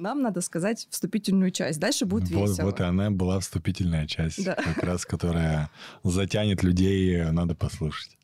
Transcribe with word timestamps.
Нам 0.00 0.22
надо 0.22 0.40
сказать 0.40 0.88
вступительную 0.88 1.50
часть. 1.50 1.78
Дальше 1.78 2.06
будет 2.06 2.30
вот, 2.30 2.48
весело. 2.48 2.64
Вот 2.64 2.80
и 2.80 2.84
она 2.84 3.10
была 3.10 3.38
вступительная 3.38 4.06
часть, 4.06 4.42
да. 4.42 4.54
как 4.54 4.78
раз 4.78 5.04
которая 5.04 5.68
затянет 6.02 6.62
людей, 6.62 7.22
надо 7.30 7.54
послушать. 7.54 8.16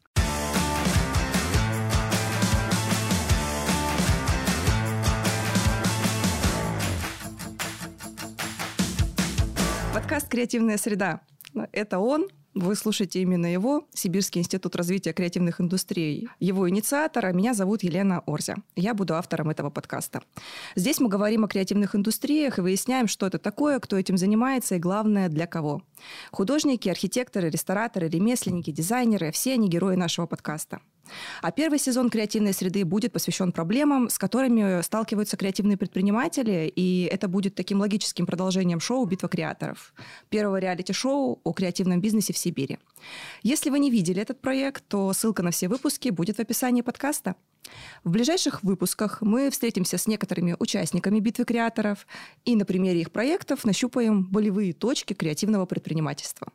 Подкаст 9.93 10.29
«Креативная 10.29 10.79
среда». 10.79 11.21
Это 11.73 11.99
он, 11.99 12.29
вы 12.57 12.75
слушаете 12.75 13.21
именно 13.21 13.53
его, 13.53 13.87
Сибирский 13.93 14.41
институт 14.41 14.77
развития 14.77 15.13
креативных 15.13 15.61
индустрий. 15.61 16.27
Его 16.41 16.69
инициатора 16.71 17.33
меня 17.33 17.53
зовут 17.53 17.83
Елена 17.83 18.23
Орзя. 18.27 18.57
Я 18.75 18.95
буду 18.95 19.15
автором 19.15 19.51
этого 19.51 19.69
подкаста. 19.69 20.23
Здесь 20.75 20.99
мы 20.99 21.09
говорим 21.09 21.45
о 21.45 21.49
креативных 21.49 21.95
индустриях 21.95 22.59
и 22.59 22.63
выясняем, 22.63 23.09
что 23.09 23.27
это 23.27 23.39
такое, 23.39 23.79
кто 23.79 23.99
этим 23.99 24.17
занимается 24.17 24.75
и, 24.75 24.79
главное, 24.79 25.29
для 25.29 25.47
кого. 25.47 25.83
Художники, 26.33 26.89
архитекторы, 26.89 27.51
рестораторы, 27.51 28.09
ремесленники, 28.09 28.71
дизайнеры– 28.71 29.31
все 29.33 29.53
они 29.53 29.69
герои 29.69 29.97
нашего 29.97 30.25
подкаста. 30.25 30.81
А 31.43 31.53
первый 31.53 31.79
сезон 31.79 32.11
креативной 32.11 32.53
среды 32.53 32.85
будет 32.85 33.13
посвящен 33.13 33.53
проблемам, 33.53 34.09
с 34.09 34.19
которыми 34.19 34.83
сталкиваются 34.83 35.37
креативные 35.37 35.77
предприниматели, 35.77 36.73
и 36.75 37.09
это 37.11 37.29
будет 37.29 37.55
таким 37.55 37.81
логическим 37.81 38.27
продолжением 38.27 38.81
шоу 38.81 39.05
«Битва 39.07 39.29
креаторов», 39.29 39.95
первого 40.29 40.59
реалити-шоу 40.59 41.41
о 41.43 41.53
креативном 41.53 42.01
бизнесе 42.01 42.33
в 42.33 42.39
Сибири. 42.39 42.79
Если 43.43 43.71
вы 43.71 43.79
не 43.79 43.91
видели 43.91 44.21
этот 44.21 44.41
проект, 44.41 44.87
то 44.89 45.13
ссылка 45.13 45.43
на 45.43 45.51
все 45.51 45.69
выпуски 45.69 46.09
будет 46.11 46.37
в 46.37 46.41
описании 46.41 46.83
подкаста. 46.83 47.37
В 48.05 48.11
ближайших 48.11 48.63
выпусках 48.63 49.23
мы 49.23 49.51
встретимся 49.51 49.99
с 49.99 50.07
некоторыми 50.07 50.57
участниками 50.59 51.21
битвы 51.21 51.45
креаторов 51.45 52.07
и 52.45 52.57
на 52.57 52.65
примере 52.65 53.01
их 53.01 53.11
проектов 53.11 53.65
нащупаем 53.65 54.25
болевые 54.25 54.73
точки 54.73 55.13
креативного 55.13 55.67
предпринимательства. 55.67 56.49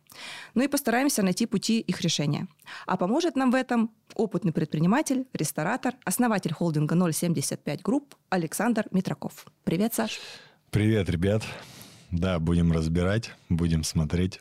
Ну 0.54 0.64
и 0.64 0.68
постараемся 0.68 1.24
найти 1.24 1.46
пути 1.46 1.80
их 1.80 2.02
решения. 2.02 2.48
А 2.86 2.98
поможет 2.98 3.36
нам 3.36 3.52
в 3.52 3.56
этом 3.56 3.92
опытный 4.16 4.54
предприниматель, 4.54 5.26
ресторатор, 5.34 5.96
основатель 6.04 6.54
холдинга 6.54 6.96
075 7.12 7.82
групп 7.82 8.16
Александр 8.30 8.86
Митраков. 8.92 9.46
Привет, 9.64 9.94
Саш. 9.94 10.20
Привет, 10.70 11.10
ребят. 11.10 11.44
Да, 12.12 12.40
будем 12.40 12.72
разбирать, 12.72 13.32
будем 13.50 13.84
смотреть. 13.84 14.40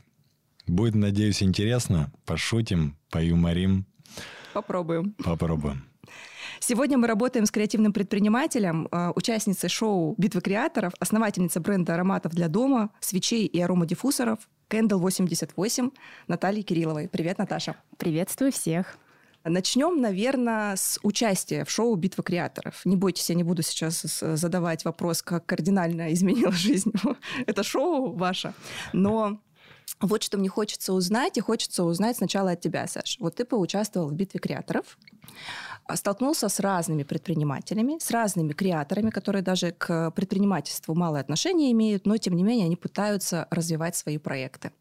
Будет, 0.66 0.94
надеюсь, 0.94 1.42
интересно. 1.42 2.12
Пошутим, 2.25 2.97
поюморим. 3.11 3.87
Попробуем. 4.53 5.12
Попробуем. 5.25 5.89
Сегодня 6.62 6.98
мы 6.98 7.06
работаем 7.06 7.47
с 7.47 7.50
креативным 7.50 7.94
предпринимателем, 7.94 8.86
э, 8.92 9.12
участницей 9.16 9.70
шоу 9.70 10.14
«Битвы 10.19 10.42
креаторов», 10.42 10.92
основательницей 11.00 11.62
бренда 11.62 11.94
ароматов 11.94 12.33
для 12.33 12.48
дома, 12.48 12.91
свечей 13.00 13.47
и 13.47 13.61
аромадиффузоров 13.61 14.39
Candle 14.69 14.98
88 14.98 15.91
Натальей 16.28 16.62
Кирилловой. 16.62 17.08
Привет, 17.08 17.38
Наташа. 17.38 17.77
Приветствую 17.97 18.53
всех. 18.53 18.98
Начнем, 19.42 20.03
наверное, 20.03 20.77
с 20.77 21.00
участия 21.03 21.64
в 21.64 21.70
шоу 21.70 21.94
«Битва 21.97 22.22
креаторов». 22.22 22.83
Не 22.84 22.94
бойтесь, 22.94 23.31
я 23.31 23.36
не 23.36 23.42
буду 23.42 23.62
сейчас 23.62 24.03
задавать 24.20 24.84
вопрос, 24.84 25.22
как 25.22 25.47
кардинально 25.47 26.12
изменила 26.12 26.53
жизнь 26.53 26.92
это 27.47 27.62
шоу 27.62 28.12
ваше. 28.12 28.53
Но 28.92 29.41
вот 30.01 30.23
что 30.23 30.39
мне 30.39 30.48
хочется 30.48 30.93
узнать, 30.93 31.37
и 31.37 31.41
хочется 31.41 31.84
узнать 31.84 32.17
сначала 32.17 32.53
от 32.53 32.61
тебя, 32.61 32.87
Саш. 32.87 33.17
Вот 33.20 33.37
ты 33.37 33.45
поучаствовал 33.45 34.09
в 34.09 34.15
битве 34.15 34.41
креаторов, 34.41 34.98
а, 35.84 35.97
столкнулся 35.97 36.48
с 36.48 36.61
разными 36.61 37.03
предпринимателями, 37.03 37.98
с 38.01 38.11
разными 38.11 38.53
креаторами, 38.53 39.11
которые 39.11 39.43
даже 39.43 39.73
к 39.73 40.11
предпринимательству 40.12 40.95
малое 40.95 41.21
отношение 41.21 41.73
имеют, 41.73 42.06
но 42.06 42.17
тем 42.17 42.34
не 42.34 42.43
менее 42.43 42.67
они 42.67 42.77
пытаются 42.77 43.47
развивать 43.51 43.97
свои 43.97 44.19
проекты. 44.19 44.73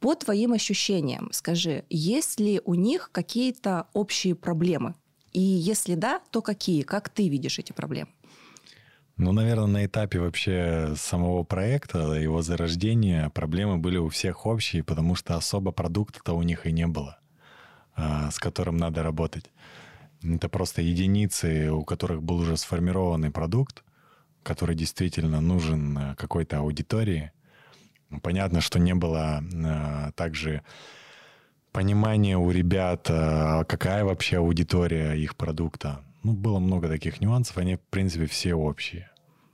По 0.00 0.14
твоим 0.14 0.52
ощущениям, 0.52 1.30
скажи, 1.32 1.84
есть 1.90 2.40
ли 2.40 2.60
у 2.64 2.74
них 2.74 3.10
какие-то 3.12 3.88
общие 3.92 4.34
проблемы? 4.34 4.94
И 5.32 5.40
если 5.40 5.94
да, 5.94 6.20
то 6.30 6.42
какие? 6.42 6.82
Как 6.82 7.08
ты 7.08 7.28
видишь 7.28 7.58
эти 7.58 7.72
проблемы? 7.72 8.10
Ну, 9.16 9.32
наверное, 9.32 9.66
на 9.66 9.86
этапе 9.86 10.18
вообще 10.18 10.94
самого 10.96 11.44
проекта, 11.44 12.12
его 12.14 12.42
зарождения, 12.42 13.28
проблемы 13.30 13.78
были 13.78 13.98
у 13.98 14.08
всех 14.08 14.46
общие, 14.46 14.82
потому 14.82 15.14
что 15.14 15.36
особо 15.36 15.70
продукта-то 15.70 16.32
у 16.32 16.42
них 16.42 16.66
и 16.66 16.72
не 16.72 16.86
было, 16.86 17.18
а, 17.94 18.30
с 18.30 18.38
которым 18.38 18.78
надо 18.78 19.02
работать. 19.02 19.50
Это 20.22 20.48
просто 20.48 20.82
единицы, 20.82 21.70
у 21.70 21.84
которых 21.84 22.22
был 22.22 22.36
уже 22.36 22.56
сформированный 22.56 23.30
продукт, 23.30 23.84
который 24.42 24.74
действительно 24.74 25.40
нужен 25.40 25.98
э, 25.98 26.14
какой-то 26.16 26.58
аудитории. 26.58 27.32
Понятно, 28.22 28.60
что 28.60 28.78
не 28.78 28.94
было 28.94 29.42
э, 29.42 30.12
также 30.14 30.62
понимания 31.72 32.38
у 32.38 32.50
ребят, 32.50 33.06
э, 33.08 33.64
какая 33.66 34.04
вообще 34.04 34.38
аудитория 34.38 35.14
их 35.14 35.36
продукта. 35.36 36.04
Ну, 36.22 36.32
было 36.32 36.58
много 36.58 36.88
таких 36.88 37.20
нюансов, 37.20 37.58
они, 37.58 37.76
в 37.76 37.80
принципе, 37.80 38.26
все 38.26 38.54
общие. 38.54 39.10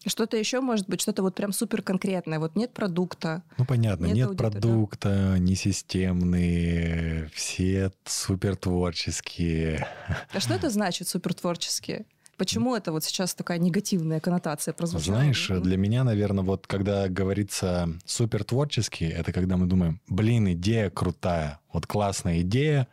Что-то 0.06 0.36
еще 0.36 0.60
может 0.60 0.88
быть, 0.88 1.00
что-то 1.00 1.22
вот 1.22 1.34
прям 1.34 1.52
супер 1.52 1.82
конкретное. 1.82 2.38
Вот 2.38 2.56
нет 2.56 2.72
продукта. 2.72 3.42
Ну, 3.58 3.64
понятно, 3.64 4.06
нет, 4.06 4.28
нет 4.28 4.36
продукта, 4.36 5.36
не 5.38 5.54
системные, 5.54 7.30
все 7.34 7.90
супер 8.04 8.56
творческие. 8.56 9.86
А 10.32 10.40
что 10.40 10.54
это 10.54 10.70
значит 10.70 11.08
супер 11.08 11.34
творческие? 11.34 12.06
Почему 12.36 12.76
это 12.76 12.92
вот 12.92 13.02
сейчас 13.02 13.34
такая 13.34 13.58
негативная 13.58 14.20
коннотация 14.20 14.72
прозвучала? 14.72 15.18
Знаешь, 15.18 15.48
для 15.48 15.76
меня, 15.76 16.04
наверное, 16.04 16.44
вот 16.44 16.68
когда 16.68 17.08
говорится 17.08 17.88
супер 18.06 18.44
творческий, 18.44 19.06
это 19.06 19.32
когда 19.32 19.56
мы 19.56 19.66
думаем, 19.66 20.00
блин, 20.06 20.52
идея 20.52 20.88
крутая, 20.88 21.58
вот 21.72 21.88
классная 21.88 22.42
идея, 22.42 22.86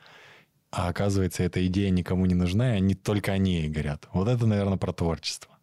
а 0.76 0.90
оказывается, 0.90 1.42
эта 1.42 1.66
идея 1.68 1.90
никому 1.90 2.26
не 2.26 2.36
нужна, 2.36 2.74
и 2.74 2.78
они 2.78 2.96
только 2.96 3.32
они 3.32 3.62
и 3.62 3.70
горят. 3.70 4.10
Вот 4.12 4.28
это, 4.28 4.46
наверное, 4.46 4.78
про 4.78 4.92
творчество. 4.92 5.58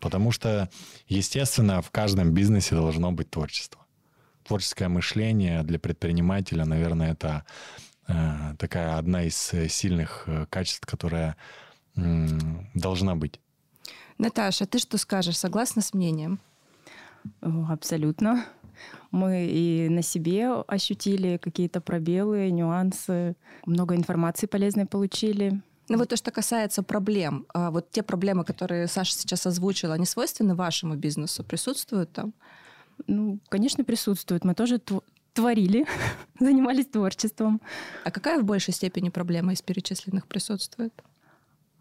Потому 0.00 0.32
что, 0.32 0.70
естественно, 1.06 1.82
в 1.82 1.90
каждом 1.90 2.32
бизнесе 2.32 2.74
должно 2.74 3.12
быть 3.12 3.30
творчество. 3.30 3.84
Творческое 4.44 4.88
мышление 4.88 5.62
для 5.64 5.78
предпринимателя, 5.78 6.64
наверное, 6.64 7.12
это 7.12 7.44
э, 8.06 8.54
такая 8.58 8.96
одна 8.96 9.24
из 9.24 9.36
сильных 9.36 10.24
э, 10.26 10.46
качеств, 10.48 10.86
которая 10.86 11.36
э, 11.96 12.26
должна 12.72 13.16
быть. 13.16 13.40
Наташа, 14.16 14.64
ты 14.64 14.78
что 14.78 14.96
скажешь? 14.96 15.36
Согласна 15.36 15.82
с 15.82 15.92
мнением? 15.92 16.40
Абсолютно. 17.42 18.46
Мы 19.10 19.46
и 19.46 19.88
на 19.88 20.02
себе 20.02 20.50
ощутили 20.66 21.38
какие-то 21.38 21.80
пробелы, 21.80 22.50
нюансы, 22.50 23.36
много 23.64 23.94
информации 23.94 24.46
полезной 24.46 24.86
получили. 24.86 25.62
Ну 25.88 25.96
вот 25.96 26.10
то, 26.10 26.16
что 26.16 26.30
касается 26.30 26.82
проблем, 26.82 27.46
а 27.54 27.70
вот 27.70 27.90
те 27.90 28.02
проблемы, 28.02 28.44
которые 28.44 28.86
Саша 28.88 29.14
сейчас 29.14 29.46
озвучила, 29.46 29.94
они 29.94 30.04
свойственны 30.04 30.54
вашему 30.54 30.96
бизнесу? 30.96 31.42
Присутствуют 31.42 32.12
там? 32.12 32.34
Ну, 33.06 33.38
конечно, 33.48 33.84
присутствуют. 33.84 34.44
Мы 34.44 34.54
тоже 34.54 34.80
творили, 35.32 35.86
занимались 36.40 36.86
творчеством. 36.86 37.62
А 38.04 38.10
какая 38.10 38.40
в 38.40 38.44
большей 38.44 38.74
степени 38.74 39.08
проблема 39.08 39.52
из 39.52 39.62
перечисленных 39.62 40.26
присутствует? 40.26 40.92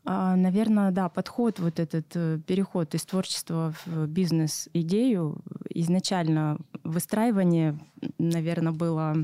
А, 0.09 0.38
наверное, 0.38 0.91
да, 0.91 1.09
подход, 1.09 1.59
вот 1.59 1.81
этот 1.81 2.06
э, 2.16 2.40
переход 2.47 2.95
из 2.95 3.03
творчества 3.03 3.73
в 3.85 4.07
бизнес-идею, 4.07 5.41
изначально 5.69 6.57
выстраивание, 6.85 7.78
наверное, 8.17 8.72
было 8.72 9.17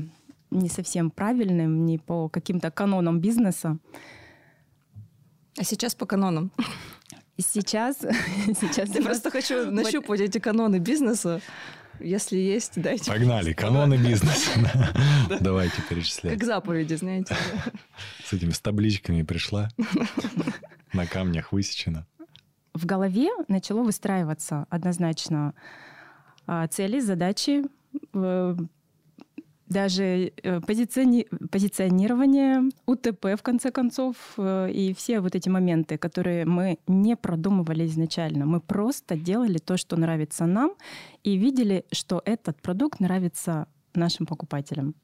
не 0.50 0.68
совсем 0.68 1.10
правильным, 1.10 1.86
не 1.86 1.96
по 1.96 2.28
каким-то 2.28 2.70
канонам 2.70 3.18
бизнеса. 3.18 3.78
А 5.56 5.64
сейчас 5.64 5.94
по 5.94 6.04
канонам? 6.04 6.52
Сейчас, 7.38 7.96
сейчас. 8.60 8.94
Я 8.94 9.00
просто 9.00 9.30
хочу 9.30 9.70
нащупать 9.70 10.20
эти 10.20 10.38
каноны 10.38 10.80
бизнеса. 10.80 11.40
Если 11.98 12.36
есть, 12.36 12.72
дайте. 12.76 13.10
Погнали, 13.10 13.54
каноны 13.54 13.96
бизнеса. 13.96 14.50
Давайте 15.40 15.80
перечислять. 15.88 16.34
Как 16.34 16.44
заповеди, 16.44 16.94
знаете. 16.94 17.34
С 18.24 18.32
этими 18.32 18.50
с 18.50 18.60
табличками 18.60 19.22
пришла. 19.22 19.70
На 20.94 21.06
камнях 21.06 21.52
высечено. 21.52 22.06
В 22.72 22.86
голове 22.86 23.28
начало 23.48 23.82
выстраиваться 23.82 24.66
однозначно 24.70 25.54
а, 26.46 26.66
цели, 26.68 27.00
задачи, 27.00 27.64
э, 28.12 28.56
даже 29.66 30.32
э, 30.42 30.60
позициони... 30.60 31.26
позиционирование, 31.50 32.70
УТП, 32.86 33.36
в 33.36 33.42
конце 33.42 33.70
концов, 33.70 34.16
э, 34.36 34.70
и 34.70 34.94
все 34.94 35.20
вот 35.20 35.34
эти 35.34 35.48
моменты, 35.48 35.98
которые 35.98 36.44
мы 36.44 36.78
не 36.86 37.16
продумывали 37.16 37.86
изначально. 37.86 38.46
Мы 38.46 38.60
просто 38.60 39.16
делали 39.16 39.58
то, 39.58 39.76
что 39.76 39.96
нравится 39.96 40.46
нам, 40.46 40.74
и 41.24 41.36
видели, 41.36 41.84
что 41.92 42.22
этот 42.24 42.60
продукт 42.62 43.00
нравится 43.00 43.66
нашим 43.96 44.26
покупателям, 44.26 44.94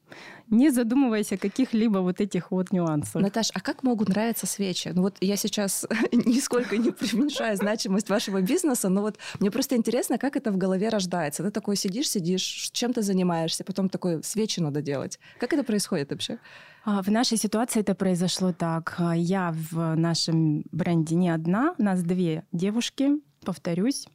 не 0.49 0.69
задумываясь 0.69 1.31
о 1.31 1.37
каких-либо 1.37 1.99
вот 1.99 2.21
этих 2.21 2.51
вот 2.51 2.71
нюансах. 2.71 3.21
Наташ, 3.21 3.51
а 3.53 3.59
как 3.59 3.83
могут 3.83 4.09
нравиться 4.09 4.45
свечи? 4.45 4.89
Ну 4.93 5.03
вот 5.03 5.17
я 5.21 5.35
сейчас 5.35 5.85
нисколько 6.11 6.77
не 6.77 6.91
преуменьшаю 6.91 7.55
значимость 7.57 8.09
вашего 8.09 8.41
бизнеса, 8.41 8.89
но 8.89 9.01
вот 9.01 9.17
мне 9.39 9.51
просто 9.51 9.75
интересно, 9.75 10.17
как 10.17 10.35
это 10.35 10.51
в 10.51 10.57
голове 10.57 10.89
рождается. 10.89 11.43
Ты 11.43 11.51
такой 11.51 11.75
сидишь, 11.75 12.09
сидишь, 12.09 12.69
чем 12.71 12.93
ты 12.93 13.01
занимаешься, 13.01 13.63
потом 13.63 13.89
такой, 13.89 14.23
свечи 14.23 14.59
надо 14.59 14.81
делать. 14.81 15.19
Как 15.39 15.53
это 15.53 15.63
происходит 15.63 16.11
вообще? 16.11 16.39
А, 16.83 17.01
в 17.01 17.09
нашей 17.09 17.37
ситуации 17.37 17.81
это 17.81 17.93
произошло 17.95 18.53
так. 18.53 18.99
Я 19.15 19.55
в 19.71 19.95
нашем 19.95 20.63
бренде 20.71 21.15
не 21.15 21.29
одна, 21.29 21.75
нас 21.77 22.01
две 22.03 22.43
девушки, 22.51 23.11
повторюсь. 23.45 24.07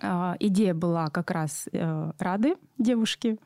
А, 0.00 0.36
идея 0.38 0.74
была 0.74 1.08
как 1.08 1.30
раз 1.30 1.68
э, 1.72 2.12
Рады, 2.18 2.56
девушки. 2.78 3.38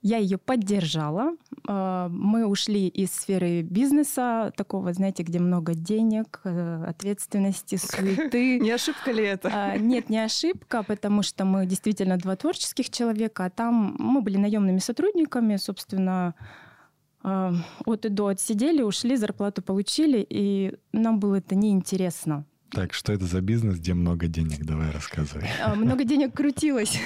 Я 0.00 0.18
ее 0.18 0.36
поддержала. 0.36 1.36
А, 1.68 2.08
мы 2.08 2.46
ушли 2.46 2.88
из 2.88 3.12
сферы 3.12 3.62
бизнеса, 3.62 4.52
такого, 4.56 4.92
знаете, 4.92 5.22
где 5.22 5.38
много 5.38 5.74
денег, 5.74 6.40
э, 6.44 6.84
ответственности, 6.88 7.76
суеты. 7.76 8.58
Не 8.60 8.70
ошибка 8.70 9.12
ли 9.12 9.24
это? 9.24 9.50
А, 9.52 9.76
нет, 9.76 10.08
не 10.08 10.18
ошибка, 10.18 10.82
потому 10.82 11.22
что 11.22 11.44
мы 11.44 11.66
действительно 11.66 12.16
два 12.16 12.36
творческих 12.36 12.90
человека, 12.90 13.44
а 13.44 13.50
там 13.50 13.96
мы 13.98 14.22
были 14.22 14.38
наемными 14.38 14.78
сотрудниками, 14.78 15.56
собственно, 15.56 16.34
от 17.22 18.04
и 18.04 18.08
до 18.08 18.26
отсидели, 18.26 18.82
ушли, 18.82 19.14
зарплату 19.14 19.62
получили, 19.62 20.26
и 20.28 20.74
нам 20.92 21.20
было 21.20 21.36
это 21.36 21.54
неинтересно. 21.54 22.44
Так, 22.72 22.94
что 22.94 23.12
это 23.12 23.26
за 23.26 23.40
бизнес, 23.42 23.76
где 23.76 23.92
много 23.92 24.26
денег? 24.26 24.64
Давай 24.64 24.90
рассказывай. 24.90 25.46
А, 25.62 25.74
много 25.74 26.04
денег 26.04 26.34
крутилось. 26.34 26.98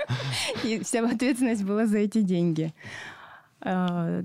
И 0.64 0.80
вся 0.80 1.04
ответственность 1.04 1.64
была 1.64 1.86
за 1.86 1.98
эти 1.98 2.20
деньги. 2.22 2.72
А, 3.60 4.22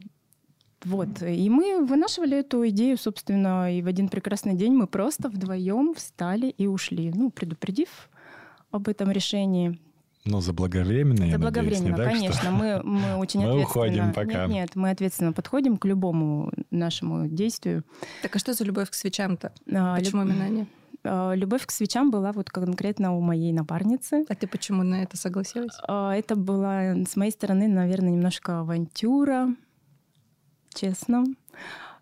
вот. 0.83 1.23
И 1.23 1.49
мы 1.49 1.83
вынашивали 1.83 2.37
эту 2.37 2.67
идею, 2.69 2.97
собственно, 2.97 3.75
и 3.75 3.81
в 3.81 3.87
один 3.87 4.07
прекрасный 4.07 4.53
день 4.53 4.73
мы 4.73 4.85
просто 4.85 5.29
вдвоем 5.29 5.95
встали 5.95 6.49
и 6.49 6.67
ушли, 6.67 7.11
ну, 7.13 7.31
предупредив 7.31 8.09
об 8.69 8.87
этом 8.87 9.09
решении. 9.09 9.79
Но 10.25 10.41
заблаговременно, 10.41 11.23
я 11.23 11.33
Заблаговременно, 11.33 11.97
надеюсь, 11.97 11.97
не 11.99 12.03
так, 12.03 12.13
конечно. 12.13 12.41
Что... 12.41 12.51
Мы, 12.51 12.81
мы 12.83 13.15
очень 13.17 13.41
мы 13.41 13.49
ответственно... 13.49 13.61
уходим 13.61 14.13
пока. 14.13 14.47
Нет, 14.47 14.49
нет, 14.49 14.75
мы 14.75 14.89
ответственно 14.89 15.33
подходим 15.33 15.77
к 15.77 15.85
любому 15.85 16.51
нашему 16.71 17.27
действию. 17.27 17.83
Так 18.23 18.35
а 18.35 18.39
что 18.39 18.53
за 18.53 18.63
любовь 18.63 18.89
к 18.89 18.95
свечам-то? 18.95 19.53
А, 19.71 19.97
Почему 19.97 20.23
люб... 20.23 20.31
именно 20.31 20.45
они? 20.45 20.67
А, 21.03 21.33
любовь 21.33 21.67
к 21.67 21.71
свечам 21.71 22.09
была 22.09 22.31
вот 22.31 22.49
конкретно 22.49 23.15
у 23.15 23.21
моей 23.21 23.53
напарницы. 23.53 24.25
А 24.27 24.35
ты 24.35 24.47
почему 24.47 24.81
на 24.81 25.03
это 25.03 25.15
согласилась? 25.15 25.77
А, 25.87 26.15
это 26.15 26.35
была 26.35 26.95
с 27.07 27.15
моей 27.15 27.31
стороны, 27.31 27.67
наверное, 27.67 28.09
немножко 28.09 28.61
авантюра, 28.61 29.49
честно. 30.73 31.25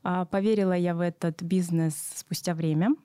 А, 0.02 0.24
поверила 0.26 0.74
я 0.74 0.96
в 0.96 1.02
этот 1.02 1.42
бизнес 1.42 1.96
спустя 2.16 2.54
время. 2.54 2.96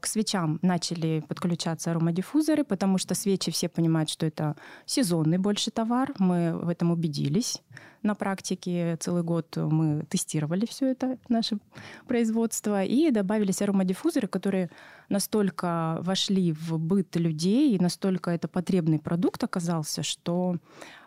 К 0.00 0.06
свечам 0.06 0.58
начали 0.62 1.22
подключаться 1.28 1.90
аромадиффузоры, 1.90 2.64
потому 2.64 2.96
что 2.98 3.14
свечи 3.14 3.50
все 3.50 3.68
понимают, 3.68 4.08
что 4.08 4.24
это 4.24 4.56
сезонный 4.86 5.36
больше 5.38 5.70
товар. 5.70 6.14
Мы 6.18 6.56
в 6.56 6.68
этом 6.68 6.90
убедились 6.90 7.62
на 8.02 8.14
практике. 8.14 8.96
Целый 8.96 9.22
год 9.22 9.56
мы 9.56 10.04
тестировали 10.08 10.64
все 10.64 10.86
это, 10.86 11.18
наше 11.28 11.58
производство, 12.06 12.82
и 12.82 13.10
добавились 13.10 13.60
аромадиффузоры, 13.60 14.26
которые 14.26 14.70
настолько 15.10 15.98
вошли 16.00 16.52
в 16.52 16.78
быт 16.78 17.16
людей, 17.16 17.76
и 17.76 17.78
настолько 17.78 18.30
это 18.30 18.48
потребный 18.48 18.98
продукт 18.98 19.44
оказался, 19.44 20.02
что 20.02 20.56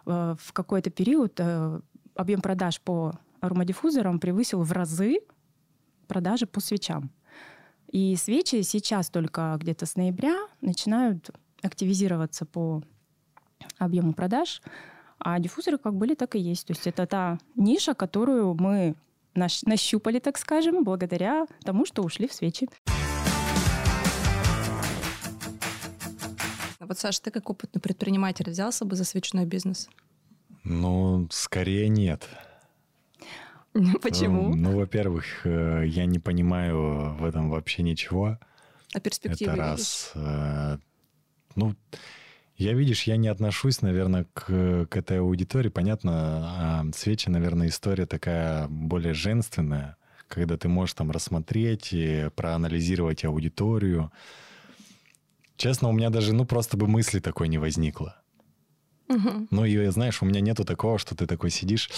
э, 0.05 0.35
в 0.39 0.53
какой-то 0.53 0.91
период 0.91 1.39
э, 1.39 1.79
объем 2.15 2.41
продаж 2.41 2.79
по 2.79 3.13
аромадиффузорам 3.41 4.19
превысил 4.19 4.61
в 4.61 4.71
разы 4.71 5.19
продажи 6.07 6.45
по 6.45 6.59
свечам. 6.59 7.11
И 7.93 8.15
свечи 8.15 8.63
сейчас 8.63 9.11
только 9.11 9.55
где-то 9.59 9.85
с 9.85 9.95
ноября 9.95 10.47
начинают 10.61 11.29
активизироваться 11.61 12.43
по 12.43 12.81
объему 13.77 14.13
продаж, 14.13 14.63
а 15.19 15.37
диффузоры 15.37 15.77
как 15.77 15.93
были, 15.93 16.15
так 16.15 16.33
и 16.35 16.39
есть. 16.39 16.65
То 16.65 16.73
есть 16.73 16.87
это 16.87 17.05
та 17.05 17.37
ниша, 17.55 17.93
которую 17.93 18.55
мы 18.55 18.95
нащупали, 19.35 20.17
так 20.17 20.39
скажем, 20.39 20.83
благодаря 20.83 21.45
тому, 21.63 21.85
что 21.85 22.01
ушли 22.01 22.27
в 22.27 22.33
свечи. 22.33 22.67
А 26.79 26.87
вот, 26.87 26.97
Саша, 26.97 27.21
ты 27.21 27.29
как 27.29 27.47
опытный 27.47 27.79
предприниматель 27.79 28.49
взялся 28.49 28.85
бы 28.85 28.95
за 28.95 29.03
свечной 29.03 29.45
бизнес? 29.45 29.87
Ну, 30.63 31.27
скорее 31.29 31.89
нет. 31.89 32.27
Почему? 34.01 34.55
Ну, 34.55 34.71
ну, 34.71 34.77
во-первых, 34.77 35.25
э, 35.45 35.83
я 35.87 36.05
не 36.05 36.19
понимаю 36.19 37.15
в 37.15 37.25
этом 37.25 37.49
вообще 37.49 37.83
ничего. 37.83 38.39
А 38.93 38.99
перспективы 38.99 39.51
Это 39.51 39.61
раз. 39.61 40.11
Э, 40.13 40.77
ну, 41.55 41.75
я, 42.55 42.73
видишь, 42.73 43.03
я 43.03 43.17
не 43.17 43.27
отношусь, 43.27 43.81
наверное, 43.81 44.25
к, 44.33 44.85
к 44.85 44.95
этой 44.95 45.19
аудитории. 45.19 45.69
Понятно, 45.69 46.11
а 46.13 46.85
свечи, 46.95 47.29
наверное, 47.29 47.67
история 47.67 48.05
такая 48.05 48.67
более 48.67 49.15
женственная, 49.15 49.97
когда 50.27 50.55
ты 50.57 50.67
можешь 50.67 50.93
там 50.93 51.09
рассмотреть 51.09 51.89
и 51.93 52.29
проанализировать 52.35 53.25
аудиторию. 53.25 54.11
Честно, 55.57 55.89
у 55.89 55.93
меня 55.93 56.09
даже, 56.11 56.33
ну, 56.33 56.45
просто 56.45 56.77
бы 56.77 56.87
мысли 56.87 57.19
такой 57.19 57.47
не 57.47 57.57
возникло. 57.57 58.21
Угу. 59.09 59.47
Ну, 59.49 59.65
и 59.65 59.87
знаешь, 59.87 60.21
у 60.21 60.25
меня 60.25 60.39
нету 60.39 60.63
такого, 60.63 60.99
что 60.99 61.15
ты 61.15 61.25
такой 61.25 61.49
сидишь, 61.49 61.89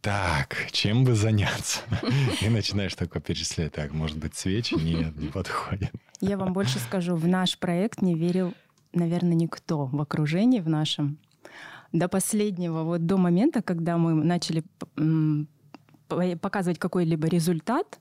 так, 0.00 0.56
чем 0.70 1.04
бы 1.04 1.14
заняться? 1.14 1.80
И 2.40 2.48
начинаешь 2.48 2.94
такое 2.94 3.20
перечислять. 3.20 3.72
Так, 3.72 3.92
может 3.92 4.16
быть, 4.16 4.36
свечи? 4.36 4.74
Нет, 4.74 5.16
не 5.16 5.28
подходит. 5.28 5.90
Я 6.20 6.36
вам 6.36 6.52
больше 6.52 6.78
скажу, 6.78 7.16
в 7.16 7.26
наш 7.26 7.58
проект 7.58 8.02
не 8.02 8.14
верил, 8.14 8.54
наверное, 8.92 9.34
никто 9.34 9.86
в 9.86 10.00
окружении 10.00 10.60
в 10.60 10.68
нашем. 10.68 11.18
До 11.92 12.08
последнего, 12.08 12.82
вот 12.82 13.06
до 13.06 13.16
момента, 13.16 13.62
когда 13.62 13.96
мы 13.96 14.12
начали 14.12 14.62
показывать 16.36 16.78
какой-либо 16.78 17.28
результат, 17.28 17.98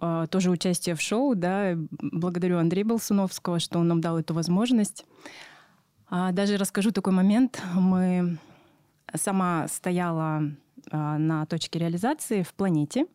а, 0.00 0.26
тоже 0.26 0.50
участие 0.50 0.94
в 0.94 1.00
шоу, 1.00 1.34
да, 1.34 1.74
благодарю 1.90 2.58
Андрея 2.58 2.84
Болсуновского, 2.84 3.58
что 3.58 3.78
он 3.78 3.88
нам 3.88 4.00
дал 4.00 4.18
эту 4.18 4.34
возможность. 4.34 5.04
А, 6.08 6.32
даже 6.32 6.56
расскажу 6.56 6.92
такой 6.92 7.12
момент. 7.12 7.60
Мы 7.74 8.38
сама 9.14 9.66
стояла 9.68 10.42
на 10.90 11.46
точке 11.46 11.78
реализации 11.78 12.42
в 12.42 12.54
планете. 12.54 13.06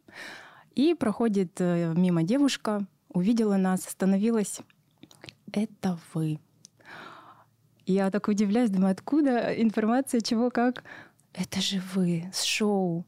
И 0.76 0.96
проходит 0.96 1.60
э, 1.60 1.94
мимо 1.96 2.24
девушка, 2.24 2.86
увидела 3.10 3.58
нас, 3.58 3.86
остановилась. 3.86 4.60
Это 5.52 6.00
вы. 6.14 6.40
Я 7.86 8.10
так 8.10 8.28
удивляюсь, 8.28 8.70
думаю, 8.70 8.94
откуда 8.94 9.54
информация, 9.62 10.22
чего, 10.22 10.50
как. 10.50 10.84
Это 11.34 11.62
же 11.62 11.82
вы 11.94 12.30
с 12.34 12.44
шоу. 12.44 13.06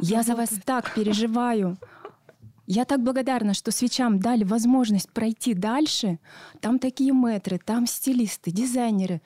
Я 0.00 0.22
за 0.22 0.34
вас 0.34 0.50
так 0.64 0.94
переживаю. 0.94 1.76
Я 2.66 2.84
так 2.84 3.02
благодарна, 3.02 3.54
что 3.54 3.70
свечам 3.70 4.18
дали 4.18 4.44
возможность 4.44 5.10
пройти 5.10 5.54
дальше. 5.54 6.18
Там 6.60 6.78
такие 6.78 7.12
мэтры, 7.12 7.58
там 7.58 7.86
стилисты, 7.86 8.50
дизайнеры. 8.50 9.20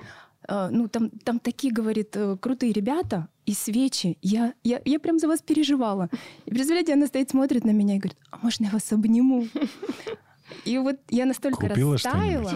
А, 0.49 0.71
ну, 0.71 0.89
там, 0.89 1.11
там 1.11 1.39
такие, 1.39 1.73
говорит, 1.73 2.11
э, 2.15 2.37
крутые 2.41 2.73
ребята 2.73 3.29
и 3.47 3.55
свечи. 3.55 4.19
Я, 4.23 4.55
я, 4.63 4.81
я 4.85 4.99
прям 4.99 5.19
за 5.19 5.29
вас 5.29 5.43
переживала. 5.43 6.09
И 6.47 6.51
представляете, 6.51 6.95
она 6.95 7.07
стоит, 7.07 7.31
смотрит 7.31 7.65
на 7.65 7.71
меня 7.71 7.97
и 7.97 7.99
говорит, 7.99 8.19
а 8.31 8.39
можно 8.43 8.65
я 8.65 8.71
вас 8.71 8.91
обниму? 8.93 9.47
И 10.65 10.79
вот 10.79 10.97
я 11.09 11.27
настолько 11.27 11.69
Купила 11.69 11.95
растаяла. 11.95 12.53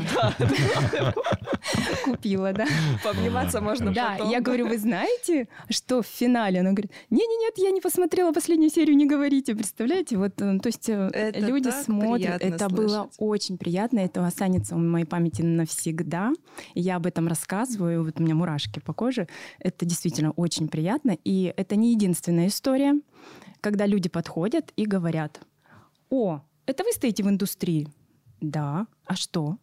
Купила, 2.05 2.53
да. 2.53 2.67
Пообниматься 3.05 3.61
можно 3.61 3.93
Да, 3.93 4.17
я 4.17 4.41
говорю, 4.41 4.69
вы 4.69 4.79
знаете, 4.79 5.49
что 5.69 6.03
в 6.03 6.07
финале? 6.07 6.61
Она 6.61 6.71
говорит, 6.71 6.93
не-не-нет, 7.11 7.55
я 7.59 7.71
не 7.71 7.81
посмотрела 7.81 8.33
последнюю 8.33 8.71
серию, 8.71 8.97
не 8.97 9.07
говорите. 9.07 9.55
Представляете? 9.55 10.17
Вот, 10.17 10.41
э, 10.41 10.59
то 10.59 10.67
есть 10.67 10.89
э, 10.89 11.33
люди 11.35 11.71
смотрят. 11.71 12.43
Это 12.43 12.69
было 12.69 13.11
очень 13.19 13.59
приятно. 13.59 14.01
Это 14.01 14.27
останется 14.27 14.75
в 14.75 14.79
моей 14.79 15.07
памяти 15.07 15.43
навсегда. 15.43 16.33
Я 16.75 16.97
об 16.97 17.07
этом 17.07 17.29
рассказываю. 17.29 18.05
Вот 18.05 18.21
у 18.21 18.23
меня 18.23 18.35
мурашки 18.35 18.81
по 18.81 18.93
коже. 18.93 19.29
Это 19.59 19.85
действительно 19.85 20.33
очень 20.33 20.69
приятно. 20.69 21.17
И 21.25 21.53
это 21.57 21.77
не 21.77 21.93
единственная 21.93 22.49
история, 22.49 22.95
когда 23.61 23.87
люди 23.87 24.09
подходят 24.09 24.73
и 24.77 24.85
говорят, 24.85 25.41
о, 26.11 26.43
это 26.67 26.85
вы 26.85 26.93
стоите 26.93 27.23
в 27.23 27.29
индустрии? 27.29 27.89
Да. 28.41 28.87
А 29.07 29.17
что? 29.17 29.59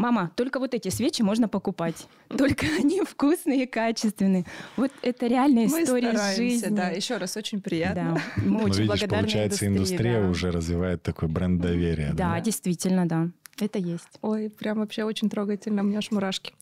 Мама, 0.00 0.30
только 0.34 0.58
вот 0.58 0.72
эти 0.72 0.88
свечи 0.88 1.20
можно 1.20 1.46
покупать. 1.46 2.06
Только 2.30 2.64
они 2.78 3.02
вкусные 3.02 3.64
и 3.64 3.66
качественные. 3.66 4.46
Вот 4.76 4.90
это 5.02 5.26
реальная 5.26 5.66
история 5.66 6.12
мы 6.12 6.34
жизни. 6.36 6.74
Да, 6.74 6.88
еще 6.88 7.18
раз 7.18 7.36
очень 7.36 7.60
приятно. 7.60 8.14
Да, 8.14 8.42
мы 8.42 8.60
ну, 8.62 8.64
очень 8.64 8.84
видишь, 8.84 9.00
получается, 9.06 9.66
индустрии, 9.66 9.96
индустрия 9.98 10.22
да. 10.22 10.28
уже 10.30 10.50
развивает 10.50 11.02
такой 11.02 11.28
бренд 11.28 11.60
доверия. 11.60 12.12
Да, 12.14 12.32
да, 12.32 12.40
действительно, 12.40 13.06
да. 13.06 13.28
Это 13.58 13.78
есть. 13.78 14.08
Ой, 14.22 14.48
прям 14.48 14.78
вообще 14.78 15.04
очень 15.04 15.28
трогательно, 15.28 15.82
у 15.82 15.84
меня 15.84 15.98
аж 15.98 16.10
мурашки. 16.10 16.54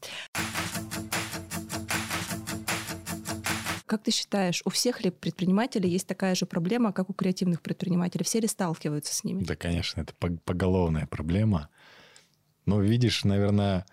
Как 3.86 4.02
ты 4.02 4.10
считаешь, 4.10 4.62
у 4.64 4.70
всех 4.70 5.04
ли 5.04 5.10
предпринимателей 5.10 5.88
есть 5.88 6.08
такая 6.08 6.34
же 6.34 6.44
проблема, 6.44 6.92
как 6.92 7.08
у 7.08 7.12
креативных 7.12 7.62
предпринимателей? 7.62 8.24
Все 8.24 8.40
ли 8.40 8.48
сталкиваются 8.48 9.14
с 9.14 9.22
ними? 9.22 9.44
Да, 9.44 9.54
конечно, 9.54 10.00
это 10.00 10.12
поголовная 10.44 11.06
проблема. 11.06 11.70
Но 12.68 12.82
видишь, 12.82 13.24
наверное, 13.24 13.86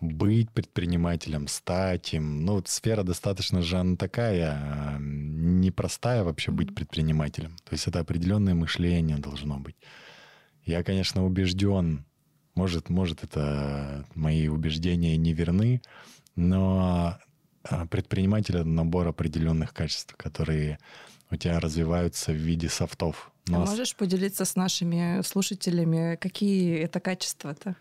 быть 0.00 0.50
предпринимателем, 0.50 1.46
стать 1.46 2.12
им. 2.12 2.44
Ну, 2.44 2.54
вот 2.54 2.66
сфера 2.66 3.04
достаточно 3.04 3.62
же 3.62 3.76
она 3.76 3.94
такая, 3.94 4.98
непростая 4.98 6.24
вообще 6.24 6.50
быть 6.50 6.74
предпринимателем. 6.74 7.56
То 7.58 7.74
есть 7.74 7.86
это 7.86 8.00
определенное 8.00 8.54
мышление 8.54 9.18
должно 9.18 9.60
быть. 9.60 9.76
Я, 10.64 10.82
конечно, 10.82 11.24
убежден, 11.24 12.04
может, 12.56 12.88
может 12.88 13.22
это 13.22 14.04
мои 14.16 14.48
убеждения 14.48 15.16
не 15.16 15.32
верны, 15.32 15.80
но 16.34 17.16
а, 17.62 17.86
предприниматель— 17.86 18.56
это 18.56 18.64
набор 18.64 19.06
определенных 19.06 19.72
качеств, 19.72 20.16
которые 20.16 20.80
у 21.30 21.36
тебя 21.36 21.60
развиваются 21.60 22.32
в 22.32 22.36
виде 22.36 22.68
софтов. 22.68 23.30
Но... 23.46 23.62
А 23.62 23.66
можешь 23.66 23.94
поделиться 23.94 24.44
с 24.44 24.56
нашими 24.56 25.22
слушателями, 25.22 26.16
какие 26.16 26.76
это 26.78 26.98
качества-то? 26.98 27.76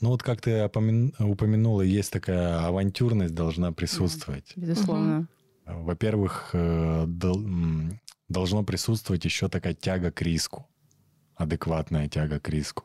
Ну 0.00 0.10
вот 0.10 0.22
как 0.22 0.40
ты 0.40 0.64
упомянула, 0.64 1.82
есть 1.82 2.12
такая 2.12 2.66
авантюрность 2.66 3.34
должна 3.34 3.72
присутствовать. 3.72 4.52
Да, 4.56 4.62
безусловно. 4.62 5.28
Во-первых, 5.66 6.50
э, 6.52 7.06
должно 8.28 8.64
присутствовать 8.64 9.24
еще 9.24 9.48
такая 9.48 9.74
тяга 9.74 10.10
к 10.10 10.20
риску, 10.22 10.68
адекватная 11.36 12.08
тяга 12.08 12.38
к 12.40 12.48
риску. 12.48 12.84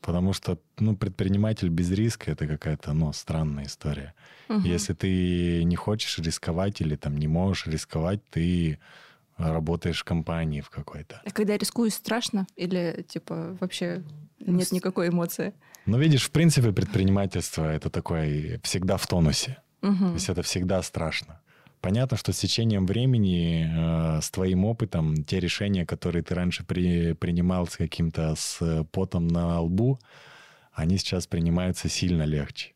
Потому 0.00 0.34
что 0.34 0.58
ну, 0.78 0.96
предприниматель 0.96 1.68
без 1.68 1.90
риска 1.90 2.30
это 2.30 2.46
какая-то 2.46 2.92
ну, 2.92 3.12
странная 3.12 3.64
история. 3.64 4.14
Угу. 4.50 4.60
Если 4.60 4.92
ты 4.92 5.64
не 5.64 5.76
хочешь 5.76 6.18
рисковать 6.18 6.82
или 6.82 6.94
там 6.94 7.16
не 7.16 7.26
можешь 7.26 7.66
рисковать, 7.66 8.20
ты 8.28 8.78
работаешь 9.38 10.00
в 10.00 10.04
компании 10.04 10.60
в 10.60 10.70
какой-то. 10.70 11.22
А 11.24 11.30
когда 11.30 11.56
рискуешь, 11.56 11.94
страшно? 11.94 12.46
Или 12.54 13.04
типа 13.08 13.56
вообще 13.60 14.02
нет 14.40 14.70
никакой 14.72 15.08
эмоции? 15.08 15.54
Ну, 15.86 15.98
видишь, 15.98 16.24
в 16.24 16.30
принципе, 16.30 16.72
предпринимательство 16.72 17.64
это 17.64 17.90
такое 17.90 18.60
всегда 18.62 18.96
в 18.96 19.06
тонусе. 19.06 19.58
Угу. 19.82 19.96
То 19.96 20.12
есть 20.14 20.28
это 20.28 20.42
всегда 20.42 20.82
страшно. 20.82 21.40
Понятно, 21.80 22.16
что 22.16 22.32
с 22.32 22.38
течением 22.38 22.86
времени, 22.86 23.68
э, 23.68 24.20
с 24.22 24.30
твоим 24.30 24.64
опытом, 24.64 25.24
те 25.24 25.38
решения, 25.40 25.84
которые 25.84 26.22
ты 26.22 26.34
раньше 26.34 26.64
при, 26.64 27.12
принимал 27.12 27.66
с 27.66 27.76
каким-то 27.76 28.34
с 28.36 28.86
потом 28.90 29.28
на 29.28 29.60
лбу, 29.60 29.98
они 30.72 30.96
сейчас 30.96 31.26
принимаются 31.26 31.90
сильно 31.90 32.22
легче. 32.22 32.72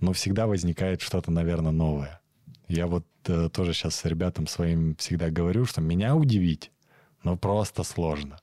Но 0.00 0.12
всегда 0.12 0.46
возникает 0.46 1.00
что-то, 1.00 1.30
наверное, 1.30 1.72
новое. 1.72 2.20
Я 2.68 2.86
вот 2.86 3.06
э, 3.24 3.48
тоже 3.50 3.72
сейчас 3.72 3.94
с 3.96 4.04
ребятам 4.04 4.46
своим 4.46 4.94
всегда 4.96 5.30
говорю, 5.30 5.64
что 5.64 5.80
меня 5.80 6.14
удивить, 6.14 6.70
но 7.22 7.38
просто 7.38 7.84
сложно. 7.84 8.38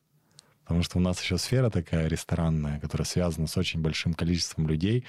Потому 0.64 0.84
что 0.84 0.98
у 0.98 1.02
нас 1.02 1.22
еще 1.22 1.38
сфера 1.38 1.70
такая 1.70 2.08
ресторанная, 2.08 2.80
которая 2.80 3.06
связана 3.06 3.48
с 3.48 3.58
очень 3.58 3.82
большим 3.82 4.14
количеством 4.14 4.68
людей. 4.68 5.06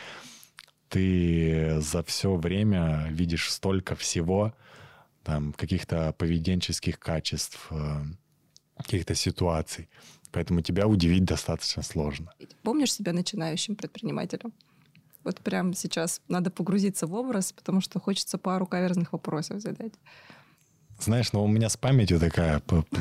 Ты 0.88 1.80
за 1.80 2.02
все 2.02 2.34
время 2.34 3.06
видишь 3.11 3.50
столько 3.50 3.94
всего, 3.94 4.52
там, 5.23 5.52
каких-то 5.52 6.12
поведенческих 6.18 6.99
качеств, 6.99 7.68
э, 7.70 8.02
каких-то 8.76 9.14
ситуаций. 9.14 9.88
Поэтому 10.32 10.61
тебя 10.61 10.87
удивить 10.87 11.25
достаточно 11.25 11.82
сложно. 11.82 12.32
Помнишь 12.62 12.92
себя 12.92 13.12
начинающим 13.12 13.76
предпринимателем? 13.76 14.52
Вот 15.23 15.40
прямо 15.40 15.75
сейчас 15.75 16.20
надо 16.28 16.50
погрузиться 16.50 17.06
в 17.06 17.14
образ, 17.14 17.52
потому 17.52 17.80
что 17.80 18.00
хочется 18.00 18.37
пару 18.37 18.66
каверзных 18.66 19.12
вопросов 19.12 19.61
задать. 19.61 19.94
Знаешь, 20.98 21.32
ну 21.32 21.44
у 21.44 21.48
меня 21.48 21.68
с 21.68 21.76
памятью 21.76 22.18
такая 22.18 22.60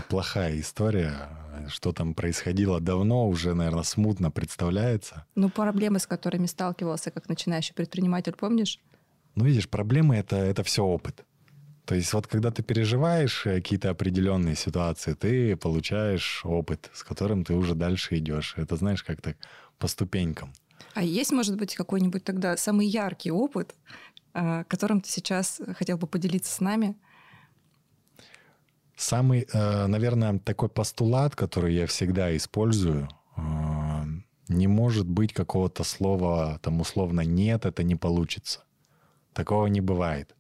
плохая 0.10 0.60
история. 0.60 1.30
Что 1.70 1.94
там 1.94 2.14
происходило 2.14 2.82
давно, 2.82 3.28
уже, 3.28 3.54
наверное, 3.54 3.84
смутно 3.84 4.32
представляется. 4.32 5.26
Ну, 5.36 5.50
проблемы, 5.50 6.00
с 6.00 6.08
которыми 6.08 6.48
сталкивался 6.48 7.12
как 7.12 7.30
начинающий 7.30 7.76
предприниматель, 7.76 8.34
помнишь? 8.34 8.80
Ну, 9.36 9.46
видишь, 9.46 9.70
проблемы 9.70 10.16
это, 10.16 10.36
это 10.36 10.64
все 10.64 10.84
опыт. 10.84 11.24
То 11.86 11.96
есть 11.96 12.14
вот 12.14 12.28
когда 12.28 12.50
ты 12.50 12.64
переживаешь 12.64 13.42
какие-то 13.44 13.90
определенные 13.90 14.56
ситуации, 14.56 15.14
ты 15.14 15.56
получаешь 15.56 16.42
опыт, 16.46 16.90
с 16.94 17.04
которым 17.04 17.44
ты 17.44 17.54
уже 17.54 17.76
дальше 17.76 18.18
идешь. 18.18 18.56
Это 18.58 18.76
знаешь, 18.78 19.04
как 19.04 19.22
так 19.22 19.38
по 19.78 19.88
ступенькам. 19.88 20.54
А 20.94 21.04
есть, 21.04 21.32
может 21.32 21.58
быть, 21.58 21.76
какой-нибудь 21.76 22.24
тогда 22.24 22.56
самый 22.56 22.88
яркий 22.88 23.32
опыт, 23.32 23.76
а, 24.34 24.64
которым 24.66 25.02
ты 25.02 25.10
сейчас 25.10 25.62
хотел 25.78 25.98
бы 25.98 26.08
поделиться 26.08 26.54
с 26.54 26.62
нами? 26.62 26.96
Самый, 29.04 29.46
э, 29.54 29.88
наверное, 29.88 30.40
такой 30.40 30.70
постулат, 30.70 31.36
который 31.36 31.76
я 31.76 31.88
всегда 31.88 32.36
использую, 32.38 33.10
э, 33.36 33.42
не 34.48 34.68
может 34.68 35.06
быть 35.06 35.34
какого-то 35.34 35.84
слова, 35.84 36.58
там 36.62 36.80
условно 36.80 37.20
«нет, 37.22 37.66
это 37.66 37.84
не 37.84 37.96
получится». 37.98 38.64
Такого 39.34 39.68
не 39.68 39.82
бывает. 39.82 40.34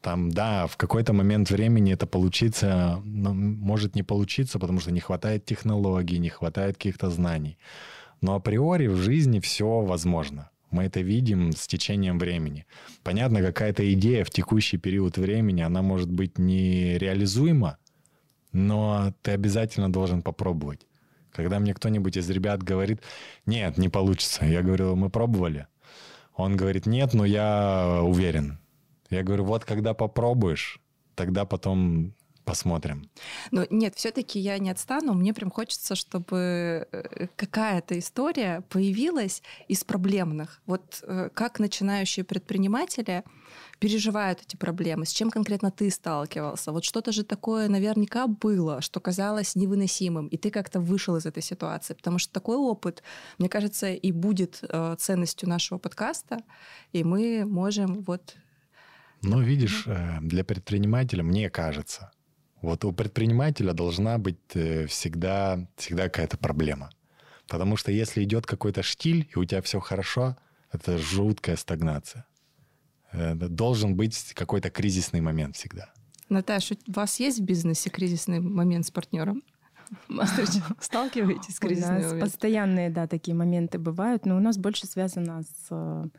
Там, 0.00 0.30
да, 0.30 0.66
в 0.66 0.78
какой-то 0.78 1.12
момент 1.12 1.50
времени 1.50 1.92
это 1.92 2.06
получится, 2.06 3.02
но 3.04 3.34
может 3.34 3.94
не 3.94 4.02
получиться, 4.02 4.58
потому 4.58 4.80
что 4.80 4.92
не 4.92 5.00
хватает 5.00 5.44
технологий, 5.44 6.18
не 6.18 6.30
хватает 6.30 6.76
каких-то 6.76 7.10
знаний. 7.10 7.58
Но 8.22 8.34
априори 8.34 8.86
в 8.86 8.96
жизни 8.96 9.40
все 9.40 9.82
возможно. 9.82 10.48
Мы 10.70 10.84
это 10.84 11.00
видим 11.02 11.52
с 11.52 11.66
течением 11.66 12.18
времени. 12.18 12.64
Понятно, 13.02 13.42
какая-то 13.42 13.82
идея 13.92 14.24
в 14.24 14.30
текущий 14.30 14.78
период 14.78 15.18
времени, 15.18 15.60
она 15.60 15.82
может 15.82 16.10
быть 16.10 16.38
нереализуема, 16.38 17.76
но 18.56 19.12
ты 19.22 19.32
обязательно 19.32 19.92
должен 19.92 20.22
попробовать. 20.22 20.86
Когда 21.30 21.58
мне 21.58 21.74
кто-нибудь 21.74 22.16
из 22.16 22.30
ребят 22.30 22.62
говорит, 22.62 23.02
нет, 23.44 23.76
не 23.76 23.90
получится, 23.90 24.46
я 24.46 24.62
говорю, 24.62 24.96
мы 24.96 25.10
пробовали. 25.10 25.66
Он 26.34 26.56
говорит, 26.56 26.86
нет, 26.86 27.12
но 27.12 27.26
я 27.26 28.00
уверен. 28.02 28.58
Я 29.10 29.22
говорю, 29.22 29.44
вот 29.44 29.64
когда 29.64 29.92
попробуешь, 29.92 30.80
тогда 31.14 31.44
потом 31.44 32.14
посмотрим. 32.46 33.10
Но 33.50 33.66
нет, 33.70 33.96
все-таки 33.96 34.38
я 34.38 34.58
не 34.58 34.70
отстану. 34.70 35.12
Мне 35.14 35.34
прям 35.34 35.50
хочется, 35.50 35.96
чтобы 35.96 36.86
э, 36.92 37.26
какая-то 37.36 37.98
история 37.98 38.62
появилась 38.68 39.42
из 39.68 39.84
проблемных. 39.84 40.62
Вот 40.64 41.02
э, 41.02 41.28
как 41.34 41.58
начинающие 41.58 42.24
предприниматели 42.24 43.24
переживают 43.80 44.42
эти 44.42 44.56
проблемы, 44.56 45.04
с 45.04 45.12
чем 45.12 45.30
конкретно 45.30 45.70
ты 45.70 45.90
сталкивался. 45.90 46.72
Вот 46.72 46.84
что-то 46.84 47.12
же 47.12 47.24
такое 47.24 47.68
наверняка 47.68 48.28
было, 48.28 48.80
что 48.80 49.00
казалось 49.00 49.56
невыносимым, 49.56 50.28
и 50.28 50.36
ты 50.36 50.50
как-то 50.50 50.80
вышел 50.80 51.16
из 51.16 51.26
этой 51.26 51.42
ситуации, 51.42 51.94
потому 51.94 52.18
что 52.18 52.32
такой 52.32 52.56
опыт, 52.56 53.02
мне 53.38 53.48
кажется, 53.48 53.88
и 53.92 54.12
будет 54.12 54.60
э, 54.62 54.96
ценностью 54.98 55.48
нашего 55.48 55.78
подкаста, 55.78 56.38
и 56.92 57.04
мы 57.04 57.44
можем 57.44 58.02
вот... 58.02 58.36
Ну, 59.22 59.40
видишь, 59.40 59.88
для 60.20 60.44
предпринимателя, 60.44 61.24
мне 61.24 61.50
кажется, 61.50 62.12
вот 62.66 62.84
у 62.84 62.92
предпринимателя 62.92 63.72
должна 63.72 64.18
быть 64.18 64.36
э, 64.54 64.86
всегда, 64.86 65.66
всегда 65.76 66.04
какая-то 66.04 66.36
проблема. 66.36 66.90
Потому 67.48 67.76
что 67.76 67.92
если 67.92 68.24
идет 68.24 68.44
какой-то 68.44 68.82
штиль, 68.82 69.28
и 69.34 69.38
у 69.38 69.44
тебя 69.44 69.62
все 69.62 69.78
хорошо, 69.78 70.36
это 70.72 70.98
жуткая 70.98 71.56
стагнация. 71.56 72.26
Э, 73.12 73.34
должен 73.34 73.94
быть 73.94 74.32
какой-то 74.34 74.70
кризисный 74.70 75.20
момент 75.20 75.56
всегда. 75.56 75.92
Наташа, 76.28 76.76
у 76.88 76.92
вас 76.92 77.20
есть 77.20 77.38
в 77.38 77.44
бизнесе 77.44 77.88
кризисный 77.88 78.40
момент 78.40 78.84
с 78.84 78.90
партнером? 78.90 79.42
Сталкиваетесь 80.80 81.54
с 81.54 81.60
кризисными 81.60 81.98
моментами? 81.98 82.20
Постоянные, 82.20 82.90
да, 82.90 83.06
такие 83.06 83.36
моменты 83.36 83.78
бывают, 83.78 84.26
но 84.26 84.36
у 84.36 84.40
нас 84.40 84.58
больше 84.58 84.86
связано 84.86 85.42
с 85.42 86.10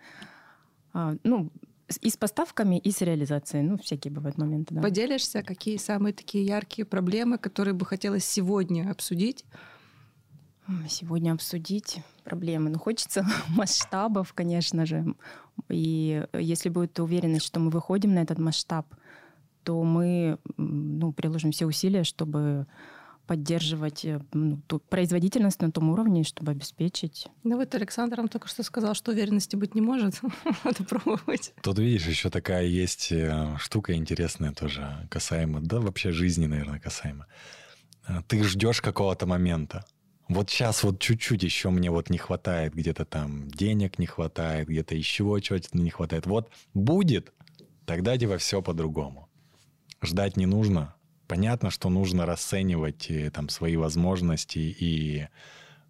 а, 0.94 1.16
ну, 1.24 1.52
и 2.02 2.10
с 2.10 2.18
поставками, 2.18 2.78
и 2.78 2.92
с 2.92 3.02
реализацией. 3.02 3.64
Ну, 3.64 3.78
всякие 3.78 4.12
бывают 4.12 4.38
моменты. 4.38 4.76
Да. 4.76 4.82
Поделишься, 4.82 5.42
какие 5.44 5.78
самые 5.78 6.14
такие 6.14 6.46
яркие 6.46 6.86
проблемы, 6.86 7.38
которые 7.38 7.74
бы 7.74 7.86
хотелось 7.86 8.26
сегодня 8.26 8.92
обсудить? 8.92 9.46
Сегодня 10.90 11.32
обсудить 11.32 12.00
проблемы. 12.26 12.70
Ну, 12.70 12.80
хочется 12.80 13.26
масштабов, 13.50 14.34
конечно 14.34 14.86
же. 14.86 15.16
И 15.70 16.26
если 16.34 16.70
будет 16.70 17.00
уверенность, 17.00 17.46
что 17.46 17.60
мы 17.60 17.70
выходим 17.70 18.14
на 18.14 18.20
этот 18.20 18.38
масштаб, 18.38 18.86
то 19.64 19.82
мы 19.84 20.38
ну, 20.58 21.14
приложим 21.14 21.52
все 21.52 21.66
усилия, 21.66 22.04
чтобы 22.04 22.68
поддерживать 23.28 24.06
э, 24.06 24.22
ну, 24.34 24.62
ту 24.68 24.80
производительность 24.80 25.62
на 25.62 25.72
том 25.72 25.90
уровне, 25.90 26.24
чтобы 26.24 26.52
обеспечить. 26.52 27.28
Ну 27.44 27.58
вот 27.58 27.76
Александр 27.76 28.18
вам 28.18 28.30
только 28.30 28.48
что 28.48 28.64
сказал, 28.64 28.96
что 28.96 29.12
уверенности 29.12 29.56
быть 29.56 29.76
не 29.76 29.82
может. 29.82 30.16
Надо 30.64 30.84
пробовать. 30.86 31.54
Тут, 31.62 31.78
видишь, 31.78 32.08
еще 32.08 32.30
такая 32.30 32.66
есть 32.66 33.12
э, 33.12 33.56
штука 33.60 33.94
интересная 33.94 34.54
тоже 34.54 35.08
касаемо, 35.12 35.60
да 35.62 35.80
вообще 35.80 36.12
жизни, 36.12 36.48
наверное, 36.48 36.80
касаемо. 36.80 37.28
Э, 38.08 38.22
ты 38.28 38.44
ждешь 38.44 38.82
какого-то 38.82 39.26
момента. 39.26 39.86
Вот 40.30 40.50
сейчас 40.50 40.84
вот 40.84 41.00
чуть-чуть 41.00 41.44
еще 41.44 41.70
мне 41.70 41.90
вот 41.90 42.10
не 42.10 42.18
хватает, 42.18 42.74
где-то 42.74 43.06
там 43.06 43.50
денег 43.50 44.00
не 44.00 44.08
хватает, 44.08 44.68
где-то 44.68 44.96
еще 44.96 45.40
чего-то 45.42 45.70
не 45.78 45.90
хватает. 45.90 46.26
Вот 46.26 46.52
будет, 46.74 47.32
тогда 47.86 48.18
типа 48.18 48.38
все 48.38 48.62
по-другому. 48.62 49.30
ждать 50.02 50.38
не 50.38 50.46
нужно. 50.46 50.97
Понятно, 51.28 51.70
что 51.70 51.90
нужно 51.90 52.26
расценивать 52.26 53.10
э, 53.10 53.30
там 53.32 53.50
свои 53.50 53.76
возможности 53.76 54.60
и 54.60 55.28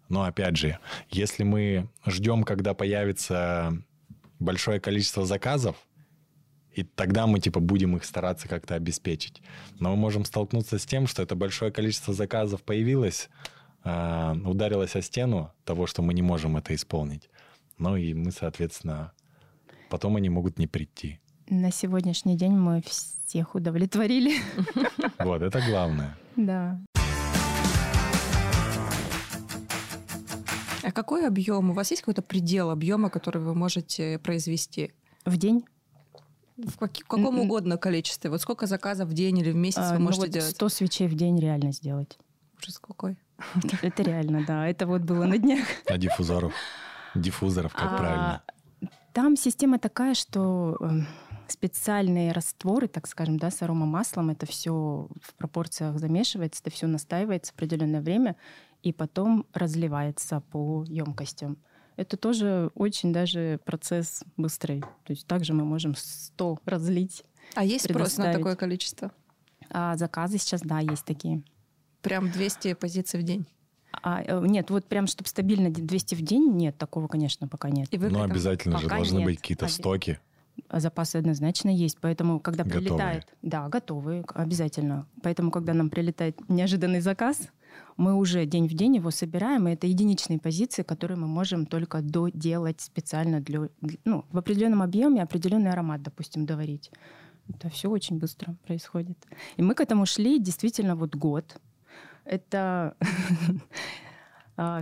но 0.08 0.24
опять 0.24 0.56
же, 0.56 0.78
если 1.10 1.44
мы 1.44 1.88
ждем, 2.06 2.44
когда 2.44 2.74
появится 2.74 3.76
большое 4.38 4.80
количество 4.80 5.24
заказов, 5.26 5.76
и 6.72 6.82
тогда 6.82 7.26
мы 7.26 7.40
типа 7.40 7.60
будем 7.60 7.96
их 7.96 8.04
стараться 8.04 8.48
как-то 8.48 8.74
обеспечить. 8.74 9.42
Но 9.80 9.90
мы 9.90 9.96
можем 9.96 10.24
столкнуться 10.24 10.78
с 10.78 10.86
тем, 10.86 11.06
что 11.06 11.22
это 11.22 11.34
большое 11.34 11.72
количество 11.72 12.14
заказов 12.14 12.62
появилось, 12.62 13.28
э, 13.84 14.34
ударилось 14.44 14.96
о 14.96 15.02
стену 15.02 15.52
того, 15.64 15.86
что 15.86 16.02
мы 16.02 16.14
не 16.14 16.22
можем 16.22 16.56
это 16.56 16.74
исполнить. 16.74 17.28
Ну 17.78 17.96
и 17.96 18.14
мы, 18.14 18.30
соответственно, 18.30 19.12
потом 19.90 20.16
они 20.16 20.28
могут 20.28 20.58
не 20.58 20.66
прийти. 20.66 21.20
На 21.50 21.70
сегодняшний 21.70 22.36
день 22.36 22.52
мы 22.52 22.82
всех 22.82 23.54
удовлетворили. 23.54 24.36
Вот, 25.18 25.42
это 25.42 25.60
главное. 25.68 26.16
Да. 26.36 26.78
А 30.82 30.92
какой 30.92 31.26
объем? 31.26 31.70
У 31.70 31.72
вас 31.72 31.90
есть 31.90 32.02
какой-то 32.02 32.22
предел 32.22 32.70
объема, 32.70 33.10
который 33.10 33.42
вы 33.42 33.54
можете 33.54 34.18
произвести? 34.18 34.92
В 35.24 35.36
день? 35.36 35.64
В, 36.56 36.76
каком 36.76 37.40
угодно 37.40 37.78
количестве? 37.78 38.30
Вот 38.30 38.40
сколько 38.42 38.66
заказов 38.66 39.08
в 39.08 39.12
день 39.12 39.38
или 39.38 39.50
в 39.50 39.56
месяц 39.56 39.78
А, 39.78 39.92
вы 39.92 39.98
ну 39.98 40.04
можете 40.04 40.26
вот 40.26 40.30
делать? 40.30 40.50
100 40.50 40.68
свечей 40.68 41.08
в 41.08 41.14
день 41.14 41.40
реально 41.40 41.72
сделать. 41.72 42.18
Ужас 42.62 42.78
какой. 42.78 43.16
Это 43.82 44.02
реально, 44.02 44.44
да. 44.46 44.68
Это 44.68 44.86
вот 44.86 45.02
было 45.02 45.24
на 45.24 45.38
днях. 45.38 45.66
А 45.86 45.98
диффузоров? 45.98 46.52
Диффузоров, 47.14 47.72
как 47.72 47.92
А, 47.92 47.96
правильно? 47.96 48.42
Там 49.12 49.36
система 49.36 49.78
такая, 49.78 50.14
что 50.14 50.76
э, 50.80 51.00
специальные 51.52 52.32
растворы, 52.32 52.88
так 52.88 53.06
скажем, 53.06 53.38
да, 53.38 53.50
с 53.50 53.62
аромамаслом, 53.62 54.30
это 54.30 54.46
все 54.46 55.08
в 55.22 55.34
пропорциях 55.34 55.98
замешивается, 55.98 56.60
это 56.62 56.70
все 56.70 56.86
настаивается 56.86 57.52
определенное 57.52 58.00
время 58.00 58.36
и 58.82 58.92
потом 58.92 59.46
разливается 59.52 60.40
по 60.50 60.84
емкостям. 60.86 61.58
Это 61.96 62.16
тоже 62.16 62.70
очень 62.74 63.12
даже 63.12 63.58
процесс 63.64 64.22
быстрый. 64.36 64.80
То 64.80 65.12
есть 65.12 65.26
также 65.26 65.52
мы 65.52 65.64
можем 65.64 65.94
100 65.96 66.58
разлить. 66.64 67.24
А 67.54 67.64
есть 67.64 67.86
спрос 67.86 68.18
на 68.18 68.32
такое 68.32 68.54
количество? 68.54 69.10
А 69.70 69.96
заказы 69.96 70.38
сейчас, 70.38 70.62
да, 70.62 70.78
есть 70.78 71.04
такие. 71.04 71.42
Прям 72.02 72.30
200 72.30 72.74
позиций 72.74 73.18
в 73.18 73.24
день. 73.24 73.46
А, 74.02 74.22
э, 74.22 74.40
нет, 74.46 74.70
вот 74.70 74.84
прям, 74.86 75.06
чтобы 75.06 75.28
стабильно 75.28 75.70
200 75.70 76.14
в 76.14 76.22
день, 76.22 76.52
нет, 76.52 76.78
такого, 76.78 77.08
конечно, 77.08 77.48
пока 77.48 77.68
нет. 77.70 77.88
И 77.90 77.98
вы 77.98 78.10
Ну, 78.10 78.22
обязательно 78.22 78.78
же 78.78 78.84
пока 78.84 78.96
должны 78.96 79.18
нет. 79.18 79.24
быть 79.26 79.38
какие-то 79.40 79.64
Оби- 79.64 79.72
стоки. 79.72 80.20
Запасы 80.72 81.16
однозначно 81.16 81.70
есть, 81.70 81.98
поэтому 82.00 82.40
когда 82.40 82.64
Готовые. 82.64 82.88
прилетает, 82.88 83.26
да, 83.42 83.68
готовые, 83.68 84.24
обязательно. 84.34 85.06
Поэтому 85.22 85.50
когда 85.50 85.74
нам 85.74 85.90
прилетает 85.90 86.38
неожиданный 86.48 87.00
заказ, 87.00 87.48
мы 87.96 88.14
уже 88.14 88.46
день 88.46 88.68
в 88.68 88.74
день 88.74 88.96
его 88.96 89.10
собираем, 89.10 89.68
и 89.68 89.72
это 89.72 89.86
единичные 89.86 90.38
позиции, 90.38 90.82
которые 90.82 91.16
мы 91.18 91.26
можем 91.26 91.66
только 91.66 92.00
доделать 92.00 92.80
специально 92.80 93.40
для, 93.40 93.68
ну, 94.04 94.24
в 94.30 94.38
определенном 94.38 94.82
объеме 94.82 95.22
определенный 95.22 95.70
аромат, 95.70 96.02
допустим, 96.02 96.46
доварить. 96.46 96.90
Это 97.48 97.70
все 97.70 97.90
очень 97.90 98.18
быстро 98.18 98.54
происходит. 98.66 99.18
И 99.56 99.62
мы 99.62 99.74
к 99.74 99.80
этому 99.80 100.06
шли 100.06 100.38
действительно 100.38 100.96
вот 100.96 101.16
год. 101.16 101.60
Это 102.24 102.94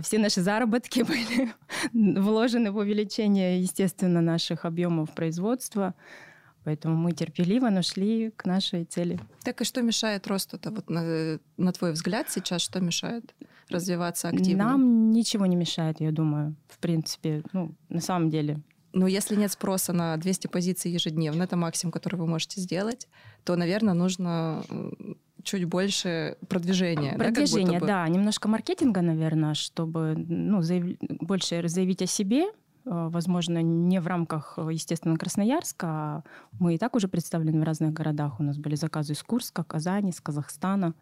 все 0.01 0.17
наши 0.17 0.41
заработки 0.41 1.01
были 1.93 2.19
вложены 2.19 2.71
в 2.71 2.77
увеличение, 2.77 3.61
естественно, 3.61 4.21
наших 4.21 4.65
объемов 4.65 5.11
производства. 5.11 5.93
Поэтому 6.63 6.95
мы 6.97 7.13
терпеливо, 7.13 7.69
но 7.69 7.81
шли 7.81 8.31
к 8.31 8.45
нашей 8.45 8.83
цели. 8.83 9.19
Так 9.43 9.61
и 9.61 9.63
что 9.63 9.81
мешает 9.81 10.27
росту-то? 10.27 10.71
Вот 10.71 10.89
на, 10.89 11.39
на 11.55 11.71
твой 11.71 11.93
взгляд 11.93 12.29
сейчас 12.29 12.61
что 12.61 12.81
мешает 12.81 13.33
развиваться 13.69 14.27
активно? 14.27 14.65
Нам 14.65 15.11
ничего 15.11 15.45
не 15.45 15.55
мешает, 15.55 16.01
я 16.01 16.11
думаю, 16.11 16.55
в 16.67 16.79
принципе. 16.79 17.43
Ну, 17.53 17.73
на 17.87 18.01
самом 18.01 18.29
деле. 18.29 18.59
Ну, 18.91 19.07
если 19.07 19.35
нет 19.35 19.51
спроса 19.51 19.93
на 19.93 20.17
200 20.17 20.47
позиций 20.47 20.91
ежедневно, 20.91 21.43
это 21.43 21.55
максимум, 21.55 21.91
который 21.91 22.15
вы 22.15 22.27
можете 22.27 22.59
сделать, 22.59 23.07
то, 23.45 23.55
наверное, 23.55 23.93
нужно 23.93 24.65
чуть 25.47 25.63
больше 25.65 26.37
продвижения. 26.49 27.13
да, 27.13 27.23
Продвижение, 27.25 27.79
бы. 27.79 27.87
да, 27.87 28.07
немножко 28.07 28.47
маркетинга, 28.49 29.01
наверное, 29.01 29.53
чтобы 29.53 30.13
ну, 30.17 30.59
заяв- 30.61 30.97
больше 31.21 31.67
заявить 31.67 32.01
о 32.01 32.05
себе. 32.07 32.43
Э, 32.43 33.07
Возможно, 33.09 33.61
не 33.61 33.99
в 34.01 34.07
рамках, 34.07 34.53
э, 34.57 34.69
естественно, 34.73 35.17
Красноярска. 35.17 35.87
а 35.87 36.23
Мы 36.59 36.75
и 36.75 36.77
так 36.77 36.95
уже 36.95 37.07
представлены 37.07 37.61
в 37.61 37.63
разных 37.63 37.93
городах. 37.93 38.39
У 38.39 38.43
нас 38.43 38.57
были 38.57 38.75
заказы 38.75 39.13
из 39.13 39.23
Курска, 39.23 39.63
Казани, 39.63 40.09
из 40.09 40.19
Казахстана. 40.21 40.93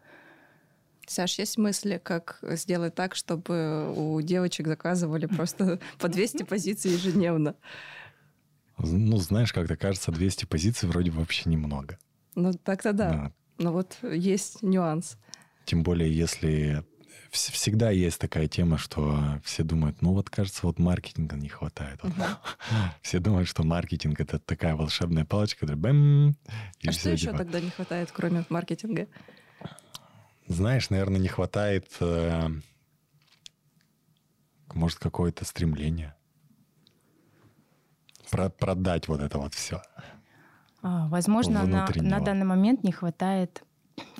Саш, 1.08 1.38
есть 1.38 1.58
мысли, 1.58 2.00
как 2.02 2.38
сделать 2.42 2.94
так, 2.94 3.14
чтобы 3.16 3.92
у 3.96 4.20
девочек 4.22 4.66
заказывали 4.68 5.26
просто 5.26 5.78
по 5.98 6.08
200 6.08 6.44
позиций 6.44 6.92
ежедневно? 6.92 7.54
Ну, 8.78 9.16
знаешь, 9.18 9.52
как-то 9.52 9.76
кажется, 9.76 10.12
200 10.12 10.44
позиций 10.46 10.88
вроде 10.88 11.10
бы 11.10 11.18
вообще 11.18 11.48
немного. 11.50 11.98
Ну, 12.34 12.52
так-то 12.52 12.92
да. 12.92 13.32
Но 13.58 13.72
вот 13.72 13.98
есть 14.02 14.62
нюанс. 14.62 15.16
Тем 15.64 15.82
более, 15.82 16.12
если 16.14 16.84
вс- 17.30 17.50
всегда 17.52 17.90
есть 17.90 18.18
такая 18.20 18.48
тема, 18.48 18.78
что 18.78 19.40
все 19.44 19.62
думают, 19.62 20.02
ну 20.02 20.12
вот 20.12 20.30
кажется, 20.30 20.60
вот 20.66 20.78
маркетинга 20.78 21.36
не 21.36 21.48
хватает. 21.48 22.00
Вот. 22.02 22.12
Все 23.02 23.18
думают, 23.18 23.48
что 23.48 23.62
маркетинг 23.64 24.20
это 24.20 24.38
такая 24.38 24.74
волшебная 24.76 25.24
палочка, 25.24 25.60
которая 25.60 25.80
бэм, 25.80 26.36
а 26.86 26.92
что 26.92 27.10
еще 27.10 27.26
типа. 27.26 27.38
тогда 27.38 27.60
не 27.60 27.70
хватает, 27.70 28.10
кроме 28.12 28.44
маркетинга? 28.48 29.08
Знаешь, 30.48 30.90
наверное, 30.90 31.18
не 31.20 31.28
хватает, 31.28 31.88
э, 32.00 32.48
может, 34.74 34.98
какое-то 34.98 35.44
стремление 35.44 36.14
Про- 38.30 38.50
продать 38.50 39.08
вот 39.08 39.20
это 39.20 39.38
вот 39.38 39.54
все. 39.54 39.82
А, 40.86 41.08
Возможно, 41.08 41.66
на, 41.66 41.88
на 41.96 42.20
данный 42.20 42.46
момент 42.46 42.84
не 42.84 42.92
хватает 42.92 43.64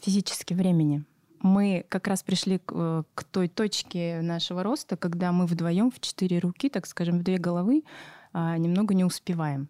физически 0.03 0.53
времени. 0.53 1.05
Мы 1.41 1.85
как 1.89 2.09
раз 2.09 2.25
пришли 2.25 2.59
к, 2.59 3.05
к 3.15 3.25
той 3.25 3.47
точке 3.47 4.21
нашего 4.21 4.65
роста, 4.65 4.97
когда 4.97 5.31
мы 5.31 5.47
вдвоем 5.47 5.93
в 5.93 6.01
четыре 6.01 6.41
руки, 6.41 6.69
так 6.69 6.87
скажем, 6.87 7.21
в 7.21 7.23
две 7.23 7.39
головы, 7.39 7.85
а, 8.33 8.59
немного 8.59 8.95
не 8.95 9.05
успеваем. 9.05 9.69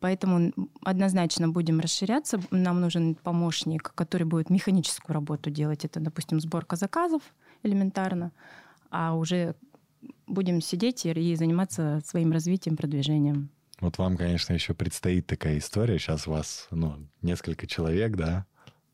Поэтому 0.00 0.52
однозначно 0.82 1.48
будем 1.48 1.80
расширяться. 1.80 2.40
Нам 2.50 2.82
нужен 2.82 3.14
помощник, 3.14 3.92
который 3.94 4.24
будет 4.24 4.50
механическую 4.50 5.14
работу 5.14 5.48
делать. 5.48 5.82
Это, 5.86 5.98
допустим, 5.98 6.40
сборка 6.40 6.76
заказов 6.76 7.22
элементарно. 7.62 8.32
А 8.90 9.14
уже 9.14 9.54
будем 10.26 10.60
сидеть 10.60 11.06
и 11.06 11.36
заниматься 11.36 12.02
своим 12.04 12.32
развитием, 12.32 12.76
продвижением. 12.76 13.48
Вот 13.80 13.98
вам, 13.98 14.16
конечно, 14.16 14.52
еще 14.52 14.74
предстоит 14.74 15.26
такая 15.26 15.58
история. 15.58 15.98
Сейчас 15.98 16.26
у 16.26 16.32
вас, 16.32 16.66
ну, 16.70 16.96
несколько 17.22 17.66
человек, 17.66 18.16
да? 18.16 18.46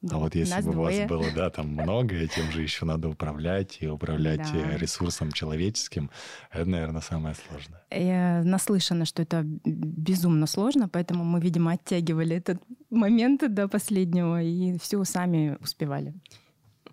Да, 0.02 0.16
А 0.16 0.18
вот 0.18 0.34
если 0.34 0.60
бы 0.60 0.72
у 0.76 0.82
вас 0.82 0.98
было, 1.08 1.30
да, 1.30 1.48
там 1.48 1.68
много, 1.68 2.14
и 2.16 2.28
тем 2.28 2.50
же 2.52 2.60
еще 2.60 2.84
надо 2.84 3.08
управлять 3.08 3.78
и 3.80 3.86
управлять 3.88 4.52
Да. 4.52 4.58
э, 4.58 4.76
ресурсом 4.76 5.32
человеческим, 5.32 6.10
это, 6.50 6.68
наверное, 6.68 7.00
самое 7.00 7.34
сложное. 7.34 7.80
Я 7.90 8.42
наслышана, 8.44 9.06
что 9.06 9.22
это 9.22 9.42
безумно 9.44 10.46
сложно, 10.46 10.90
поэтому 10.90 11.24
мы, 11.24 11.40
видимо, 11.40 11.72
оттягивали 11.72 12.36
этот 12.36 12.60
момент 12.90 13.42
до 13.54 13.66
последнего 13.66 14.42
и 14.42 14.76
все 14.78 15.02
сами 15.04 15.56
успевали. 15.60 16.12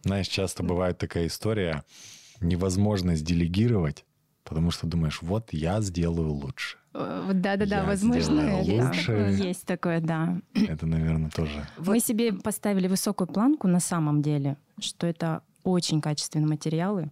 Знаешь, 0.04 0.30
часто 0.30 0.64
бывает 0.64 0.98
такая 0.98 1.28
история, 1.28 1.84
невозможность 2.40 3.26
делегировать, 3.26 4.06
потому 4.52 4.70
что 4.72 4.86
думаешь, 4.86 5.22
вот 5.22 5.54
я 5.54 5.80
сделаю 5.80 6.34
лучше. 6.34 6.78
Э, 6.94 7.32
Да-да-да, 7.34 7.86
возможно, 7.86 8.58
лучше. 8.58 9.34
есть 9.40 9.66
такое, 9.66 10.02
да. 10.02 10.42
Это, 10.54 10.86
наверное, 10.86 11.30
тоже. 11.30 11.66
Мы 11.78 12.02
себе 12.02 12.34
поставили 12.34 12.90
высокую 12.90 13.30
планку 13.30 13.70
на 13.70 13.80
самом 13.80 14.22
деле, 14.22 14.58
что 14.78 15.08
это 15.08 15.42
очень 15.64 16.02
качественные 16.02 16.50
материалы. 16.50 17.12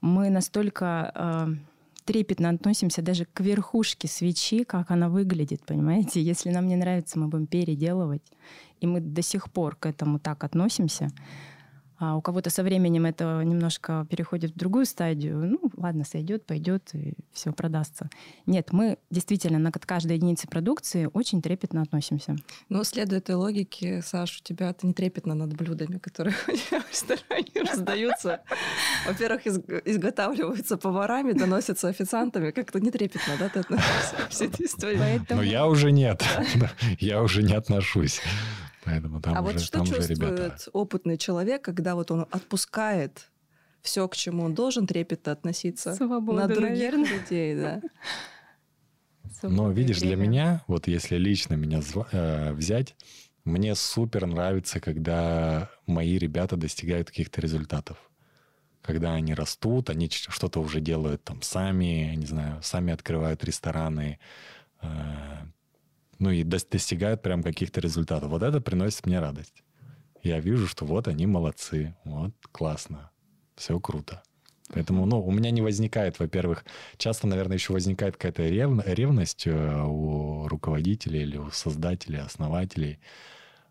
Мы 0.00 0.30
настолько 0.30 1.12
э, 1.14 1.54
трепетно 2.06 2.48
относимся 2.48 3.02
даже 3.02 3.26
к 3.26 3.40
верхушке 3.40 4.08
свечи, 4.08 4.64
как 4.64 4.90
она 4.90 5.10
выглядит, 5.10 5.60
понимаете? 5.66 6.22
Если 6.32 6.48
нам 6.48 6.66
не 6.68 6.76
нравится, 6.76 7.18
мы 7.18 7.28
будем 7.28 7.46
переделывать. 7.46 8.22
И 8.80 8.86
мы 8.86 9.00
до 9.00 9.20
сих 9.20 9.52
пор 9.52 9.76
к 9.76 9.84
этому 9.84 10.18
так 10.18 10.42
относимся. 10.42 11.10
А 12.02 12.16
у 12.16 12.20
кого-то 12.20 12.50
со 12.50 12.64
временем 12.64 13.06
это 13.06 13.42
немножко 13.44 14.08
переходит 14.10 14.50
в 14.50 14.58
другую 14.58 14.86
стадию. 14.86 15.36
Ну, 15.46 15.70
ладно, 15.76 16.02
сойдет, 16.04 16.44
пойдет, 16.44 16.90
и 16.94 17.14
все 17.32 17.52
продастся. 17.52 18.10
Нет, 18.44 18.72
мы 18.72 18.98
действительно 19.10 19.60
на 19.60 19.70
каждой 19.70 20.16
единице 20.16 20.48
продукции 20.48 21.08
очень 21.12 21.40
трепетно 21.40 21.80
относимся. 21.80 22.34
Ну, 22.68 22.82
следуя 22.82 23.20
этой 23.20 23.36
логике, 23.36 24.02
Саш, 24.02 24.40
у 24.40 24.42
тебя 24.42 24.70
это 24.70 24.84
не 24.84 24.94
трепетно 24.94 25.34
над 25.34 25.54
блюдами, 25.56 25.98
которые 25.98 26.34
у 26.48 26.50
тебя 26.56 26.80
в 26.80 26.90
ресторане 26.90 27.70
раздаются. 27.70 28.40
Во-первых, 29.06 29.46
из- 29.46 29.60
изготавливаются 29.84 30.76
поварами, 30.76 31.34
доносятся 31.34 31.86
официантами. 31.86 32.50
Как-то 32.50 32.80
не 32.80 32.90
трепетно, 32.90 33.34
да, 33.38 33.48
ты 33.48 33.60
относишься 33.60 34.16
к 34.26 34.30
всей 34.30 34.48
этой 34.48 34.66
истории? 34.66 35.22
Но 35.30 35.42
я 35.42 35.68
уже 35.68 35.92
нет. 35.92 36.24
Я 36.98 37.22
уже 37.22 37.44
не 37.44 37.54
отношусь. 37.54 38.20
Поэтому 38.84 39.20
там 39.20 39.36
а 39.36 39.42
уже, 39.42 39.52
вот 39.52 39.60
что 39.62 39.72
там 39.72 39.82
уже 39.82 39.96
чувствует 39.96 40.18
ребята. 40.18 40.70
опытный 40.72 41.16
человек, 41.16 41.62
когда 41.62 41.94
вот 41.94 42.10
он 42.10 42.26
отпускает 42.30 43.30
все, 43.80 44.08
к 44.08 44.16
чему 44.16 44.44
он 44.44 44.54
должен 44.54 44.86
трепетно 44.86 45.32
относиться 45.32 45.94
Свободу, 45.94 46.38
на 46.38 46.48
других 46.48 46.70
наверное. 46.70 47.18
людей, 47.18 47.56
да? 47.56 47.82
Но 49.42 49.70
видишь, 49.70 50.00
для 50.00 50.16
меня, 50.16 50.62
вот 50.68 50.86
если 50.86 51.16
лично 51.16 51.54
меня 51.54 51.80
э, 52.12 52.52
взять, 52.52 52.94
мне 53.44 53.74
супер 53.74 54.26
нравится, 54.26 54.78
когда 54.80 55.68
мои 55.86 56.16
ребята 56.16 56.56
достигают 56.56 57.08
каких-то 57.08 57.40
результатов. 57.40 57.96
Когда 58.82 59.14
они 59.14 59.34
растут, 59.34 59.90
они 59.90 60.08
что-то 60.10 60.60
уже 60.60 60.80
делают 60.80 61.24
там 61.24 61.42
сами, 61.42 62.14
не 62.14 62.26
знаю, 62.26 62.62
сами 62.62 62.92
открывают 62.92 63.44
рестораны, 63.44 64.18
э, 64.80 64.86
ну 66.22 66.30
и 66.30 66.44
дос- 66.44 66.66
достигают 66.70 67.20
прям 67.20 67.42
каких-то 67.42 67.80
результатов. 67.80 68.30
Вот 68.30 68.42
это 68.42 68.60
приносит 68.60 69.06
мне 69.06 69.18
радость. 69.20 69.62
Я 70.22 70.38
вижу, 70.38 70.68
что 70.68 70.84
вот 70.86 71.08
они 71.08 71.26
молодцы, 71.26 71.96
вот 72.04 72.32
классно, 72.52 73.10
все 73.56 73.78
круто. 73.80 74.22
Поэтому, 74.72 75.04
ну, 75.04 75.20
у 75.20 75.32
меня 75.32 75.50
не 75.50 75.60
возникает, 75.60 76.18
во-первых, 76.18 76.64
часто, 76.96 77.26
наверное, 77.26 77.56
еще 77.56 77.72
возникает 77.72 78.16
какая-то 78.16 78.44
ревн- 78.44 78.82
ревность 78.86 79.46
э, 79.46 79.82
у 79.84 80.46
руководителей 80.46 81.22
или 81.22 81.36
у 81.36 81.50
создателей, 81.50 82.20
основателей. 82.20 83.00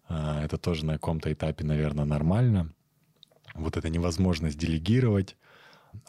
А, 0.08 0.44
Это 0.44 0.58
тоже 0.58 0.86
на 0.86 0.94
каком-то 0.94 1.32
этапе, 1.32 1.64
наверное, 1.64 2.06
нормально. 2.06 2.74
Вот 3.56 3.78
эта 3.78 3.90
невозможность 3.90 4.58
делегировать. 4.58 5.38